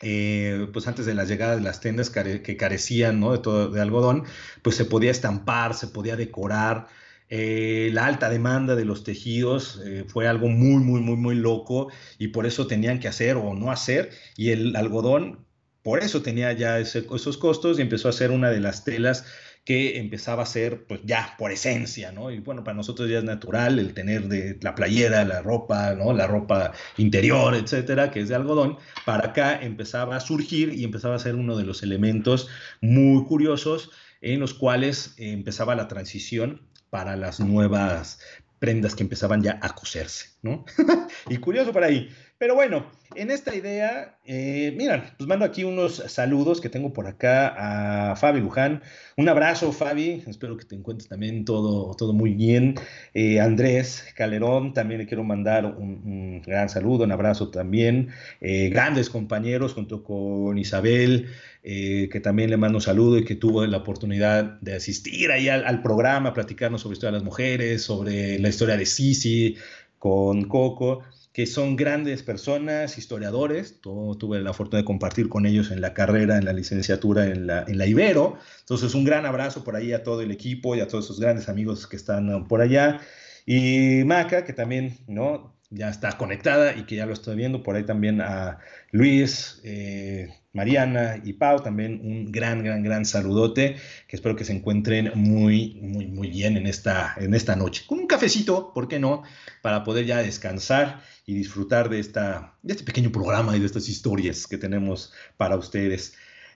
eh, 0.00 0.68
pues 0.72 0.86
antes 0.86 1.06
de 1.06 1.14
la 1.14 1.24
llegada 1.24 1.56
de 1.56 1.62
las 1.62 1.80
tiendas 1.80 2.08
que 2.08 2.56
carecían 2.56 3.20
de, 3.20 3.38
todo, 3.38 3.68
de 3.68 3.80
algodón, 3.80 4.22
pues 4.62 4.76
se 4.76 4.84
podía 4.84 5.10
estampar, 5.10 5.74
se 5.74 5.88
podía 5.88 6.14
decorar. 6.14 6.86
Eh, 7.28 7.90
la 7.92 8.06
alta 8.06 8.30
demanda 8.30 8.76
de 8.76 8.84
los 8.84 9.02
tejidos 9.02 9.82
fue 10.06 10.28
algo 10.28 10.46
muy, 10.46 10.84
muy, 10.84 11.00
muy, 11.00 11.16
muy 11.16 11.34
loco 11.34 11.90
y 12.16 12.28
por 12.28 12.46
eso 12.46 12.68
tenían 12.68 13.00
que 13.00 13.08
hacer 13.08 13.36
o 13.36 13.54
no 13.54 13.72
hacer. 13.72 14.10
Y 14.36 14.50
el 14.50 14.76
algodón, 14.76 15.44
por 15.82 15.98
eso 15.98 16.22
tenía 16.22 16.52
ya 16.52 16.78
esos 16.78 17.36
costos 17.38 17.80
y 17.80 17.82
empezó 17.82 18.08
a 18.08 18.12
ser 18.12 18.30
una 18.30 18.50
de 18.50 18.60
las 18.60 18.84
telas 18.84 19.24
que 19.64 19.98
empezaba 19.98 20.42
a 20.42 20.46
ser, 20.46 20.84
pues 20.86 21.00
ya 21.04 21.34
por 21.38 21.52
esencia, 21.52 22.12
¿no? 22.12 22.30
Y 22.30 22.40
bueno, 22.40 22.64
para 22.64 22.76
nosotros 22.76 23.08
ya 23.08 23.18
es 23.18 23.24
natural 23.24 23.78
el 23.78 23.94
tener 23.94 24.28
de 24.28 24.58
la 24.62 24.74
playera, 24.74 25.24
la 25.24 25.42
ropa, 25.42 25.94
¿no? 25.94 26.12
La 26.12 26.26
ropa 26.26 26.72
interior, 26.96 27.54
etcétera, 27.54 28.10
que 28.10 28.20
es 28.20 28.28
de 28.28 28.34
algodón. 28.34 28.78
Para 29.04 29.28
acá 29.28 29.60
empezaba 29.60 30.16
a 30.16 30.20
surgir 30.20 30.72
y 30.72 30.84
empezaba 30.84 31.14
a 31.16 31.18
ser 31.18 31.34
uno 31.34 31.56
de 31.56 31.64
los 31.64 31.82
elementos 31.82 32.48
muy 32.80 33.24
curiosos 33.24 33.90
en 34.20 34.40
los 34.40 34.54
cuales 34.54 35.14
empezaba 35.18 35.74
la 35.74 35.88
transición 35.88 36.62
para 36.90 37.16
las 37.16 37.40
nuevas 37.40 38.18
prendas 38.58 38.94
que 38.94 39.02
empezaban 39.02 39.42
ya 39.42 39.58
a 39.62 39.74
coserse, 39.74 40.30
¿no? 40.42 40.64
y 41.28 41.38
curioso 41.38 41.72
por 41.72 41.84
ahí. 41.84 42.10
Pero 42.40 42.54
bueno, 42.54 42.86
en 43.16 43.30
esta 43.30 43.54
idea, 43.54 44.16
eh, 44.24 44.72
miran, 44.74 45.12
pues 45.18 45.28
mando 45.28 45.44
aquí 45.44 45.62
unos 45.62 45.96
saludos 46.06 46.62
que 46.62 46.70
tengo 46.70 46.90
por 46.90 47.06
acá 47.06 48.12
a 48.12 48.16
Fabi 48.16 48.40
Luján. 48.40 48.80
Un 49.18 49.28
abrazo, 49.28 49.72
Fabi. 49.72 50.24
Espero 50.26 50.56
que 50.56 50.64
te 50.64 50.74
encuentres 50.74 51.10
también 51.10 51.44
todo, 51.44 51.94
todo 51.96 52.14
muy 52.14 52.32
bien. 52.32 52.76
Eh, 53.12 53.40
Andrés 53.40 54.06
Calerón, 54.16 54.72
también 54.72 55.00
le 55.00 55.06
quiero 55.06 55.22
mandar 55.22 55.66
un, 55.66 56.40
gran 56.40 56.70
saludo, 56.70 57.04
un 57.04 57.12
abrazo 57.12 57.50
también. 57.50 58.08
Eh, 58.40 58.70
grandes 58.70 59.10
compañeros 59.10 59.74
junto 59.74 60.02
con 60.02 60.56
Isabel, 60.56 61.28
que 61.62 62.20
también 62.22 62.48
le 62.48 62.56
mando 62.56 62.78
un 62.78 62.82
saludo 62.82 63.18
y 63.18 63.24
que 63.26 63.34
tuvo 63.34 63.66
la 63.66 63.76
oportunidad 63.76 64.58
de 64.62 64.76
asistir 64.76 65.30
ahí 65.30 65.50
al, 65.50 65.66
al 65.66 65.82
programa, 65.82 66.32
platicarnos 66.32 66.80
sobre 66.80 66.94
historia 66.94 67.12
de 67.12 67.18
las 67.18 67.24
mujeres, 67.24 67.82
sobre 67.82 68.38
la 68.38 68.48
historia 68.48 68.78
de 68.78 68.86
Sisi 68.86 69.56
con 69.98 70.44
Coco 70.44 71.02
que 71.32 71.46
son 71.46 71.76
grandes 71.76 72.22
personas, 72.22 72.98
historiadores. 72.98 73.80
Todo, 73.80 74.16
tuve 74.16 74.40
la 74.40 74.52
fortuna 74.52 74.78
de 74.78 74.84
compartir 74.84 75.28
con 75.28 75.46
ellos 75.46 75.70
en 75.70 75.80
la 75.80 75.94
carrera, 75.94 76.38
en 76.38 76.44
la 76.44 76.52
licenciatura, 76.52 77.26
en 77.26 77.46
la, 77.46 77.64
en 77.66 77.78
la 77.78 77.86
Ibero. 77.86 78.38
Entonces, 78.60 78.94
un 78.94 79.04
gran 79.04 79.26
abrazo 79.26 79.64
por 79.64 79.76
ahí 79.76 79.92
a 79.92 80.02
todo 80.02 80.22
el 80.22 80.30
equipo 80.30 80.74
y 80.74 80.80
a 80.80 80.88
todos 80.88 81.04
esos 81.04 81.20
grandes 81.20 81.48
amigos 81.48 81.86
que 81.86 81.96
están 81.96 82.48
por 82.48 82.60
allá. 82.60 83.00
Y 83.46 84.02
Maca, 84.04 84.44
que 84.44 84.52
también, 84.52 84.98
¿no? 85.06 85.60
ya 85.70 85.88
está 85.88 86.18
conectada 86.18 86.76
y 86.76 86.82
que 86.82 86.96
ya 86.96 87.06
lo 87.06 87.12
estoy 87.12 87.36
viendo. 87.36 87.62
Por 87.62 87.76
ahí 87.76 87.84
también 87.84 88.20
a 88.20 88.58
Luis, 88.90 89.60
eh, 89.64 90.28
Mariana 90.52 91.20
y 91.24 91.34
Pau, 91.34 91.62
también 91.62 92.00
un 92.02 92.32
gran, 92.32 92.64
gran, 92.64 92.82
gran 92.82 93.04
saludote, 93.04 93.76
que 94.08 94.16
espero 94.16 94.34
que 94.34 94.44
se 94.44 94.52
encuentren 94.52 95.12
muy, 95.14 95.78
muy, 95.80 96.08
muy 96.08 96.28
bien 96.28 96.56
en 96.56 96.66
esta, 96.66 97.14
en 97.16 97.34
esta 97.34 97.54
noche. 97.54 97.84
Con 97.86 98.00
un 98.00 98.06
cafecito, 98.08 98.72
¿por 98.74 98.88
qué 98.88 98.98
no? 98.98 99.22
Para 99.62 99.84
poder 99.84 100.06
ya 100.06 100.18
descansar 100.18 101.02
y 101.30 101.34
disfrutar 101.34 101.88
de, 101.88 102.00
esta, 102.00 102.56
de 102.60 102.72
este 102.72 102.82
pequeño 102.82 103.12
programa 103.12 103.56
y 103.56 103.60
de 103.60 103.66
estas 103.66 103.88
historias 103.88 104.48
que 104.48 104.58
tenemos 104.58 105.12
para 105.36 105.56
ustedes. 105.56 106.14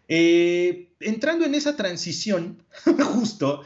Eh, 0.09 0.89
entrando 0.99 1.45
en 1.45 1.55
esa 1.55 1.77
transición, 1.77 2.61
justo, 3.15 3.63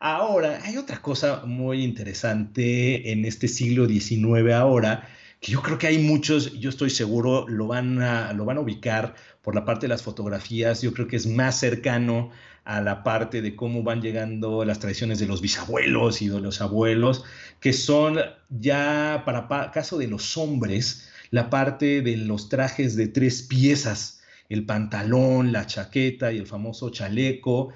ahora 0.00 0.62
hay 0.64 0.78
otra 0.78 1.02
cosa 1.02 1.42
muy 1.44 1.84
interesante 1.84 3.12
en 3.12 3.26
este 3.26 3.48
siglo 3.48 3.86
XIX 3.86 4.54
ahora, 4.54 5.06
que 5.42 5.52
yo 5.52 5.60
creo 5.60 5.76
que 5.76 5.88
hay 5.88 5.98
muchos, 5.98 6.58
yo 6.58 6.70
estoy 6.70 6.88
seguro, 6.88 7.46
lo 7.46 7.66
van 7.66 8.00
a, 8.00 8.32
lo 8.32 8.46
van 8.46 8.56
a 8.56 8.60
ubicar 8.60 9.14
por 9.46 9.54
la 9.54 9.64
parte 9.64 9.82
de 9.82 9.90
las 9.90 10.02
fotografías, 10.02 10.82
yo 10.82 10.92
creo 10.92 11.06
que 11.06 11.14
es 11.14 11.28
más 11.28 11.60
cercano 11.60 12.32
a 12.64 12.80
la 12.80 13.04
parte 13.04 13.42
de 13.42 13.54
cómo 13.54 13.84
van 13.84 14.02
llegando 14.02 14.64
las 14.64 14.80
tradiciones 14.80 15.20
de 15.20 15.28
los 15.28 15.40
bisabuelos 15.40 16.20
y 16.20 16.26
de 16.26 16.40
los 16.40 16.60
abuelos, 16.60 17.22
que 17.60 17.72
son 17.72 18.18
ya 18.50 19.22
para 19.24 19.70
caso 19.70 19.98
de 19.98 20.08
los 20.08 20.36
hombres, 20.36 21.08
la 21.30 21.48
parte 21.48 22.02
de 22.02 22.16
los 22.16 22.48
trajes 22.48 22.96
de 22.96 23.06
tres 23.06 23.42
piezas, 23.42 24.20
el 24.48 24.66
pantalón, 24.66 25.52
la 25.52 25.64
chaqueta 25.64 26.32
y 26.32 26.38
el 26.38 26.48
famoso 26.48 26.90
chaleco, 26.90 27.68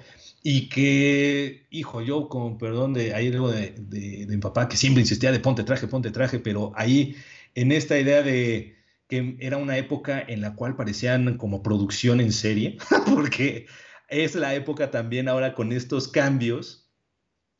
y 0.43 0.67
que, 0.67 1.67
hijo, 1.69 2.01
yo 2.01 2.27
con 2.27 2.57
perdón 2.57 2.91
de 2.93 3.13
ahí 3.13 3.29
algo 3.29 3.49
de, 3.49 3.75
de, 3.77 4.25
mi 4.27 4.35
papá 4.39 4.67
que 4.67 4.75
siempre 4.75 4.99
insistía 4.99 5.31
de 5.31 5.39
ponte 5.39 5.63
traje, 5.63 5.87
ponte 5.87 6.11
traje, 6.11 6.37
pero 6.39 6.73
ahí 6.75 7.15
en 7.55 7.71
esta 7.71 7.97
idea 7.97 8.23
de 8.23 8.80
que 9.11 9.35
era 9.41 9.57
una 9.57 9.77
época 9.77 10.23
en 10.25 10.39
la 10.39 10.55
cual 10.55 10.77
parecían 10.77 11.37
como 11.37 11.61
producción 11.61 12.21
en 12.21 12.31
serie, 12.31 12.77
porque 13.13 13.67
es 14.07 14.35
la 14.35 14.55
época 14.55 14.89
también 14.89 15.27
ahora 15.27 15.53
con 15.53 15.73
estos 15.73 16.07
cambios 16.07 16.89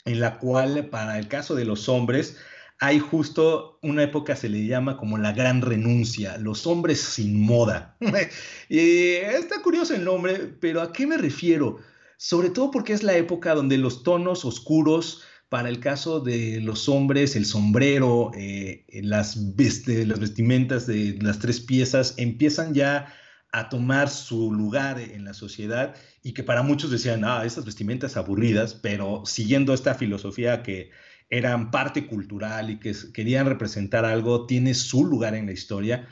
en 0.06 0.22
la 0.22 0.40
cual 0.40 0.88
para 0.88 1.20
el 1.20 1.28
caso 1.28 1.54
de 1.54 1.66
los 1.66 1.90
hombres 1.90 2.38
hay 2.80 3.00
justo 3.00 3.80
una 3.84 4.02
época 4.04 4.36
se 4.36 4.50
le 4.50 4.66
llama 4.66 4.98
como 4.98 5.18
la 5.18 5.34
gran 5.34 5.62
renuncia, 5.62 6.38
los 6.38 6.66
hombres 6.66 7.02
sin 7.02 7.40
moda. 7.40 7.96
y 8.70 9.10
está 9.18 9.62
curioso 9.62 9.94
el 9.94 10.06
nombre, 10.06 10.56
pero 10.60 10.82
¿a 10.82 10.94
qué 10.94 11.06
me 11.06 11.18
refiero? 11.18 11.78
Sobre 12.18 12.50
todo 12.50 12.72
porque 12.72 12.94
es 12.94 13.04
la 13.04 13.16
época 13.16 13.54
donde 13.54 13.78
los 13.78 14.04
tonos 14.04 14.46
oscuros, 14.46 15.22
para 15.52 15.68
el 15.68 15.82
caso 15.82 16.22
de 16.22 16.62
los 16.62 16.88
hombres, 16.88 17.36
el 17.36 17.46
sombrero, 17.46 18.32
eh, 18.36 18.86
las, 19.04 19.36
las 19.36 20.20
vestimentas 20.22 20.88
de 20.88 21.20
las 21.22 21.40
tres 21.40 21.60
piezas 21.60 22.14
empiezan 22.16 22.74
ya 22.74 23.14
a 23.52 23.68
tomar 23.68 24.10
su 24.10 24.54
lugar 24.54 24.98
en 24.98 25.26
la 25.26 25.34
sociedad 25.34 25.94
y 26.24 26.32
que 26.32 26.44
para 26.44 26.64
muchos 26.64 26.90
decían, 26.90 27.26
ah, 27.26 27.44
estas 27.46 27.66
vestimentas 27.66 28.16
aburridas, 28.16 28.76
pero 28.76 29.24
siguiendo 29.26 29.74
esta 29.74 29.94
filosofía 29.94 30.64
que 30.64 30.92
eran 31.30 31.70
parte 31.70 32.08
cultural 32.08 32.70
y 32.70 32.80
que 32.80 32.96
querían 33.14 33.46
representar 33.46 34.06
algo, 34.06 34.46
tiene 34.46 34.74
su 34.74 35.04
lugar 35.04 35.36
en 35.36 35.48
la 35.48 35.52
historia, 35.52 36.08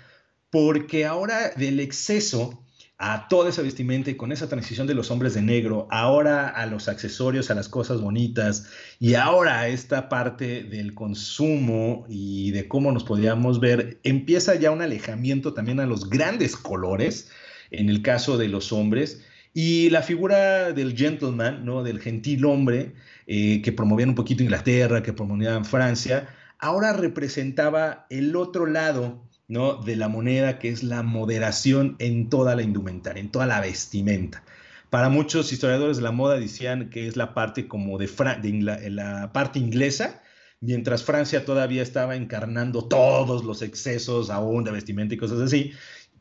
porque 0.49 1.05
ahora 1.05 1.51
del 1.55 1.79
exceso 1.79 2.65
a 3.01 3.29
toda 3.29 3.49
esa 3.49 3.61
vestimenta 3.61 4.11
y 4.11 4.15
con 4.15 4.33
esa 4.33 4.49
transición 4.49 4.85
de 4.85 4.93
los 4.93 5.09
hombres 5.09 5.33
de 5.33 5.41
negro, 5.41 5.87
ahora 5.89 6.49
a 6.49 6.65
los 6.65 6.89
accesorios, 6.89 7.49
a 7.49 7.55
las 7.55 7.69
cosas 7.69 8.01
bonitas 8.01 8.67
y 8.99 9.13
ahora 9.13 9.61
a 9.61 9.67
esta 9.69 10.09
parte 10.09 10.63
del 10.63 10.93
consumo 10.93 12.05
y 12.09 12.51
de 12.51 12.67
cómo 12.67 12.91
nos 12.91 13.05
podríamos 13.05 13.61
ver, 13.61 13.99
empieza 14.03 14.55
ya 14.55 14.71
un 14.71 14.81
alejamiento 14.81 15.53
también 15.53 15.79
a 15.79 15.85
los 15.85 16.09
grandes 16.09 16.57
colores, 16.57 17.31
en 17.71 17.87
el 17.87 18.01
caso 18.01 18.37
de 18.37 18.49
los 18.49 18.73
hombres, 18.73 19.23
y 19.53 19.89
la 19.91 20.01
figura 20.01 20.73
del 20.73 20.95
gentleman, 20.95 21.63
¿no? 21.63 21.83
del 21.83 22.01
gentil 22.01 22.43
hombre, 22.43 22.95
eh, 23.27 23.61
que 23.61 23.71
promovían 23.71 24.09
un 24.09 24.15
poquito 24.15 24.43
Inglaterra, 24.43 25.03
que 25.03 25.13
promovían 25.13 25.63
Francia, 25.63 26.27
ahora 26.59 26.91
representaba 26.91 28.07
el 28.09 28.35
otro 28.35 28.65
lado 28.65 29.28
¿no? 29.49 29.75
de 29.75 29.97
la 29.97 30.07
moneda, 30.07 30.59
que 30.59 30.69
es 30.69 30.83
la 30.83 31.03
moderación 31.03 31.97
en 31.99 32.29
toda 32.29 32.55
la 32.55 32.61
indumentaria, 32.61 33.19
en 33.19 33.31
toda 33.31 33.45
la 33.45 33.59
vestimenta. 33.59 34.43
Para 34.89 35.09
muchos 35.09 35.51
historiadores 35.51 35.97
de 35.97 36.03
la 36.03 36.11
moda 36.11 36.39
decían 36.39 36.89
que 36.89 37.07
es 37.07 37.17
la 37.17 37.33
parte 37.33 37.67
como 37.67 37.97
de, 37.97 38.07
de 38.41 38.89
la 38.89 39.33
parte 39.33 39.59
inglesa, 39.59 40.21
mientras 40.61 41.03
Francia 41.03 41.45
todavía 41.45 41.83
estaba 41.83 42.15
encarnando 42.15 42.87
todos 42.87 43.43
los 43.43 43.61
excesos 43.61 44.29
aún 44.29 44.63
de 44.63 44.71
vestimenta 44.71 45.15
y 45.15 45.17
cosas 45.17 45.41
así, 45.41 45.73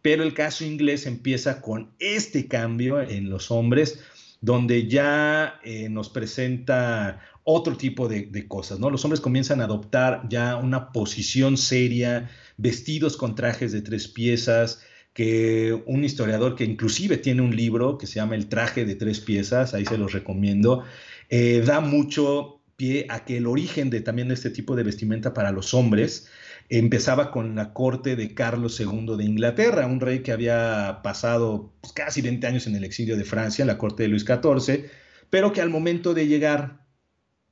pero 0.03 0.23
el 0.23 0.35
caso 0.35 0.65
inglés 0.65 1.07
empieza 1.07 1.61
con 1.61 1.93
este 1.99 2.49
cambio 2.49 3.01
en 3.01 3.31
los 3.31 3.51
hombres, 3.51 4.01
donde 4.41 4.87
ya 4.87 5.61
eh, 5.65 5.89
nos 5.89 6.09
presenta 6.09 7.21
otro 7.51 7.77
tipo 7.77 8.09
de, 8.09 8.47
cosas, 8.47 8.79
¿no? 8.79 8.91
Los 8.91 9.05
hombres 9.05 9.23
comienzan 9.23 9.63
a 9.63 9.65
adoptar 9.65 10.29
ya 10.29 10.57
una 10.57 10.93
posición 10.93 11.57
seria, 11.57 12.31
vestidos 12.59 13.17
con 13.17 13.35
trajes 13.35 13.73
de 13.73 13.81
tres 13.81 14.09
piezas, 14.09 14.83
que 15.15 15.83
un 15.87 16.05
historiador 16.05 16.55
que 16.55 16.65
inclusive 16.65 17.17
tiene 17.17 17.43
un 17.43 17.57
libro 17.57 17.97
que 17.97 18.07
se 18.07 18.17
llama 18.17 18.35
El 18.35 18.49
traje 18.49 18.85
de 18.85 18.95
tres 18.95 19.21
piezas, 19.21 19.75
ahí 19.75 19.87
se 19.87 19.97
los 19.97 20.13
recomiendo, 20.13 20.85
eh, 21.31 21.63
da 21.65 21.81
mucho 21.81 22.61
pie 22.77 23.07
a 23.09 23.25
que 23.25 23.39
el 23.39 23.47
origen 23.47 23.91
de 23.91 24.01
también 24.01 24.31
este 24.31 24.51
tipo 24.51 24.77
de 24.77 24.85
vestimenta 24.85 25.35
para 25.35 25.51
los 25.51 25.75
hombres 25.75 26.29
empezaba 26.69 27.31
con 27.31 27.57
la 27.57 27.73
corte 27.73 28.15
de 28.15 28.35
Carlos 28.35 28.79
II 28.79 29.17
de 29.17 29.25
Inglaterra, 29.25 29.87
un 29.87 30.01
rey 30.01 30.21
que 30.21 30.33
había 30.33 31.01
pasado 31.03 31.73
pues, 31.81 31.93
casi 31.93 32.21
20 32.21 32.47
años 32.47 32.67
en 32.67 32.77
el 32.77 32.85
exilio 32.85 33.17
de 33.17 33.25
Francia, 33.25 33.63
en 33.63 33.69
la 33.69 33.79
corte 33.79 34.05
de 34.05 34.11
Luis 34.11 34.25
XIV, 34.25 34.85
pero 35.31 35.53
que 35.53 35.61
al 35.61 35.71
momento 35.71 36.15
de 36.15 36.27
llegar 36.27 36.87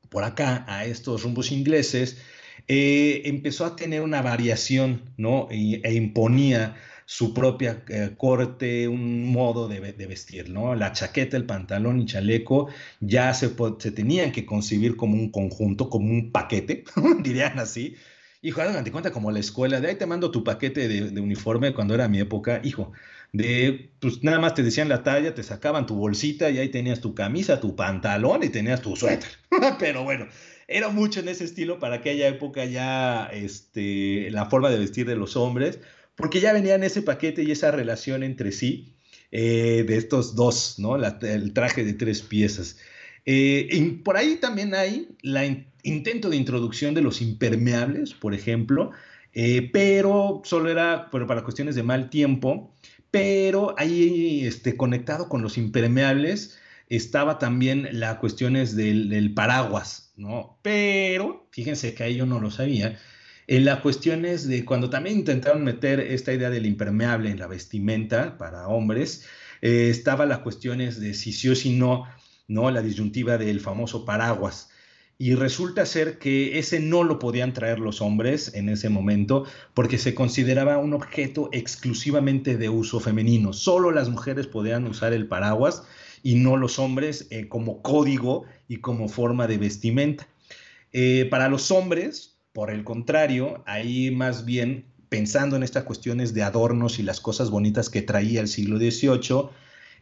por 0.08 0.24
acá 0.24 0.64
a 0.68 0.84
estos 0.84 1.24
rumbos 1.24 1.50
ingleses, 1.50 2.18
eh, 2.68 3.22
empezó 3.24 3.64
a 3.64 3.76
tener 3.76 4.02
una 4.02 4.22
variación, 4.22 5.02
¿no? 5.16 5.48
E, 5.50 5.92
imponía 5.94 6.76
su 7.04 7.32
propia 7.34 7.84
eh, 7.88 8.12
corte, 8.16 8.88
un 8.88 9.30
modo 9.30 9.68
de, 9.68 9.80
vestir, 9.80 10.50
¿no? 10.50 10.74
La 10.74 10.92
chaqueta, 10.92 11.36
el 11.36 11.46
pantalón 11.46 12.00
y 12.00 12.06
chaleco 12.06 12.68
ya 13.00 13.32
se, 13.34 13.52
se 13.78 13.92
tenían 13.92 14.32
que 14.32 14.44
concebir 14.44 14.96
como 14.96 15.14
un 15.14 15.30
conjunto, 15.30 15.88
como 15.88 16.10
un 16.10 16.32
paquete, 16.32 16.84
dirían 17.22 17.58
así, 17.58 17.96
Hijo, 18.46 18.62
te 18.84 18.92
cuenta 18.92 19.10
como 19.10 19.32
la 19.32 19.40
escuela, 19.40 19.80
de 19.80 19.88
ahí 19.88 19.94
te 19.96 20.06
mando 20.06 20.30
tu 20.30 20.44
paquete 20.44 20.86
de, 20.86 21.20
uniforme 21.20 21.74
cuando 21.74 21.94
era 21.94 22.06
mi 22.06 22.20
época, 22.20 22.60
hijo, 22.62 22.92
de, 23.32 23.90
pues 23.98 24.22
nada 24.22 24.38
más 24.38 24.54
te 24.54 24.62
decían 24.62 24.88
la 24.88 25.02
talla, 25.02 25.34
te 25.34 25.42
sacaban 25.42 25.86
tu 25.86 25.96
bolsita 25.96 26.48
y 26.50 26.58
ahí 26.58 26.68
tenías 26.68 27.00
tu 27.00 27.12
camisa, 27.12 27.58
tu 27.58 27.74
pantalón 27.74 28.44
y 28.44 28.48
tenías 28.50 28.82
tu 28.82 28.94
suéter. 28.94 29.30
Pero 29.80 30.04
bueno, 30.04 30.28
era 30.68 30.88
mucho 30.88 31.20
en 31.20 31.28
ese 31.28 31.44
estilo 31.44 31.78
para 31.78 31.96
aquella 31.96 32.28
época 32.28 32.64
ya, 32.64 33.26
este, 33.26 34.30
la 34.30 34.46
forma 34.46 34.70
de 34.70 34.78
vestir 34.78 35.06
de 35.06 35.16
los 35.16 35.36
hombres, 35.36 35.78
porque 36.16 36.40
ya 36.40 36.52
venían 36.52 36.82
ese 36.82 37.02
paquete 37.02 37.42
y 37.42 37.50
esa 37.50 37.70
relación 37.70 38.22
entre 38.22 38.52
sí 38.52 38.94
eh, 39.30 39.84
de 39.86 39.96
estos 39.96 40.34
dos, 40.34 40.78
¿no? 40.78 40.96
el 40.96 41.52
traje 41.52 41.84
de 41.84 41.92
tres 41.92 42.22
piezas. 42.22 42.78
Eh, 43.26 43.68
y 43.70 43.82
por 43.90 44.16
ahí 44.16 44.36
también 44.36 44.74
hay 44.74 45.08
la 45.22 45.44
intento 45.82 46.30
de 46.30 46.36
introducción 46.36 46.94
de 46.94 47.02
los 47.02 47.20
impermeables, 47.20 48.14
por 48.14 48.34
ejemplo, 48.34 48.92
eh, 49.32 49.68
pero 49.72 50.42
solo 50.44 50.70
era 50.70 51.10
para 51.10 51.42
cuestiones 51.42 51.74
de 51.74 51.82
mal 51.82 52.08
tiempo, 52.08 52.74
pero 53.10 53.74
ahí 53.78 54.44
este, 54.46 54.76
conectado 54.76 55.28
con 55.28 55.42
los 55.42 55.58
impermeables 55.58 56.58
estaba 56.88 57.38
también 57.38 57.88
las 57.92 58.18
cuestiones 58.18 58.76
del, 58.76 59.34
paraguas, 59.34 60.05
¿no? 60.16 60.58
Pero, 60.62 61.48
fíjense 61.50 61.94
que 61.94 62.04
ahí 62.04 62.16
yo 62.16 62.26
no 62.26 62.40
lo 62.40 62.50
sabía, 62.50 62.98
en 63.46 63.64
las 63.64 63.80
cuestiones 63.80 64.48
de 64.48 64.64
cuando 64.64 64.90
también 64.90 65.18
intentaron 65.18 65.62
meter 65.62 66.00
esta 66.00 66.32
idea 66.32 66.50
del 66.50 66.66
impermeable 66.66 67.30
en 67.30 67.38
la 67.38 67.46
vestimenta 67.46 68.36
para 68.38 68.68
hombres, 68.68 69.24
eh, 69.62 69.88
estaba 69.90 70.26
las 70.26 70.40
cuestiones 70.40 71.00
de 71.00 71.14
si 71.14 71.32
sí 71.32 71.48
o 71.48 71.54
si 71.54 71.76
no 71.76 72.06
¿no? 72.48 72.70
La 72.70 72.82
disyuntiva 72.82 73.38
del 73.38 73.60
famoso 73.60 74.04
paraguas. 74.04 74.70
Y 75.18 75.34
resulta 75.34 75.86
ser 75.86 76.18
que 76.18 76.58
ese 76.58 76.78
no 76.78 77.02
lo 77.02 77.18
podían 77.18 77.54
traer 77.54 77.78
los 77.78 78.02
hombres 78.02 78.52
en 78.54 78.68
ese 78.68 78.90
momento 78.90 79.44
porque 79.72 79.96
se 79.96 80.14
consideraba 80.14 80.76
un 80.76 80.92
objeto 80.92 81.48
exclusivamente 81.52 82.58
de 82.58 82.68
uso 82.68 83.00
femenino. 83.00 83.54
Solo 83.54 83.92
las 83.92 84.10
mujeres 84.10 84.46
podían 84.46 84.86
usar 84.86 85.14
el 85.14 85.26
paraguas 85.26 85.84
y 86.26 86.34
no 86.34 86.56
los 86.56 86.80
hombres 86.80 87.28
eh, 87.30 87.46
como 87.46 87.82
código 87.82 88.46
y 88.66 88.78
como 88.78 89.08
forma 89.08 89.46
de 89.46 89.58
vestimenta. 89.58 90.26
Eh, 90.92 91.28
para 91.30 91.48
los 91.48 91.70
hombres, 91.70 92.40
por 92.52 92.72
el 92.72 92.82
contrario, 92.82 93.62
ahí 93.64 94.10
más 94.10 94.44
bien 94.44 94.86
pensando 95.08 95.54
en 95.54 95.62
estas 95.62 95.84
cuestiones 95.84 96.34
de 96.34 96.42
adornos 96.42 96.98
y 96.98 97.04
las 97.04 97.20
cosas 97.20 97.48
bonitas 97.48 97.90
que 97.90 98.02
traía 98.02 98.40
el 98.40 98.48
siglo 98.48 98.76
XVIII, 98.76 99.50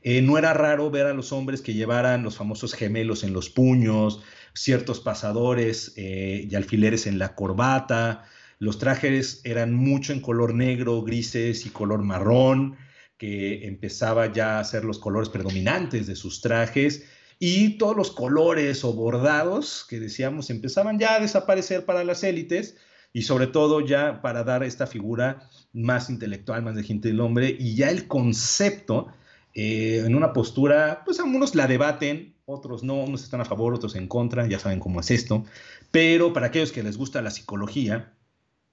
eh, 0.00 0.22
no 0.22 0.38
era 0.38 0.54
raro 0.54 0.90
ver 0.90 1.04
a 1.04 1.12
los 1.12 1.30
hombres 1.30 1.60
que 1.60 1.74
llevaran 1.74 2.22
los 2.22 2.38
famosos 2.38 2.72
gemelos 2.72 3.22
en 3.22 3.34
los 3.34 3.50
puños, 3.50 4.22
ciertos 4.54 5.00
pasadores 5.00 5.92
y 5.94 6.54
alfileres 6.54 7.06
en 7.06 7.18
la 7.18 7.34
corbata, 7.34 8.24
Los 8.58 8.78
trajes 8.78 9.42
eran 9.44 9.74
mucho 9.74 10.14
en 10.14 10.20
color 10.20 10.54
negro, 10.54 11.02
grises 11.02 11.66
y 11.66 11.68
color 11.68 12.02
marrón, 12.02 12.78
que 13.18 13.66
empezaba 13.66 14.32
ya 14.32 14.58
a 14.58 14.64
ser 14.64 14.84
los 14.84 14.98
colores 14.98 15.28
predominantes 15.28 16.06
de 16.06 16.16
sus 16.16 16.40
trajes. 16.40 17.04
Y 17.38 17.78
todos 17.78 17.96
los 17.96 18.10
colores 18.10 18.84
o 18.84 18.92
bordados 18.92 19.86
que 19.88 20.00
decíamos 20.00 20.50
empezaban 20.50 20.98
ya 20.98 21.16
a 21.16 21.20
desaparecer 21.20 21.84
para 21.84 22.04
las 22.04 22.22
élites 22.22 22.76
y 23.12 23.22
sobre 23.22 23.46
todo 23.46 23.80
ya 23.80 24.20
para 24.22 24.44
dar 24.44 24.62
esta 24.64 24.86
figura 24.86 25.48
más 25.72 26.10
intelectual, 26.10 26.62
más 26.62 26.74
de 26.74 26.82
gente 26.82 27.08
del 27.08 27.20
hombre 27.20 27.56
y 27.58 27.76
ya 27.76 27.90
el 27.90 28.08
concepto 28.08 29.08
eh, 29.54 30.02
en 30.04 30.16
una 30.16 30.32
postura, 30.32 31.02
pues 31.04 31.20
algunos 31.20 31.54
la 31.54 31.68
debaten, 31.68 32.34
otros 32.44 32.82
no, 32.82 33.04
unos 33.04 33.22
están 33.22 33.40
a 33.40 33.44
favor, 33.44 33.72
otros 33.72 33.94
en 33.94 34.08
contra, 34.08 34.48
ya 34.48 34.58
saben 34.58 34.80
cómo 34.80 35.00
es 35.00 35.12
esto, 35.12 35.44
pero 35.92 36.32
para 36.32 36.46
aquellos 36.46 36.72
que 36.72 36.82
les 36.82 36.96
gusta 36.96 37.22
la 37.22 37.30
psicología, 37.30 38.12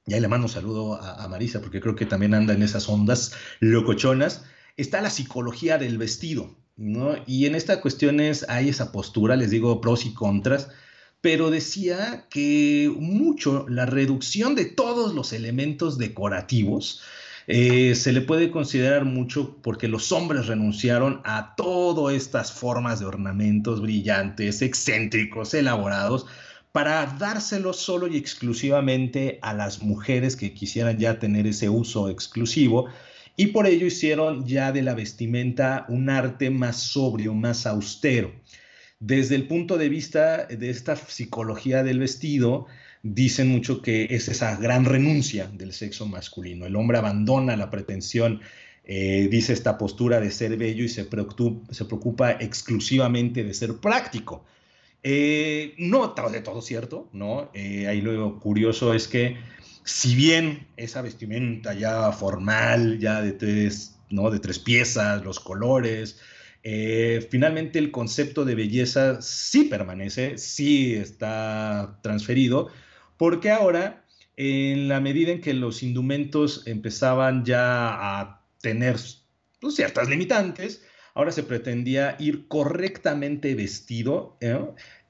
y 0.06 0.14
ahí 0.14 0.20
le 0.20 0.28
mando 0.28 0.48
un 0.48 0.52
saludo 0.52 1.02
a, 1.02 1.28
Marisa, 1.28 1.62
porque 1.62 1.80
creo 1.80 1.96
que 1.96 2.06
también 2.06 2.34
anda 2.34 2.54
en 2.54 2.64
esas 2.64 2.90
ondas 2.90 3.34
locochonas, 3.60 4.44
está 4.78 5.02
la 5.02 5.10
psicología 5.10 5.78
del 5.78 5.98
vestido, 5.98 6.58
¿no? 6.76 7.16
Y 7.28 7.46
en 7.46 7.56
estas 7.56 7.78
cuestiones 7.78 8.46
hay 8.50 8.70
esa 8.70 8.92
postura, 8.92 9.36
les 9.36 9.52
digo 9.52 9.80
pros 9.80 10.06
y 10.06 10.14
contras, 10.14 10.70
pero 11.22 11.52
decía 11.52 12.26
que 12.30 12.92
mucho 12.98 13.68
la 13.70 13.86
reducción 13.86 14.56
de 14.56 14.66
todos 14.66 15.14
los 15.14 15.34
elementos 15.34 16.00
decorativos, 16.00 17.02
eh, 17.48 17.96
se 17.96 18.12
le 18.12 18.22
puede 18.22 18.52
considerar 18.52 19.06
mucho 19.06 19.58
porque 19.62 19.88
los 19.88 20.12
hombres 20.12 20.48
renunciaron 20.48 21.22
a 21.26 21.56
todas 21.56 22.16
estas 22.16 22.52
formas 22.52 23.00
de 23.00 23.06
ornamentos 23.06 23.82
brillantes, 23.82 24.62
excéntricos, 24.62 25.54
elaborados, 25.54 26.28
para 26.72 27.06
dárselos 27.06 27.78
solo 27.78 28.08
y 28.08 28.18
exclusivamente 28.18 29.40
a 29.42 29.54
las 29.54 29.82
mujeres 29.82 30.36
que 30.36 30.54
quisieran 30.54 30.98
ya 30.98 31.20
tener 31.20 31.48
ese 31.48 31.70
uso 31.70 32.10
exclusivo. 32.10 32.88
Y 33.36 33.48
por 33.48 33.68
ello 33.68 33.88
hicieron 33.88 34.46
ya 34.46 34.72
de 34.72 34.82
la 34.82 34.94
vestimenta 34.94 35.86
un 35.90 36.10
arte 36.10 36.50
más 36.50 36.78
sobrio, 36.78 37.34
más 37.34 37.66
austero. 37.66 38.32
Desde 39.00 39.36
el 39.36 39.48
punto 39.48 39.78
de 39.78 39.90
vista 39.90 40.46
de 40.46 40.70
esta 40.70 40.96
psicología 40.96 41.84
del 41.84 42.00
vestido, 42.00 42.68
dicen 43.04 43.48
mucho 43.50 43.82
que 43.82 44.08
es 44.12 44.28
esa 44.28 44.56
gran 44.58 44.86
renuncia 44.86 45.48
del 45.48 45.74
sexo 45.74 46.06
masculino. 46.06 46.66
El 46.66 46.76
hombre 46.76 47.00
abandona 47.00 47.58
la 47.58 47.72
pretensión, 47.72 48.42
eh, 48.86 49.28
dice 49.30 49.54
esta 49.54 49.78
postura 49.78 50.20
de 50.20 50.32
ser 50.32 50.56
bello 50.56 50.84
y 50.84 50.90
se 50.90 51.06
preocupa 51.06 52.32
exclusivamente 52.32 53.44
de 53.44 53.54
ser 53.54 53.78
práctico. 53.78 54.46
Eh, 55.04 55.74
no 55.78 56.14
de 56.32 56.42
todo 56.42 56.62
cierto, 56.62 57.10
¿no? 57.12 57.50
Eh, 57.54 57.88
ahí 57.88 58.02
lo 58.02 58.40
curioso 58.40 58.94
es 58.94 59.08
que 59.08 59.38
si 59.84 60.16
bien 60.16 60.68
esa 60.78 61.02
vestimenta 61.02 61.74
ya 61.74 62.12
formal, 62.12 63.00
ya 63.00 63.22
de 63.22 63.32
tres, 63.32 64.00
¿no? 64.10 64.30
de 64.30 64.40
tres 64.40 64.60
piezas, 64.60 65.24
los 65.24 65.40
colores, 65.40 66.20
finalmente 67.32 67.80
el 67.80 67.90
concepto 67.90 68.46
de 68.46 68.54
belleza 68.54 69.20
sí 69.24 69.64
permanece, 69.64 70.38
sí 70.38 70.94
está 70.94 72.00
transferido, 72.04 72.70
porque 73.18 73.50
ahora, 73.50 74.06
en 74.38 74.88
la 74.88 75.00
medida 75.00 75.32
en 75.32 75.42
que 75.42 75.56
los 75.56 75.82
indumentos 75.82 76.68
empezaban 76.68 77.44
ya 77.44 78.20
a 78.20 78.42
tener 78.62 78.98
pues, 79.60 79.76
ciertas 79.76 80.10
limitantes, 80.10 80.84
ahora 81.14 81.32
se 81.32 81.44
pretendía 81.44 82.16
ir 82.20 82.48
correctamente 82.48 83.56
vestido, 83.56 84.38
¿eh? 84.42 84.60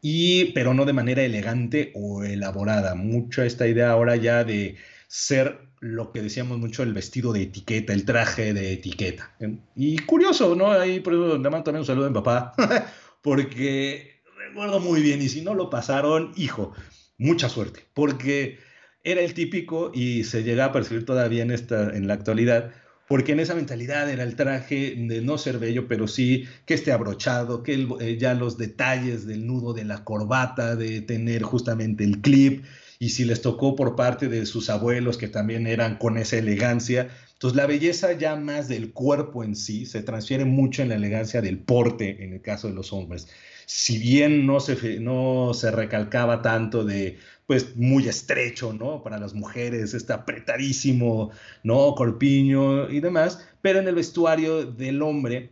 y, 0.02 0.46
pero 0.54 0.74
no 0.74 0.86
de 0.86 0.94
manera 0.94 1.24
elegante 1.24 1.92
o 1.96 2.24
elaborada. 2.24 2.96
Mucha 2.96 3.46
esta 3.46 3.68
idea 3.68 3.92
ahora 3.92 4.16
ya 4.16 4.44
de 4.44 4.78
ser 5.08 5.60
lo 5.82 6.12
que 6.12 6.22
decíamos 6.22 6.60
mucho, 6.60 6.84
el 6.84 6.94
vestido 6.94 7.34
de 7.34 7.44
etiqueta, 7.44 7.92
el 7.92 8.06
traje 8.06 8.54
de 8.54 8.74
etiqueta. 8.74 9.36
¿eh? 9.40 9.58
Y 9.76 9.98
curioso, 10.00 10.56
¿no? 10.56 10.72
Ahí 10.72 11.00
por 11.00 11.14
eso 11.14 11.38
le 11.38 11.50
mando 11.50 11.64
también 11.64 11.82
un 11.82 11.86
saludo 11.86 12.08
a 12.08 12.14
papá, 12.14 12.54
porque 13.22 14.22
recuerdo 14.48 14.80
muy 14.80 15.02
bien, 15.02 15.22
y 15.22 15.30
si 15.30 15.42
no 15.42 15.54
lo 15.54 15.70
pasaron, 15.70 16.32
hijo, 16.36 16.74
mucha 17.18 17.50
suerte, 17.50 17.86
porque 17.94 18.60
era 19.04 19.22
el 19.22 19.34
típico 19.34 19.92
y 19.94 20.24
se 20.24 20.44
llega 20.44 20.66
a 20.66 20.72
percibir 20.72 21.06
todavía 21.06 21.42
en, 21.42 21.52
esta, 21.52 21.96
en 21.96 22.08
la 22.08 22.14
actualidad, 22.14 22.72
porque 23.12 23.34
en 23.34 23.42
esa 23.42 23.56
mentalidad 23.56 24.10
era 24.10 24.24
el 24.24 24.38
traje 24.38 24.96
de 24.98 25.20
no 25.20 25.38
ser 25.38 25.60
bello, 25.60 25.86
pero 25.90 26.08
sí 26.08 26.46
que 26.66 26.76
esté 26.76 26.94
abrochado, 26.94 27.62
que 27.62 27.86
eh, 28.00 28.18
ya 28.18 28.34
los 28.36 28.58
detalles 28.58 29.28
del 29.28 29.46
nudo 29.46 29.74
de 29.74 29.84
la 29.84 30.06
corbata, 30.06 30.78
de 30.78 31.02
tener 31.02 31.42
justamente 31.42 32.06
el 32.06 32.22
clip, 32.22 32.64
y 33.00 33.10
si 33.10 33.26
les 33.26 33.42
tocó 33.42 33.76
por 33.76 33.98
parte 33.98 34.30
de 34.30 34.46
sus 34.46 34.70
abuelos 34.70 35.18
que 35.18 35.28
también 35.28 35.68
eran 35.68 35.98
con 35.98 36.18
esa 36.18 36.38
elegancia, 36.38 37.10
entonces 37.34 37.58
la 37.58 37.66
belleza 37.66 38.14
ya 38.14 38.38
más 38.38 38.70
del 38.70 38.94
cuerpo 38.94 39.44
en 39.44 39.58
sí 39.58 39.86
se 39.86 40.04
transfiere 40.04 40.46
mucho 40.46 40.82
en 40.82 40.88
la 40.88 40.96
elegancia 40.96 41.42
del 41.42 41.60
porte 41.60 42.24
en 42.24 42.32
el 42.32 42.42
caso 42.42 42.70
de 42.70 42.76
los 42.76 42.94
hombres. 42.94 43.28
Si 43.66 43.98
bien 43.98 44.46
no 44.46 44.62
se, 44.62 45.02
no 45.02 45.54
se 45.54 45.70
recalcaba 45.70 46.42
tanto 46.42 46.86
de, 46.86 47.18
pues, 47.48 47.76
muy 47.76 48.08
estrecho, 48.08 48.74
¿no? 48.74 49.04
Para 49.04 49.20
las 49.20 49.34
mujeres, 49.34 49.94
está 49.94 50.16
apretadísimo, 50.16 51.32
¿no? 51.64 51.96
Corpiño 51.96 52.90
y 52.90 53.00
demás, 53.00 53.46
pero 53.62 53.80
en 53.80 53.88
el 53.88 53.96
vestuario 53.96 54.66
del 54.66 55.02
hombre 55.02 55.52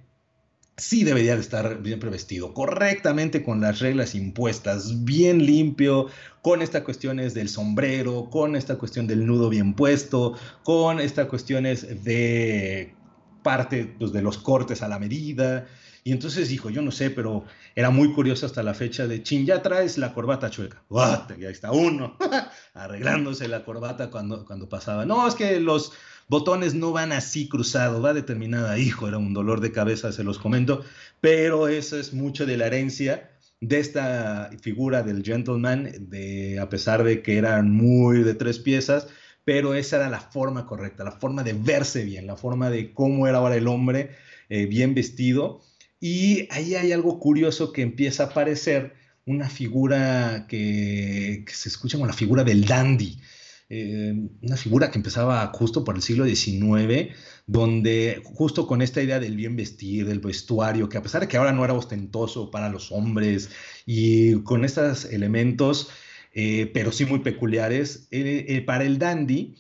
sí 0.80 1.04
debería 1.04 1.36
de 1.36 1.42
estar 1.42 1.82
bien 1.82 2.00
prevestido, 2.00 2.54
correctamente 2.54 3.44
con 3.44 3.62
las 3.62 3.80
reglas 3.80 4.16
impuestas, 4.16 5.04
bien 5.04 5.46
limpio, 5.46 6.08
con 6.42 6.62
estas 6.62 6.84
cuestiones 6.84 7.34
del 7.34 7.50
sombrero, 7.50 8.30
con 8.30 8.56
esta 8.56 8.78
cuestión 8.78 9.06
del 9.06 9.26
nudo 9.26 9.50
bien 9.50 9.74
puesto, 9.74 10.36
con 10.64 11.00
estas 11.00 11.28
cuestiones 11.28 12.04
de 12.04 12.96
parte 13.44 13.94
pues, 14.00 14.12
de 14.14 14.22
los 14.22 14.38
cortes 14.38 14.82
a 14.82 14.88
la 14.88 15.00
medida, 15.00 15.68
y 16.04 16.12
entonces 16.12 16.50
dijo, 16.50 16.70
yo 16.70 16.82
no 16.82 16.92
sé, 16.92 17.10
pero 17.10 17.46
era 17.76 17.90
muy 17.90 18.14
curioso 18.14 18.46
hasta 18.46 18.64
la 18.64 18.74
fecha 18.74 19.08
de, 19.08 19.22
chin, 19.22 19.46
ya 19.46 19.62
traes 19.62 19.98
la 19.98 20.14
corbata 20.14 20.50
chueca. 20.50 20.82
¡What! 20.90 21.38
Y 21.38 21.46
ahí 21.46 21.52
está 21.52 21.72
uno, 21.72 22.18
arreglándose 22.74 23.48
la 23.48 23.64
corbata 23.64 24.10
cuando, 24.10 24.46
cuando 24.46 24.70
pasaba. 24.70 25.06
No, 25.06 25.28
es 25.28 25.36
que 25.36 25.60
los 25.60 25.94
botones 26.28 26.74
no 26.74 26.92
van 26.92 27.12
así 27.12 27.50
cruzados, 27.50 28.04
va 28.04 28.14
determinada. 28.14 28.78
Hijo, 28.78 29.08
era 29.08 29.18
un 29.18 29.34
dolor 29.34 29.60
de 29.60 29.72
cabeza, 29.72 30.12
se 30.12 30.24
los 30.24 30.40
comento. 30.40 30.84
Pero 31.20 31.68
eso 31.68 31.98
es 31.98 32.14
mucho 32.14 32.46
de 32.46 32.58
la 32.58 32.68
herencia 32.68 33.30
de 33.62 33.80
esta 33.80 34.52
figura 34.62 35.04
del 35.04 35.24
gentleman, 35.24 35.92
de, 36.10 36.60
a 36.60 36.70
pesar 36.70 37.04
de 37.04 37.22
que 37.22 37.38
eran 37.38 37.72
muy 37.72 38.24
de 38.24 38.34
tres 38.34 38.60
piezas, 38.60 39.08
pero 39.44 39.74
esa 39.74 39.98
era 39.98 40.10
la 40.10 40.22
forma 40.22 40.66
correcta, 40.66 41.04
la 41.04 41.12
forma 41.12 41.44
de 41.44 41.54
verse 41.54 42.06
bien, 42.06 42.26
la 42.26 42.38
forma 42.38 42.70
de 42.70 42.94
cómo 42.94 43.28
era 43.28 43.40
ahora 43.40 43.58
el 43.58 43.68
hombre 43.68 44.12
eh, 44.48 44.66
bien 44.66 44.94
vestido 44.94 45.62
y 46.00 46.48
ahí 46.52 46.76
hay 46.76 46.92
algo 46.92 47.20
curioso 47.20 47.74
que 47.74 47.82
empieza 47.82 48.24
a 48.24 48.26
aparecer, 48.28 48.94
una 49.26 49.50
figura 49.50 50.46
que, 50.48 51.46
se 51.48 51.70
escucha 51.70 51.98
como 51.98 52.08
la 52.08 52.14
figura 52.14 52.44
del 52.44 52.66
dandy. 52.66 53.20
Eh, 53.72 54.16
una 54.42 54.58
figura 54.58 54.90
que 54.90 54.98
empezaba 54.98 55.46
justo 55.54 55.84
por 55.84 55.96
el 55.96 56.02
siglo 56.02 56.26
XIX, 56.26 57.14
donde 57.46 58.22
justo 58.24 58.66
con 58.66 58.82
esta 58.82 59.04
idea 59.04 59.20
del 59.20 59.36
bien 59.36 59.56
vestir, 59.56 60.08
del 60.08 60.20
vestuario, 60.20 60.90
que 60.90 60.98
a 60.98 61.04
pesar 61.04 61.22
de 61.22 61.28
que 61.28 61.38
ahora 61.38 61.52
no 61.52 61.64
era 61.64 61.76
ostentoso 61.76 62.50
para 62.50 62.70
los 62.70 62.92
hombres, 62.92 63.52
y 63.86 64.42
con 64.42 64.66
estos 64.66 65.06
elementos, 65.06 65.90
eh, 66.34 66.72
pero 66.74 66.92
sí 66.92 67.06
muy 67.06 67.20
peculiares, 67.20 68.08
eh, 68.10 68.64
para 68.66 68.86
el 68.86 68.98
dandy, 68.98 69.56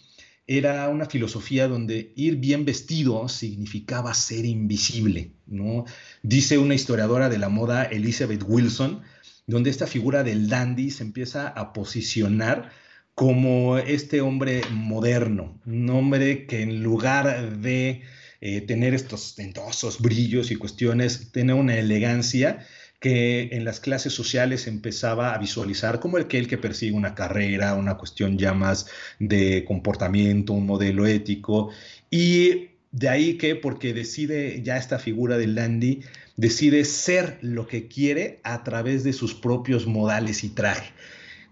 era 0.52 0.90
una 0.90 1.06
filosofía 1.06 1.68
donde 1.68 2.12
ir 2.16 2.38
bien 2.38 2.66
vestido 2.66 3.30
significaba 3.30 4.16
ser 4.16 4.46
invisible, 4.46 5.34
¿no? 5.46 5.86
Dice 6.24 6.58
una 6.58 6.74
historiadora 6.74 7.30
de 7.30 7.38
la 7.38 7.50
moda, 7.50 7.84
Elizabeth 7.84 8.44
Wilson, 8.48 9.04
donde 9.46 9.70
esta 9.70 9.86
figura 9.86 10.24
del 10.24 10.50
dandy 10.50 10.90
se 10.90 11.04
empieza 11.04 11.50
a 11.50 11.72
posicionar 11.72 12.72
como 13.14 13.78
este 13.78 14.22
hombre 14.22 14.64
moderno, 14.72 15.62
un 15.68 15.88
hombre 15.92 16.48
que 16.48 16.64
en 16.64 16.82
lugar 16.82 17.60
de 17.60 18.02
eh, 18.42 18.62
tener 18.62 18.96
estos 18.96 19.28
ostentosos 19.28 20.02
brillos 20.02 20.50
y 20.50 20.56
cuestiones, 20.56 21.32
tiene 21.32 21.54
una 21.54 21.78
elegancia 21.78 22.66
que 23.00 23.50
en 23.54 23.64
las 23.64 23.80
clases 23.80 24.14
sociales 24.14 24.68
empezaba 24.68 25.34
a 25.34 25.38
visualizar 25.38 26.00
como 26.00 26.18
el 26.18 26.28
que 26.28 26.58
persigue 26.58 26.92
una 26.92 27.16
carrera, 27.16 27.76
una 27.76 27.96
cuestión 27.98 28.38
ya 28.38 28.54
más 28.54 28.88
de 29.20 29.64
comportamiento, 29.66 30.54
un 30.54 30.66
modelo 30.66 31.08
ético. 31.08 31.72
Y 32.10 32.70
de 32.92 33.10
ahí 33.10 33.38
que, 33.38 33.56
porque 33.56 33.94
decide 33.94 34.62
ya 34.64 34.78
esta 34.78 35.00
figura 35.00 35.38
de 35.38 35.48
Landy, 35.48 36.02
decide 36.36 36.84
ser 36.84 37.38
lo 37.42 37.68
que 37.68 37.88
quiere 37.88 38.40
a 38.44 38.64
través 38.64 39.04
de 39.04 39.14
sus 39.14 39.34
propios 39.34 39.88
modales 39.88 40.44
y 40.44 40.50
traje. 40.50 40.92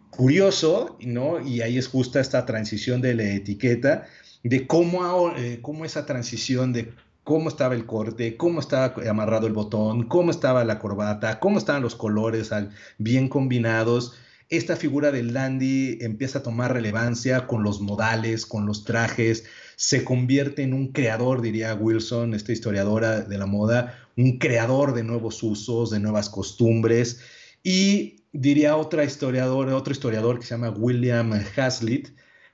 Curioso, 0.09 0.97
¿no? 1.01 1.45
Y 1.45 1.61
ahí 1.61 1.77
es 1.77 1.87
justa 1.87 2.19
esta 2.19 2.45
transición 2.45 3.01
de 3.01 3.13
la 3.13 3.23
etiqueta, 3.23 4.07
de 4.43 4.65
cómo, 4.67 5.33
eh, 5.37 5.59
cómo 5.61 5.85
esa 5.85 6.05
transición 6.05 6.73
de 6.73 6.91
cómo 7.27 7.49
estaba 7.49 7.75
el 7.75 7.85
corte, 7.85 8.37
cómo 8.37 8.61
estaba 8.61 8.93
amarrado 9.09 9.47
el 9.47 9.53
botón, 9.53 10.03
cómo 10.07 10.31
estaba 10.31 10.63
la 10.63 10.79
corbata, 10.79 11.41
cómo 11.41 11.57
estaban 11.57 11.81
los 11.81 11.93
colores 11.93 12.51
bien 12.99 13.27
combinados. 13.27 14.15
esta 14.47 14.77
figura 14.77 15.11
del 15.11 15.33
dandy 15.33 15.97
empieza 15.99 16.39
a 16.39 16.43
tomar 16.43 16.71
relevancia 16.71 17.45
con 17.45 17.63
los 17.63 17.81
modales, 17.81 18.45
con 18.45 18.65
los 18.65 18.85
trajes, 18.85 19.43
se 19.75 20.05
convierte 20.05 20.63
en 20.63 20.73
un 20.73 20.93
creador, 20.93 21.41
diría 21.41 21.75
Wilson, 21.75 22.33
esta 22.33 22.53
historiadora 22.53 23.19
de 23.19 23.37
la 23.37 23.45
moda, 23.45 24.07
un 24.15 24.37
creador 24.37 24.93
de 24.93 25.03
nuevos 25.03 25.43
usos, 25.43 25.89
de 25.89 25.99
nuevas 25.99 26.29
costumbres. 26.29 27.19
Y 27.61 28.23
diría 28.31 28.77
otra 28.77 29.03
historiadora, 29.03 29.75
otro 29.75 29.91
historiador 29.91 30.39
que 30.39 30.45
se 30.45 30.51
llama 30.51 30.69
William 30.69 31.33
Hazlitt, 31.57 32.07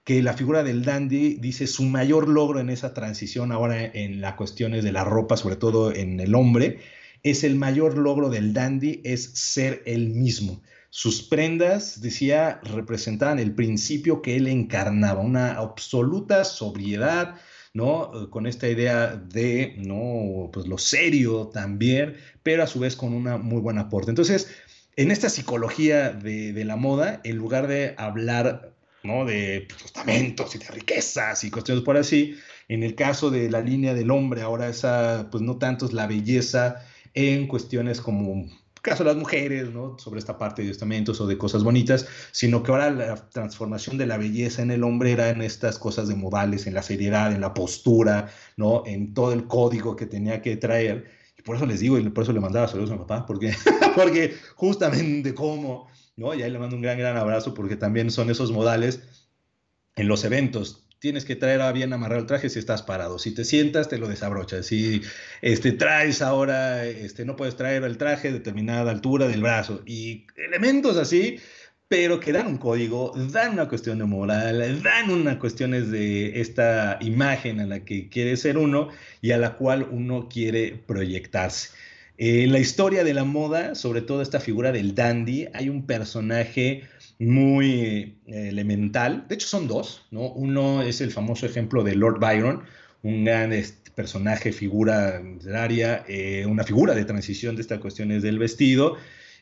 que 0.04 0.22
la 0.22 0.34
figura 0.34 0.64
del 0.64 0.84
dandy 0.84 1.36
dice 1.36 1.68
su 1.68 1.84
mayor 1.84 2.28
logro 2.28 2.60
en 2.60 2.70
esa 2.70 2.94
transición 2.94 3.52
ahora 3.52 3.86
en 3.86 4.22
las 4.22 4.34
cuestiones 4.34 4.84
de 4.84 4.92
la 4.92 5.04
ropa, 5.04 5.38
sobre 5.38 5.56
todo 5.56 5.94
en 5.94 6.20
el 6.20 6.36
hombre, 6.36 6.80
es 7.24 7.44
el 7.44 7.56
mayor 7.56 7.98
logro 7.98 8.30
del 8.30 8.54
dandy 8.54 9.02
es 9.06 9.32
ser 9.34 9.82
él 9.86 10.10
mismo. 10.10 10.62
Sus 10.90 11.24
prendas, 11.24 12.02
decía, 12.02 12.60
representaban 12.64 13.40
el 13.40 13.56
principio 13.56 14.22
que 14.22 14.36
él 14.36 14.48
encarnaba, 14.48 15.22
una 15.22 15.54
absoluta 15.54 16.44
sobriedad, 16.44 17.36
¿no? 17.74 18.30
Con 18.30 18.46
esta 18.46 18.68
idea 18.68 19.16
de, 19.16 19.74
¿no? 19.78 20.52
Pues 20.52 20.68
lo 20.68 20.78
serio 20.78 21.48
también, 21.48 22.16
pero 22.44 22.62
a 22.62 22.68
su 22.68 22.80
vez 22.80 22.96
con 22.96 23.14
una 23.14 23.38
muy 23.38 23.62
buen 23.62 23.80
aporte. 23.80 24.12
Entonces, 24.12 24.50
en 24.96 25.10
esta 25.10 25.30
psicología 25.30 26.12
de, 26.12 26.54
de 26.54 26.66
la 26.66 26.76
moda, 26.76 27.22
en 27.24 27.38
lugar 27.38 27.68
de 27.68 27.96
hablar, 27.98 28.76
¿no? 29.04 29.26
De 29.26 29.68
pues, 29.70 30.56
y 30.56 30.58
de 30.58 30.68
riquezas 30.68 31.44
y 31.44 31.52
cuestiones 31.52 31.84
por 31.84 31.98
así, 31.98 32.36
en 32.68 32.84
el 32.84 32.96
caso 32.96 33.30
de 33.30 33.50
la 33.50 33.62
línea 33.62 33.94
del 33.94 34.12
hombre, 34.12 34.42
ahora 34.42 34.70
esa, 34.70 35.28
pues 35.32 35.44
no 35.44 35.58
tanto 35.58 35.86
es 35.86 35.94
la 35.94 36.08
belleza 36.08 36.84
en 37.14 37.48
cuestiones 37.48 38.02
como 38.02 38.48
caso 38.84 39.04
de 39.04 39.12
las 39.12 39.18
mujeres, 39.18 39.72
¿no? 39.72 39.98
Sobre 39.98 40.20
esta 40.20 40.38
parte 40.38 40.62
de 40.62 40.70
estamentos 40.70 41.20
o 41.22 41.26
de 41.26 41.38
cosas 41.38 41.64
bonitas, 41.64 42.06
sino 42.32 42.62
que 42.62 42.72
ahora 42.72 42.92
la 42.92 43.16
transformación 43.30 43.98
de 43.98 44.06
la 44.06 44.18
belleza 44.18 44.62
en 44.62 44.72
el 44.72 44.84
hombre 44.84 45.14
era 45.14 45.30
en 45.30 45.42
estas 45.42 45.80
cosas 45.80 46.10
de 46.10 46.16
modales, 46.16 46.68
en 46.68 46.74
la 46.74 46.84
seriedad, 46.84 47.32
en 47.32 47.40
la 47.40 47.54
postura, 47.54 48.30
¿no? 48.58 48.84
En 48.86 49.14
todo 49.14 49.32
el 49.32 49.48
código 49.48 49.96
que 49.96 50.06
tenía 50.06 50.42
que 50.42 50.58
traer. 50.58 51.10
Y 51.40 51.42
por 51.44 51.56
eso 51.56 51.66
les 51.66 51.80
digo, 51.80 51.98
y 51.98 52.10
por 52.10 52.26
eso 52.26 52.34
le 52.34 52.42
mandaba 52.42 52.68
saludos 52.68 52.92
a 52.92 52.96
mi 52.96 53.00
papá, 53.00 53.26
porque, 53.26 53.54
porque 53.96 54.36
justamente 54.56 55.34
como, 55.34 55.88
¿no? 56.16 56.34
Y 56.34 56.44
ahí 56.44 56.52
le 56.52 56.60
mando 56.60 56.76
un 56.76 56.82
gran, 56.82 56.98
gran 56.98 57.18
abrazo, 57.18 57.54
porque 57.54 57.76
también 57.76 58.12
son 58.12 58.30
esos 58.30 58.52
modales 58.52 59.02
en 59.96 60.08
los 60.08 60.24
eventos 60.24 60.84
tienes 61.04 61.26
que 61.26 61.36
traer 61.36 61.60
a 61.60 61.74
bien 61.74 61.92
amarrar 61.92 62.20
el 62.20 62.26
traje 62.28 62.50
si 62.50 62.60
estás 62.60 62.82
parado. 62.82 63.20
Si 63.20 63.32
te 63.34 63.44
sientas, 63.44 63.90
te 63.90 63.98
lo 63.98 64.08
desabrochas. 64.08 64.68
Si 64.68 65.02
este, 65.42 65.74
traes 65.74 66.22
ahora, 66.22 66.86
este, 66.86 67.26
no 67.26 67.36
puedes 67.36 67.58
traer 67.58 67.84
el 67.84 67.98
traje 67.98 68.30
a 68.30 68.32
determinada 68.32 68.90
altura 68.90 69.28
del 69.28 69.42
brazo. 69.42 69.84
Y 69.86 70.28
elementos 70.38 70.96
así, 70.96 71.42
pero 71.90 72.22
que 72.22 72.32
dan 72.32 72.48
un 72.48 72.58
código, 72.58 73.12
dan 73.34 73.52
una 73.52 73.68
cuestión 73.68 73.98
de 73.98 74.06
moral, 74.06 74.82
dan 74.82 75.10
una 75.10 75.40
cuestión 75.40 75.72
de 75.72 76.40
esta 76.40 76.98
imagen 77.02 77.60
a 77.60 77.66
la 77.66 77.84
que 77.84 78.08
quiere 78.08 78.38
ser 78.38 78.58
uno 78.58 78.88
y 79.20 79.32
a 79.32 79.38
la 79.38 79.58
cual 79.58 79.86
uno 79.92 80.30
quiere 80.30 80.82
proyectarse. 80.88 81.72
En 82.18 82.52
la 82.52 82.60
historia 82.60 83.04
de 83.04 83.14
la 83.14 83.24
moda, 83.24 83.74
sobre 83.74 84.02
todo 84.02 84.22
esta 84.22 84.40
figura 84.40 84.72
del 84.72 84.94
dandy, 84.94 85.48
hay 85.54 85.70
un 85.70 85.86
personaje 85.88 86.84
muy 87.18 88.20
eh, 88.28 88.50
elemental. 88.50 89.26
De 89.28 89.36
hecho, 89.36 89.48
son 89.48 89.68
dos, 89.68 90.06
¿no? 90.12 90.32
Uno 90.32 90.84
es 90.84 91.02
el 91.02 91.12
famoso 91.12 91.46
ejemplo 91.46 91.84
de 91.84 91.96
Lord 91.96 92.20
Byron, 92.20 92.64
un 93.02 93.26
gran 93.26 93.52
este, 93.52 93.90
personaje, 93.92 94.52
figura 94.52 95.20
literaria, 95.20 96.06
eh, 96.08 96.46
una 96.46 96.64
figura 96.64 96.94
de 96.94 97.06
transición 97.06 97.56
de 97.56 97.64
estas 97.64 97.80
cuestiones 97.80 98.22
del 98.22 98.38
vestido, 98.38 98.98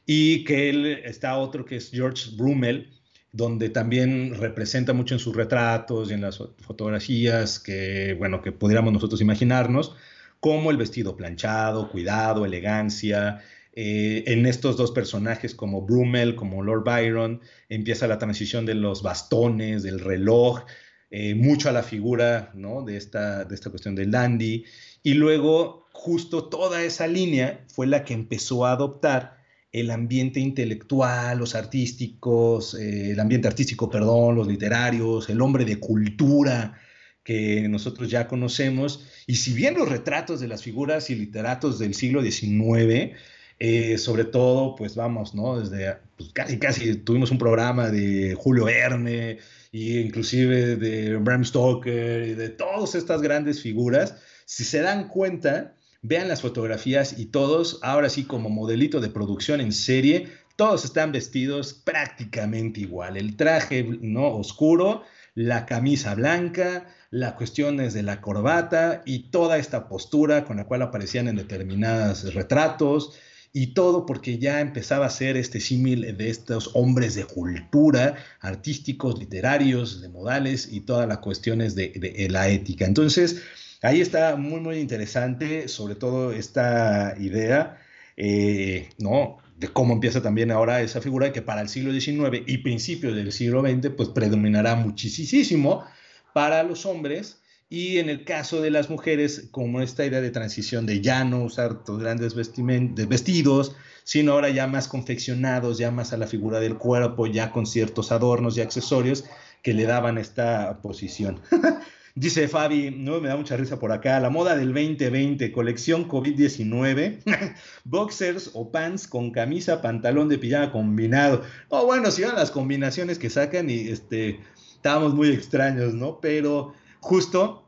y 0.05 0.43
que 0.45 0.69
él 0.69 0.85
está 1.03 1.37
otro 1.37 1.65
que 1.65 1.77
es 1.77 1.91
George 1.91 2.31
Brummel, 2.37 2.89
donde 3.33 3.69
también 3.69 4.35
representa 4.35 4.93
mucho 4.93 5.15
en 5.15 5.19
sus 5.19 5.35
retratos 5.35 6.09
y 6.09 6.13
en 6.13 6.21
las 6.21 6.37
fotografías 6.59 7.59
que, 7.59 8.15
bueno, 8.17 8.41
que 8.41 8.51
pudiéramos 8.51 8.91
nosotros 8.91 9.21
imaginarnos, 9.21 9.95
como 10.41 10.71
el 10.71 10.77
vestido 10.77 11.15
planchado, 11.15 11.89
cuidado, 11.89 12.45
elegancia, 12.45 13.41
eh, 13.73 14.23
en 14.27 14.45
estos 14.45 14.75
dos 14.75 14.91
personajes 14.91 15.55
como 15.55 15.83
Brummel, 15.83 16.35
como 16.35 16.61
Lord 16.61 16.83
Byron, 16.83 17.39
empieza 17.69 18.07
la 18.07 18.17
transición 18.17 18.65
de 18.65 18.75
los 18.75 19.03
bastones, 19.03 19.83
del 19.83 19.99
reloj, 19.99 20.65
eh, 21.11 21.35
mucho 21.35 21.69
a 21.69 21.71
la 21.71 21.83
figura 21.83 22.51
¿no? 22.53 22.81
de, 22.83 22.97
esta, 22.97 23.45
de 23.45 23.55
esta 23.55 23.69
cuestión 23.69 23.95
del 23.95 24.11
dandy. 24.11 24.65
Y 25.03 25.13
luego 25.13 25.87
justo 25.93 26.45
toda 26.45 26.83
esa 26.83 27.07
línea 27.07 27.63
fue 27.67 27.87
la 27.87 28.03
que 28.03 28.13
empezó 28.13 28.65
a 28.65 28.73
adoptar 28.73 29.37
el 29.71 29.91
ambiente 29.91 30.39
intelectual, 30.39 31.37
los 31.37 31.55
artísticos, 31.55 32.73
eh, 32.73 33.11
el 33.11 33.19
ambiente 33.19 33.47
artístico, 33.47 33.89
perdón, 33.89 34.35
los 34.35 34.47
literarios, 34.47 35.29
el 35.29 35.39
hombre 35.39 35.65
de 35.65 35.79
cultura 35.79 36.77
que 37.23 37.67
nosotros 37.69 38.09
ya 38.09 38.27
conocemos. 38.27 39.05
Y 39.27 39.35
si 39.35 39.53
bien 39.53 39.75
los 39.75 39.89
retratos 39.89 40.39
de 40.39 40.47
las 40.47 40.63
figuras 40.63 41.09
y 41.09 41.15
literatos 41.15 41.79
del 41.79 41.93
siglo 41.93 42.21
XIX 42.21 43.15
eh, 43.63 43.99
sobre 43.99 44.23
todo, 44.25 44.75
pues 44.75 44.95
vamos, 44.95 45.35
¿no? 45.35 45.59
Desde 45.59 45.99
pues, 46.17 46.33
casi, 46.33 46.57
casi 46.57 46.95
tuvimos 46.95 47.29
un 47.29 47.37
programa 47.37 47.91
de 47.91 48.33
Julio 48.33 48.65
Verne, 48.65 49.37
e 49.71 50.01
inclusive 50.03 50.77
de 50.77 51.15
Bram 51.17 51.45
Stoker, 51.45 52.27
y 52.27 52.33
de 52.33 52.49
todas 52.49 52.95
estas 52.95 53.21
grandes 53.21 53.61
figuras. 53.61 54.15
Si 54.45 54.63
se 54.63 54.81
dan 54.81 55.09
cuenta, 55.09 55.75
vean 56.01 56.27
las 56.27 56.41
fotografías 56.41 57.19
y 57.19 57.27
todos, 57.27 57.77
ahora 57.83 58.09
sí 58.09 58.23
como 58.23 58.49
modelito 58.49 58.99
de 58.99 59.09
producción 59.09 59.61
en 59.61 59.73
serie, 59.73 60.29
todos 60.55 60.83
están 60.83 61.11
vestidos 61.11 61.75
prácticamente 61.75 62.79
igual. 62.79 63.15
El 63.15 63.35
traje, 63.35 63.83
¿no? 64.01 64.37
Oscuro, 64.37 65.03
la 65.33 65.65
camisa 65.65 66.15
blanca, 66.15 66.87
las 67.09 67.33
cuestiones 67.33 67.93
de 67.93 68.03
la 68.03 68.21
corbata 68.21 69.01
y 69.05 69.29
toda 69.31 69.57
esta 69.57 69.87
postura 69.87 70.45
con 70.45 70.57
la 70.57 70.65
cual 70.65 70.81
aparecían 70.81 71.27
en 71.27 71.35
determinados 71.35 72.33
retratos 72.33 73.17
y 73.53 73.73
todo 73.73 74.05
porque 74.05 74.37
ya 74.37 74.61
empezaba 74.61 75.05
a 75.05 75.09
ser 75.09 75.35
este 75.35 75.59
símil 75.59 76.17
de 76.17 76.29
estos 76.29 76.71
hombres 76.73 77.15
de 77.15 77.25
cultura, 77.25 78.15
artísticos, 78.39 79.19
literarios, 79.19 80.01
de 80.01 80.09
modales 80.09 80.69
y 80.71 80.81
todas 80.81 81.07
las 81.07 81.17
cuestiones 81.17 81.75
de, 81.75 82.27
la 82.29 82.47
ética. 82.47 82.85
Entonces, 82.85 83.43
ahí 83.81 83.99
está 83.99 84.37
muy, 84.37 84.61
muy 84.61 84.79
interesante, 84.79 85.67
sobre 85.67 85.95
todo 85.95 86.31
esta 86.31 87.15
idea, 87.19 87.77
eh, 88.15 88.89
¿no? 88.99 89.37
De 89.61 89.67
cómo 89.67 89.93
empieza 89.93 90.23
también 90.23 90.49
ahora 90.49 90.81
esa 90.81 91.01
figura 91.01 91.31
que 91.31 91.43
para 91.43 91.61
el 91.61 91.69
siglo 91.69 91.91
XIX 91.93 92.41
y 92.47 92.57
principios 92.57 93.15
del 93.15 93.31
siglo 93.31 93.61
XX, 93.61 93.91
pues 93.95 94.09
predominará 94.09 94.73
muchísimo 94.73 95.85
para 96.33 96.63
los 96.63 96.87
hombres 96.87 97.37
y 97.69 97.99
en 97.99 98.09
el 98.09 98.23
caso 98.23 98.59
de 98.59 98.71
las 98.71 98.89
mujeres, 98.89 99.49
como 99.51 99.81
esta 99.81 100.03
idea 100.03 100.19
de 100.19 100.31
transición 100.31 100.87
de 100.87 100.99
ya 101.01 101.23
no 101.25 101.43
usar 101.43 101.83
grandes 101.85 102.33
vestidos, 102.33 103.75
sino 104.03 104.31
ahora 104.31 104.49
ya 104.49 104.65
más 104.65 104.87
confeccionados, 104.87 105.77
ya 105.77 105.91
más 105.91 106.11
a 106.11 106.17
la 106.17 106.25
figura 106.25 106.59
del 106.59 106.79
cuerpo, 106.79 107.27
ya 107.27 107.51
con 107.51 107.67
ciertos 107.67 108.11
adornos 108.11 108.57
y 108.57 108.61
accesorios 108.61 109.25
que 109.61 109.75
le 109.75 109.83
daban 109.83 110.17
esta 110.17 110.81
posición. 110.81 111.39
Dice 112.15 112.47
Fabi, 112.47 112.91
no 112.91 113.21
me 113.21 113.29
da 113.29 113.37
mucha 113.37 113.55
risa 113.55 113.79
por 113.79 113.91
acá, 113.91 114.19
la 114.19 114.29
moda 114.29 114.55
del 114.55 114.73
2020, 114.73 115.51
colección 115.51 116.07
COVID-19, 116.07 117.19
boxers 117.85 118.51
o 118.53 118.71
pants 118.71 119.07
con 119.07 119.31
camisa, 119.31 119.81
pantalón 119.81 120.27
de 120.27 120.37
pijama 120.37 120.71
combinado. 120.71 121.43
Oh, 121.69 121.85
bueno, 121.85 122.11
si 122.11 122.23
van 122.23 122.35
las 122.35 122.51
combinaciones 122.51 123.17
que 123.17 123.29
sacan 123.29 123.69
y 123.69 123.87
este, 123.89 124.39
estábamos 124.75 125.13
muy 125.13 125.29
extraños, 125.29 125.93
¿no? 125.93 126.19
Pero 126.19 126.73
justo 126.99 127.65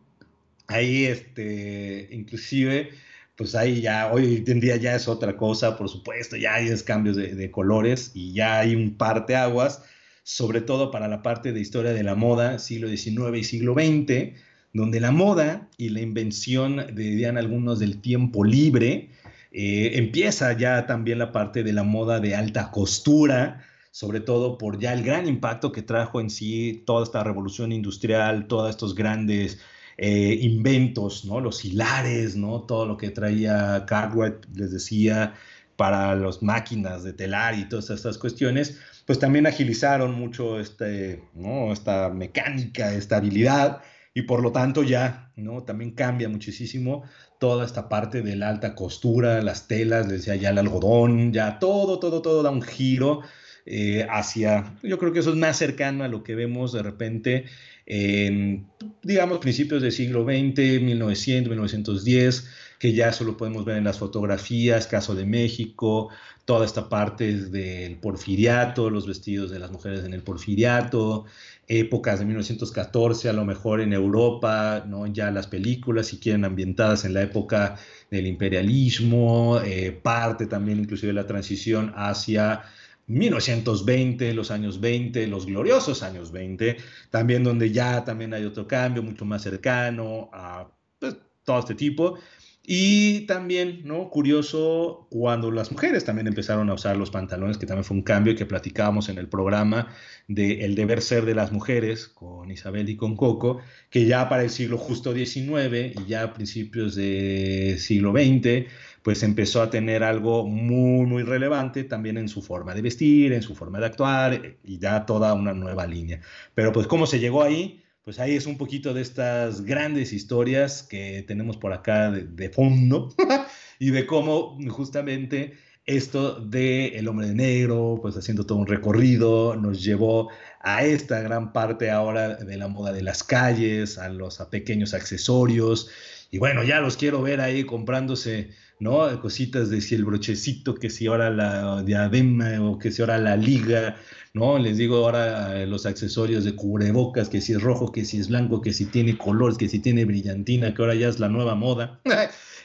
ahí, 0.68 1.06
este, 1.06 2.10
inclusive, 2.12 2.90
pues 3.36 3.56
ahí 3.56 3.82
ya, 3.82 4.12
hoy 4.12 4.44
en 4.46 4.62
ya 4.62 4.96
es 4.96 5.08
otra 5.08 5.38
cosa, 5.38 5.78
por 5.78 5.90
supuesto, 5.90 6.36
ya 6.36 6.56
hay 6.56 6.70
cambios 6.84 7.16
de, 7.16 7.52
colores 7.52 8.12
y 8.14 8.34
ya 8.34 8.60
hay 8.60 8.76
un 8.76 8.96
par 8.96 9.26
de 9.26 9.36
aguas, 9.36 9.84
sobre 10.24 10.62
todo 10.62 10.90
para 10.90 11.08
la 11.08 11.22
parte 11.22 11.52
de 11.52 11.60
historia 11.60 11.94
de 11.94 12.04
la 12.04 12.16
moda, 12.16 12.60
siglo 12.60 12.88
XIX 12.88 13.38
y 13.38 13.44
siglo 13.44 13.74
XX, 13.74 14.34
donde 14.74 15.00
la 15.00 15.12
moda 15.12 15.70
y 15.78 15.90
la 15.90 16.02
invención, 16.02 16.88
dirían 16.96 17.38
algunos, 17.38 17.80
del 17.80 18.02
tiempo 18.02 18.44
libre, 18.44 19.10
eh, 19.52 19.92
empieza 19.96 20.58
ya 20.58 20.88
también 20.88 21.20
la 21.20 21.32
parte 21.32 21.64
de 21.64 21.74
la 21.74 21.84
moda 21.84 22.20
de 22.20 22.36
alta 22.36 22.72
costura, 22.72 23.64
sobre 23.92 24.20
todo 24.20 24.58
por 24.58 24.80
ya 24.80 24.94
el 24.94 25.04
gran 25.04 25.28
impacto 25.28 25.72
que 25.72 25.84
trajo 25.84 26.20
en 26.20 26.32
sí 26.32 26.82
toda 26.88 27.04
esta 27.04 27.24
revolución 27.24 27.72
industrial, 27.72 28.48
todos 28.48 28.72
estos 28.72 28.96
grandes 28.96 29.60
eh, 29.98 30.40
inventos, 30.42 31.26
¿no? 31.26 31.40
Los 31.40 31.64
hilares, 31.64 32.36
¿no? 32.36 32.62
Todo 32.62 32.88
lo 32.88 32.98
que 32.98 33.12
traía 33.12 33.86
Cartwright, 33.86 34.46
les 34.56 34.72
decía, 34.72 35.36
para 35.76 36.16
las 36.16 36.42
máquinas 36.42 37.04
de 37.04 37.14
telar 37.14 37.58
y 37.58 37.68
todas 37.70 37.92
estas 37.92 38.18
cuestiones, 38.18 38.80
pues 39.06 39.20
también 39.20 39.48
agilizaron 39.48 40.14
mucho 40.14 40.60
este, 40.60 41.24
¿no? 41.34 41.74
esta 41.74 42.10
mecánica, 42.10 42.94
esta 42.94 43.18
habilidad, 43.18 43.82
y 44.14 44.24
por 44.24 44.42
lo 44.42 44.52
tanto 44.52 44.84
ya, 44.84 45.32
¿no? 45.36 45.64
También 45.64 45.92
cambia 45.92 46.30
muchísimo 46.30 47.04
toda 47.40 47.66
esta 47.66 47.90
parte 47.90 48.22
de 48.22 48.36
la 48.36 48.50
alta 48.50 48.76
costura, 48.76 49.42
las 49.42 49.68
telas, 49.68 50.08
les 50.08 50.20
decía 50.20 50.36
ya 50.36 50.50
el 50.52 50.60
algodón, 50.60 51.34
ya 51.34 51.58
todo, 51.58 52.00
todo, 52.00 52.22
todo 52.22 52.44
da 52.44 52.52
un 52.52 52.62
giro 52.62 53.22
eh, 53.66 54.06
hacia, 54.10 54.76
yo 54.84 55.00
creo 55.00 55.14
que 55.14 55.20
eso 55.20 55.32
es 55.32 55.36
más 55.38 55.58
cercano 55.58 56.04
a 56.04 56.10
lo 56.10 56.24
que 56.24 56.36
vemos 56.36 56.74
de 56.74 56.84
repente 56.84 57.46
en, 57.86 58.68
digamos, 59.02 59.40
principios 59.40 59.82
del 59.82 59.92
siglo 59.92 60.24
XX, 60.24 60.82
1900, 60.82 61.50
1910, 61.50 62.50
que 62.84 62.92
ya 62.92 63.14
solo 63.14 63.38
podemos 63.38 63.64
ver 63.64 63.78
en 63.78 63.86
las 63.86 63.98
fotografías, 63.98 64.88
caso 64.88 65.16
de 65.16 65.26
México, 65.26 66.10
toda 66.44 66.66
esta 66.66 66.90
parte 66.90 67.34
del 67.34 67.96
porfiriato, 67.96 68.90
los 68.90 69.08
vestidos 69.08 69.52
de 69.52 69.58
las 69.58 69.72
mujeres 69.72 70.04
en 70.04 70.14
el 70.14 70.22
porfiriato, 70.22 71.24
épocas 71.66 72.20
de 72.20 72.26
1914, 72.26 73.30
a 73.30 73.32
lo 73.32 73.46
mejor 73.46 73.80
en 73.80 73.94
Europa, 73.94 74.84
¿no? 74.86 75.08
ya 75.08 75.32
las 75.32 75.48
películas, 75.48 76.08
si 76.08 76.18
quieren, 76.20 76.44
ambientadas 76.44 77.06
en 77.06 77.14
la 77.14 77.22
época 77.22 77.78
del 78.12 78.28
imperialismo, 78.28 79.62
eh, 79.64 79.98
parte 80.04 80.46
también 80.46 80.80
inclusive 80.80 81.14
de 81.14 81.22
la 81.22 81.26
transición 81.26 81.94
hacia 81.96 82.64
1920, 83.08 84.34
los 84.34 84.52
años 84.52 84.82
20, 84.82 85.26
los 85.28 85.46
gloriosos 85.46 86.04
años 86.04 86.34
20, 86.34 86.76
también 87.12 87.46
donde 87.46 87.72
ya 87.72 88.04
también 88.04 88.34
hay 88.34 88.44
otro 88.44 88.68
cambio 88.68 89.02
mucho 89.04 89.24
más 89.24 89.42
cercano 89.42 90.30
a 90.34 90.68
pues, 91.00 91.16
todo 91.46 91.60
este 91.60 91.76
tipo. 91.76 92.20
Y 92.66 93.26
también, 93.26 93.82
¿no? 93.84 94.10
Curioso, 94.10 95.08
cuando 95.10 95.52
las 95.52 95.70
mujeres 95.70 96.06
también 96.06 96.28
empezaron 96.28 96.70
a 96.70 96.74
usar 96.74 96.96
los 96.96 97.12
pantalones, 97.12 97.58
que 97.58 97.66
también 97.66 97.84
fue 97.84 97.98
un 97.98 98.04
cambio 98.04 98.38
que 98.38 98.46
platicábamos 98.46 99.10
en 99.10 99.18
el 99.18 99.28
programa 99.28 99.90
de 100.30 100.64
El 100.64 100.74
deber 100.76 101.02
ser 101.02 101.26
de 101.26 101.36
las 101.36 101.52
mujeres 101.52 102.08
con 102.08 102.50
Isabel 102.52 102.88
y 102.88 102.96
con 102.96 103.18
Coco, 103.18 103.60
que 103.90 104.06
ya 104.06 104.30
para 104.30 104.44
el 104.44 104.50
siglo 104.50 104.78
justo 104.78 105.14
XIX 105.14 106.00
y 106.00 106.06
ya 106.08 106.24
a 106.24 106.34
principios 106.34 106.96
del 106.96 107.80
siglo 107.80 108.14
XX, 108.14 108.70
pues 109.02 109.24
empezó 109.24 109.62
a 109.62 109.70
tener 109.70 110.02
algo 110.02 110.48
muy, 110.48 111.06
muy 111.06 111.24
relevante 111.24 111.84
también 111.84 112.18
en 112.18 112.30
su 112.30 112.42
forma 112.42 112.74
de 112.74 112.82
vestir, 112.82 113.34
en 113.34 113.42
su 113.42 113.56
forma 113.56 113.80
de 113.80 113.88
actuar 113.88 114.56
y 114.64 114.80
ya 114.80 115.06
toda 115.06 115.34
una 115.34 115.54
nueva 115.54 115.86
línea. 115.86 116.22
Pero 116.56 116.72
pues 116.72 116.88
cómo 116.88 117.08
se 117.08 117.20
llegó 117.20 117.44
ahí, 117.44 117.83
pues 118.04 118.20
ahí 118.20 118.36
es 118.36 118.46
un 118.46 118.58
poquito 118.58 118.94
de 118.94 119.02
estas 119.02 119.62
grandes 119.62 120.12
historias 120.12 120.84
que 120.84 121.24
tenemos 121.26 121.58
por 121.58 121.74
acá 121.74 122.12
de, 122.12 122.50
fondo 122.50 123.14
y 123.80 123.92
de 123.92 124.06
cómo 124.06 124.58
justamente 124.70 125.54
esto 125.86 126.40
de 126.40 126.98
El 126.98 127.08
hombre 127.08 127.28
de 127.28 127.36
negro, 127.36 128.00
pues 128.02 128.16
haciendo 128.16 128.46
todo 128.46 128.58
un 128.58 128.68
recorrido, 128.68 129.56
nos 129.56 129.84
llevó 129.84 130.30
a 130.62 130.86
esta 130.86 131.22
gran 131.22 131.52
parte 131.52 131.92
ahora 131.92 132.36
de 132.36 132.58
la 132.58 132.70
moda 132.70 132.94
de 132.94 133.04
las 133.04 133.24
calles, 133.24 133.98
a 133.98 134.10
los 134.10 134.38
pequeños 134.50 134.94
accesorios. 134.94 135.90
Y 136.32 136.38
bueno, 136.38 136.64
ya 136.64 136.80
los 136.80 136.96
quiero 136.96 137.22
ver 137.22 137.42
ahí 137.42 137.66
comprándose, 137.66 138.50
¿no? 138.84 139.20
Cositas 139.22 139.70
de 139.70 139.82
si 139.82 139.96
el 139.96 140.06
brochecito, 140.06 140.76
que 140.76 140.90
si 140.90 141.08
ahora 141.08 141.30
la 141.30 141.82
diadema 141.84 142.62
o 142.62 142.78
que 142.78 142.92
si 142.92 143.02
ahora 143.02 143.18
la 143.18 143.38
liga, 143.38 143.96
¿no? 144.34 144.60
Les 144.60 144.78
digo 144.78 144.98
ahora 144.98 145.62
eh, 145.62 145.66
los 145.66 145.86
accesorios 145.86 146.44
de 146.44 146.56
cubrebocas, 146.56 147.30
que 147.30 147.42
si 147.42 147.54
es 147.54 147.62
rojo, 147.62 147.92
que 147.92 148.04
si 148.06 148.20
es 148.20 148.28
blanco, 148.28 148.62
que 148.62 148.74
si 148.74 148.86
tiene 148.86 149.18
color, 149.18 149.58
que 149.58 149.70
si 149.70 149.80
tiene 149.80 150.06
brillantina, 150.06 150.74
que 150.74 150.82
ahora 150.82 150.96
ya 150.96 151.08
es 151.08 151.20
la 151.20 151.30
nueva 151.30 151.56
moda. 151.56 152.02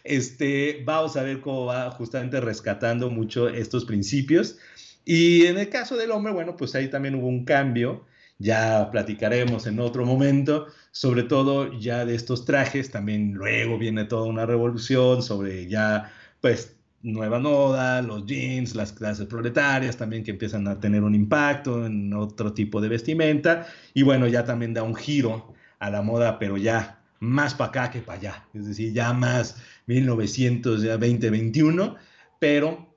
este, 0.04 0.82
vamos 0.84 1.16
a 1.16 1.22
ver 1.22 1.40
cómo 1.40 1.66
va 1.66 1.90
justamente 1.92 2.40
rescatando 2.40 3.10
mucho 3.10 3.48
estos 3.48 3.84
principios. 3.84 4.58
Y 5.04 5.46
en 5.46 5.56
el 5.58 5.70
caso 5.70 5.96
del 5.96 6.10
hombre, 6.10 6.32
bueno, 6.32 6.56
pues 6.56 6.74
ahí 6.74 6.88
también 6.88 7.14
hubo 7.14 7.28
un 7.28 7.44
cambio. 7.44 8.04
Ya 8.38 8.88
platicaremos 8.92 9.66
en 9.66 9.80
otro 9.80 10.04
momento, 10.06 10.66
sobre 10.92 11.24
todo 11.24 11.72
ya 11.78 12.04
de 12.04 12.14
estos 12.14 12.44
trajes, 12.44 12.90
también 12.90 13.34
luego 13.34 13.78
viene 13.78 14.04
toda 14.04 14.28
una 14.28 14.46
revolución 14.46 15.22
sobre 15.22 15.66
ya, 15.68 16.12
pues, 16.40 16.76
nueva 17.02 17.38
moda, 17.40 18.02
los 18.02 18.26
jeans, 18.26 18.74
las 18.74 18.92
clases 18.92 19.26
proletarias 19.26 19.96
también 19.96 20.24
que 20.24 20.32
empiezan 20.32 20.66
a 20.68 20.78
tener 20.80 21.02
un 21.02 21.14
impacto 21.14 21.86
en 21.86 22.12
otro 22.14 22.52
tipo 22.52 22.80
de 22.80 22.88
vestimenta. 22.88 23.66
Y 23.94 24.02
bueno, 24.02 24.26
ya 24.28 24.44
también 24.44 24.74
da 24.74 24.82
un 24.82 24.94
giro 24.94 25.54
a 25.78 25.90
la 25.90 26.02
moda, 26.02 26.38
pero 26.38 26.56
ya 26.56 27.00
más 27.20 27.54
para 27.54 27.70
acá 27.70 27.90
que 27.90 28.00
para 28.00 28.18
allá, 28.18 28.48
es 28.54 28.66
decir, 28.66 28.92
ya 28.92 29.12
más 29.12 29.56
1900, 29.86 30.82
ya 30.82 30.96
2021, 30.96 31.96
pero 32.38 32.87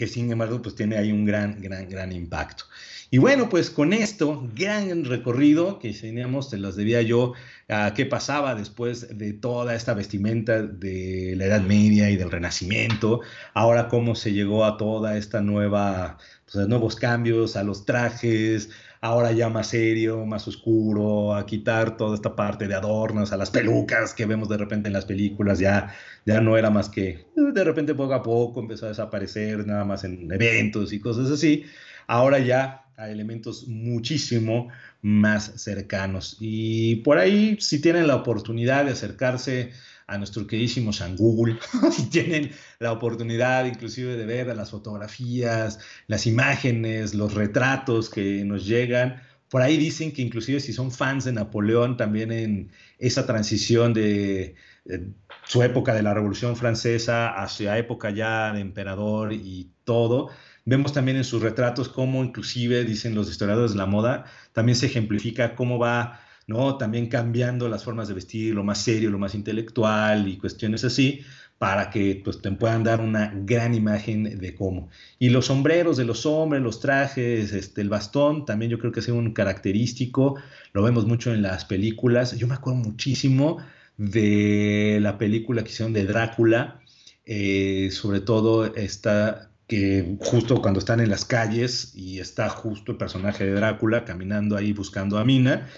que 0.00 0.06
sin 0.06 0.32
embargo 0.32 0.62
pues 0.62 0.74
tiene 0.74 0.96
ahí 0.96 1.12
un 1.12 1.26
gran, 1.26 1.60
gran, 1.60 1.86
gran 1.86 2.10
impacto. 2.10 2.64
Y 3.10 3.18
bueno, 3.18 3.50
pues 3.50 3.68
con 3.68 3.92
esto, 3.92 4.48
gran 4.56 5.04
recorrido 5.04 5.78
que 5.78 5.92
teníamos, 5.92 6.48
te 6.48 6.56
las 6.56 6.74
debía 6.74 7.02
yo, 7.02 7.34
a 7.68 7.92
qué 7.92 8.06
pasaba 8.06 8.54
después 8.54 9.18
de 9.18 9.34
toda 9.34 9.74
esta 9.74 9.92
vestimenta 9.92 10.62
de 10.62 11.34
la 11.36 11.44
Edad 11.44 11.60
Media 11.60 12.08
y 12.08 12.16
del 12.16 12.30
Renacimiento, 12.30 13.20
ahora 13.52 13.88
cómo 13.88 14.14
se 14.14 14.32
llegó 14.32 14.64
a 14.64 14.78
toda 14.78 15.18
esta 15.18 15.42
nueva, 15.42 16.16
pues, 16.50 16.66
nuevos 16.66 16.96
cambios, 16.96 17.56
a 17.56 17.62
los 17.62 17.84
trajes, 17.84 18.70
ahora 19.00 19.32
ya 19.32 19.48
más 19.48 19.68
serio, 19.68 20.26
más 20.26 20.46
oscuro, 20.46 21.34
a 21.34 21.46
quitar 21.46 21.96
toda 21.96 22.14
esta 22.14 22.36
parte 22.36 22.68
de 22.68 22.74
adornos, 22.74 23.32
a 23.32 23.36
las 23.36 23.50
pelucas 23.50 24.14
que 24.14 24.26
vemos 24.26 24.48
de 24.48 24.58
repente 24.58 24.88
en 24.88 24.92
las 24.92 25.06
películas, 25.06 25.58
ya, 25.58 25.94
ya 26.26 26.40
no 26.40 26.56
era 26.56 26.70
más 26.70 26.88
que 26.88 27.26
de 27.34 27.64
repente 27.64 27.94
poco 27.94 28.14
a 28.14 28.22
poco 28.22 28.60
empezó 28.60 28.86
a 28.86 28.90
desaparecer 28.90 29.66
nada 29.66 29.84
más 29.84 30.04
en 30.04 30.30
eventos 30.30 30.92
y 30.92 31.00
cosas 31.00 31.30
así. 31.30 31.64
Ahora 32.06 32.38
ya 32.38 32.84
a 32.96 33.10
elementos 33.10 33.66
muchísimo 33.66 34.68
más 35.00 35.52
cercanos. 35.62 36.36
Y 36.38 36.96
por 36.96 37.18
ahí, 37.18 37.56
si 37.60 37.80
tienen 37.80 38.06
la 38.06 38.16
oportunidad 38.16 38.84
de 38.84 38.92
acercarse 38.92 39.72
a 40.10 40.18
nuestro 40.18 40.46
queridísimo 40.46 40.92
San 40.92 41.16
Google, 41.16 41.58
si 41.92 42.10
tienen 42.10 42.50
la 42.78 42.92
oportunidad 42.92 43.64
inclusive 43.64 44.16
de 44.16 44.26
ver 44.26 44.54
las 44.54 44.70
fotografías, 44.70 45.78
las 46.06 46.26
imágenes, 46.26 47.14
los 47.14 47.34
retratos 47.34 48.10
que 48.10 48.44
nos 48.44 48.66
llegan, 48.66 49.22
por 49.48 49.62
ahí 49.62 49.76
dicen 49.76 50.12
que 50.12 50.22
inclusive 50.22 50.60
si 50.60 50.72
son 50.72 50.92
fans 50.92 51.24
de 51.24 51.32
Napoleón, 51.32 51.96
también 51.96 52.32
en 52.32 52.70
esa 52.98 53.26
transición 53.26 53.92
de, 53.94 54.54
de 54.84 55.08
su 55.44 55.62
época 55.62 55.94
de 55.94 56.02
la 56.02 56.14
Revolución 56.14 56.56
Francesa 56.56 57.28
hacia 57.28 57.78
época 57.78 58.10
ya 58.10 58.52
de 58.52 58.60
emperador 58.60 59.32
y 59.32 59.70
todo, 59.84 60.30
Vemos 60.64 60.92
también 60.92 61.16
en 61.16 61.24
sus 61.24 61.42
retratos 61.42 61.88
cómo 61.88 62.22
inclusive, 62.22 62.84
dicen 62.84 63.14
los 63.14 63.30
historiadores 63.30 63.72
de 63.72 63.78
la 63.78 63.86
moda, 63.86 64.26
también 64.52 64.76
se 64.76 64.86
ejemplifica 64.86 65.56
cómo 65.56 65.78
va, 65.78 66.20
¿no? 66.50 66.76
También 66.76 67.06
cambiando 67.06 67.68
las 67.68 67.84
formas 67.84 68.08
de 68.08 68.14
vestir, 68.14 68.54
lo 68.54 68.64
más 68.64 68.78
serio, 68.78 69.08
lo 69.08 69.18
más 69.18 69.36
intelectual 69.36 70.26
y 70.26 70.36
cuestiones 70.36 70.82
así, 70.84 71.20
para 71.58 71.90
que 71.90 72.20
pues, 72.24 72.42
te 72.42 72.50
puedan 72.50 72.82
dar 72.82 73.00
una 73.00 73.32
gran 73.46 73.72
imagen 73.72 74.24
de 74.38 74.54
cómo. 74.56 74.88
Y 75.20 75.28
los 75.28 75.46
sombreros 75.46 75.96
de 75.96 76.04
los 76.04 76.26
hombres, 76.26 76.60
los 76.60 76.80
trajes, 76.80 77.52
este, 77.52 77.82
el 77.82 77.88
bastón, 77.88 78.44
también 78.44 78.70
yo 78.72 78.78
creo 78.80 78.90
que 78.90 78.98
es 78.98 79.08
un 79.08 79.32
característico, 79.32 80.36
lo 80.72 80.82
vemos 80.82 81.06
mucho 81.06 81.32
en 81.32 81.42
las 81.42 81.64
películas. 81.64 82.36
Yo 82.36 82.48
me 82.48 82.54
acuerdo 82.54 82.80
muchísimo 82.80 83.58
de 83.96 84.98
la 85.00 85.18
película 85.18 85.62
que 85.62 85.70
hicieron 85.70 85.92
de 85.92 86.04
Drácula, 86.04 86.80
eh, 87.26 87.90
sobre 87.92 88.20
todo 88.20 88.74
esta 88.74 89.50
que 89.68 90.16
justo 90.18 90.60
cuando 90.60 90.80
están 90.80 90.98
en 90.98 91.10
las 91.10 91.24
calles 91.24 91.92
y 91.94 92.18
está 92.18 92.48
justo 92.48 92.90
el 92.90 92.98
personaje 92.98 93.44
de 93.44 93.52
Drácula 93.52 94.04
caminando 94.04 94.56
ahí 94.56 94.72
buscando 94.72 95.16
a 95.16 95.24
Mina, 95.24 95.68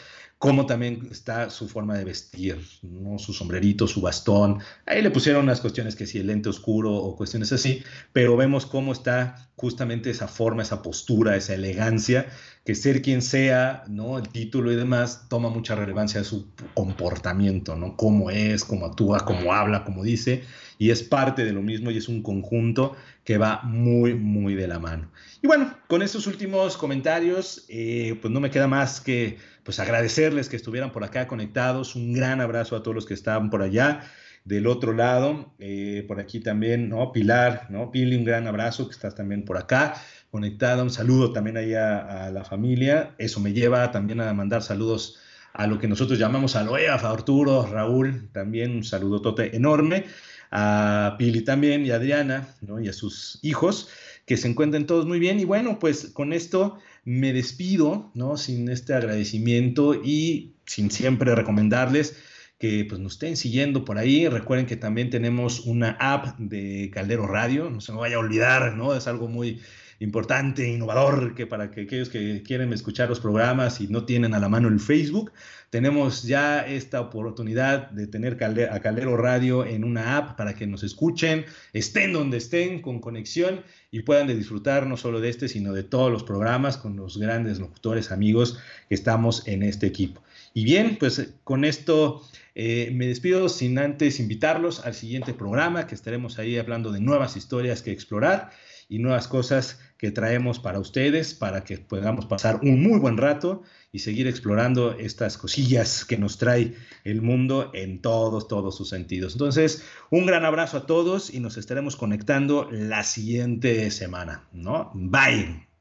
como 0.43 0.67
también 0.67 1.07
está 1.13 1.51
su 1.51 1.69
forma 1.69 1.97
de 1.97 2.05
vestir, 2.05 2.59
¿no? 2.83 3.17
su 3.21 3.33
sombrerito, 3.33 3.87
su 3.87 4.01
bastón. 4.01 4.59
Ahí 4.87 5.01
le 5.01 5.13
pusieron 5.13 5.45
unas 5.45 5.61
cuestiones 5.61 5.95
que 5.95 6.05
si 6.05 6.19
el 6.19 6.27
lente 6.27 6.49
oscuro 6.49 6.93
o 6.93 7.15
cuestiones 7.15 7.53
así, 7.53 7.85
pero 8.13 8.37
vemos 8.37 8.67
cómo 8.67 8.91
está 8.91 9.53
justamente 9.55 10.11
esa 10.11 10.27
forma, 10.27 10.65
esa 10.65 10.83
postura, 10.83 11.37
esa 11.37 11.55
elegancia, 11.55 12.27
que 12.65 12.75
ser 12.75 13.03
quien 13.03 13.23
sea, 13.23 13.85
¿no? 13.87 14.19
El 14.19 14.31
título 14.31 14.73
y 14.73 14.75
demás 14.75 15.27
toma 15.29 15.49
mucha 15.49 15.77
relevancia 15.77 16.19
de 16.19 16.27
su 16.27 16.49
comportamiento, 16.75 17.77
¿no? 17.77 17.97
Cómo 17.97 18.29
es, 18.31 18.65
cómo 18.65 18.87
actúa, 18.87 19.25
cómo 19.25 19.53
habla, 19.53 19.85
cómo 19.85 20.03
dice, 20.03 20.43
y 20.77 20.91
es 20.91 21.05
parte 21.05 21.45
de 21.45 21.53
lo 21.53 21.63
mismo 21.63 21.93
y 21.93 21.99
es 21.99 22.09
un 22.09 22.21
conjunto 22.21 22.97
que 23.23 23.39
va 23.39 23.63
muy, 23.63 24.15
muy 24.15 24.57
de 24.57 24.67
la 24.67 24.81
mano. 24.81 25.13
Y 25.41 25.47
bueno, 25.47 25.77
con 25.87 26.03
estos 26.03 26.27
últimos 26.27 26.77
comentarios, 26.77 27.65
eh, 27.69 28.19
pues 28.21 28.33
no 28.33 28.41
me 28.41 28.51
queda 28.51 28.67
más 28.67 29.01
que 29.01 29.39
pues 29.65 29.81
agradecerles 29.81 30.49
que 30.49 30.57
estuvieran 30.57 30.93
por 30.93 31.05
acá 31.05 31.27
conectados. 31.27 31.95
Un 31.97 32.13
gran 32.13 32.41
abrazo 32.41 32.77
a 32.77 32.83
todos 32.83 32.95
los 32.95 33.07
que 33.07 33.15
estaban 33.15 33.51
por 33.51 33.63
allá. 33.63 34.01
Del 34.45 34.67
otro 34.67 34.93
lado, 34.93 35.55
eh, 35.61 36.05
por 36.09 36.19
aquí 36.19 36.41
también, 36.41 36.89
¿no? 36.89 37.13
Pilar, 37.13 37.67
¿no? 37.71 37.93
Pili, 37.93 38.17
un 38.17 38.25
gran 38.25 38.49
abrazo 38.49 38.89
que 38.89 38.93
estás 38.93 39.15
también 39.15 39.45
por 39.45 39.57
acá 39.57 39.95
conectada. 40.31 40.83
Un 40.83 40.91
saludo 40.91 41.33
también 41.33 41.57
ahí 41.57 41.75
a, 41.75 42.31
la 42.33 42.45
familia. 42.45 43.15
Eso 43.19 43.39
me 43.39 43.53
lleva 43.53 43.93
también 43.93 44.21
a 44.21 44.33
mandar 44.35 44.63
saludos 44.63 45.21
a 45.53 45.67
lo 45.67 45.79
que 45.79 45.87
nosotros 45.87 46.19
llamamos 46.19 46.57
a 46.57 46.65
Loea, 46.65 46.95
a 46.95 47.11
Arturo, 47.11 47.67
Raúl, 47.71 48.31
también 48.33 48.75
un 48.75 48.85
saludo 48.85 49.21
tote 49.21 49.55
enorme 49.55 50.07
a 50.53 51.17
Pili 51.19 51.41
también 51.43 51.85
y 51.85 51.91
a 51.91 51.97
Adriana, 51.97 52.55
¿no? 52.61 52.79
Y 52.79 52.89
a 52.89 52.93
sus 52.93 53.39
hijos, 53.43 53.89
que 54.27 54.37
se 54.37 54.49
encuentren 54.49 54.87
todos 54.87 55.07
muy 55.07 55.19
bien. 55.19 55.41
Y 55.41 55.45
bueno, 55.45 55.79
pues 55.79 56.11
con 56.13 56.33
esto 56.33 56.79
me 57.05 57.33
despido, 57.33 58.13
¿no? 58.15 58.37
Sin 58.37 58.69
este 58.69 58.95
agradecimiento 58.95 59.95
y 59.95 60.53
sin 60.67 60.91
siempre 60.91 61.35
recomendarles 61.35 62.17
que 62.59 62.85
pues 62.89 63.01
nos 63.01 63.15
estén 63.15 63.37
siguiendo 63.37 63.85
por 63.85 63.99
ahí. 63.99 64.29
Recuerden 64.29 64.67
que 64.67 64.77
también 64.77 65.11
tenemos 65.11 65.61
una 65.61 65.97
app 65.99 66.39
de 66.39 66.91
Caldero 66.93 67.27
Radio, 67.27 67.71
no 67.71 67.81
se 67.81 67.93
me 67.93 67.99
vaya 67.99 68.17
a 68.17 68.21
olvidar, 68.21 68.77
¿no? 68.77 68.95
Es 68.95 69.09
algo 69.09 69.29
muy 69.29 69.61
importante, 70.03 70.69
innovador, 70.69 71.35
que 71.35 71.47
para 71.47 71.71
que 71.71 71.83
aquellos 71.83 72.09
que 72.09 72.43
quieren 72.43 72.73
escuchar 72.73 73.09
los 73.09 73.21
programas 73.21 73.81
y 73.81 73.87
no 73.87 74.05
tienen 74.05 74.35
a 74.35 74.41
la 74.41 74.49
mano 74.49 74.69
el 74.69 74.81
Facebook, 74.81 75.33
tenemos 75.71 76.25
ya 76.25 76.61
esta 76.67 77.01
oportunidad 77.01 77.91
de 77.93 78.09
tener 78.09 78.37
a 78.43 78.81
Caldero 78.81 79.17
Radio 79.17 79.65
en 79.65 79.85
una 79.85 80.17
app 80.17 80.37
para 80.37 80.55
que 80.55 80.67
nos 80.67 80.83
escuchen, 80.83 81.45
estén 81.73 82.13
donde 82.13 82.39
estén, 82.39 82.83
con 82.83 83.01
conexión 83.01 83.63
y 83.93 84.03
puedan 84.03 84.27
disfrutar 84.27 84.87
no 84.87 84.97
solo 84.97 85.21
de 85.21 85.29
este, 85.29 85.49
sino 85.49 85.73
de 85.73 85.85
todos 85.85 86.11
los 86.11 86.25
programas 86.25 86.77
con 86.77 86.97
los 86.97 87.17
grandes 87.17 87.61
locutores 87.61 88.11
amigos 88.11 88.59
que 88.89 88.97
estamos 88.97 89.47
en 89.47 89.63
este 89.63 89.87
equipo. 89.87 90.21
Y 90.53 90.65
bien, 90.65 90.97
pues 90.99 91.33
con 91.45 91.65
esto 91.65 92.23
eh, 92.57 92.91
me 92.93 93.07
despido 93.07 93.49
sin 93.49 93.79
antes 93.79 94.19
invitarlos 94.19 94.85
al 94.85 94.95
siguiente 94.95 95.33
programa, 95.33 95.87
que 95.87 95.95
estaremos 95.95 96.39
ahí 96.41 96.59
hablando 96.59 96.91
de 96.91 97.01
nuevas 97.01 97.37
historias 97.37 97.83
que 97.83 97.93
explorar 97.93 98.51
y 98.89 98.99
nuevas 98.99 99.27
cosas 99.27 99.81
que 100.03 100.11
traemos 100.11 100.59
para 100.59 100.81
ustedes, 100.81 101.33
para 101.33 101.63
que 101.63 101.79
podamos 101.79 102.27
pasar 102.27 102.59
un 102.65 102.83
muy 102.83 102.99
buen 102.99 103.17
rato 103.17 103.63
y 103.93 104.01
seguir 104.01 104.27
explorando 104.27 104.99
estas 104.99 105.39
cosillas 105.39 106.05
que 106.05 106.19
nos 106.19 106.39
trae 106.39 106.75
el 107.05 107.23
mundo 107.23 107.71
en 107.73 108.03
todos, 108.03 108.49
todos 108.49 108.77
sus 108.77 108.89
sentidos. 108.89 109.35
Entonces, 109.35 109.85
un 110.11 110.27
gran 110.27 110.45
abrazo 110.45 110.79
a 110.79 110.87
todos 110.87 111.33
y 111.33 111.39
nos 111.39 111.57
estaremos 111.57 111.95
conectando 111.95 112.69
la 112.73 113.05
siguiente 113.05 113.93
semana, 113.93 114.49
¿no? 114.53 114.91
Bye. 114.93 115.72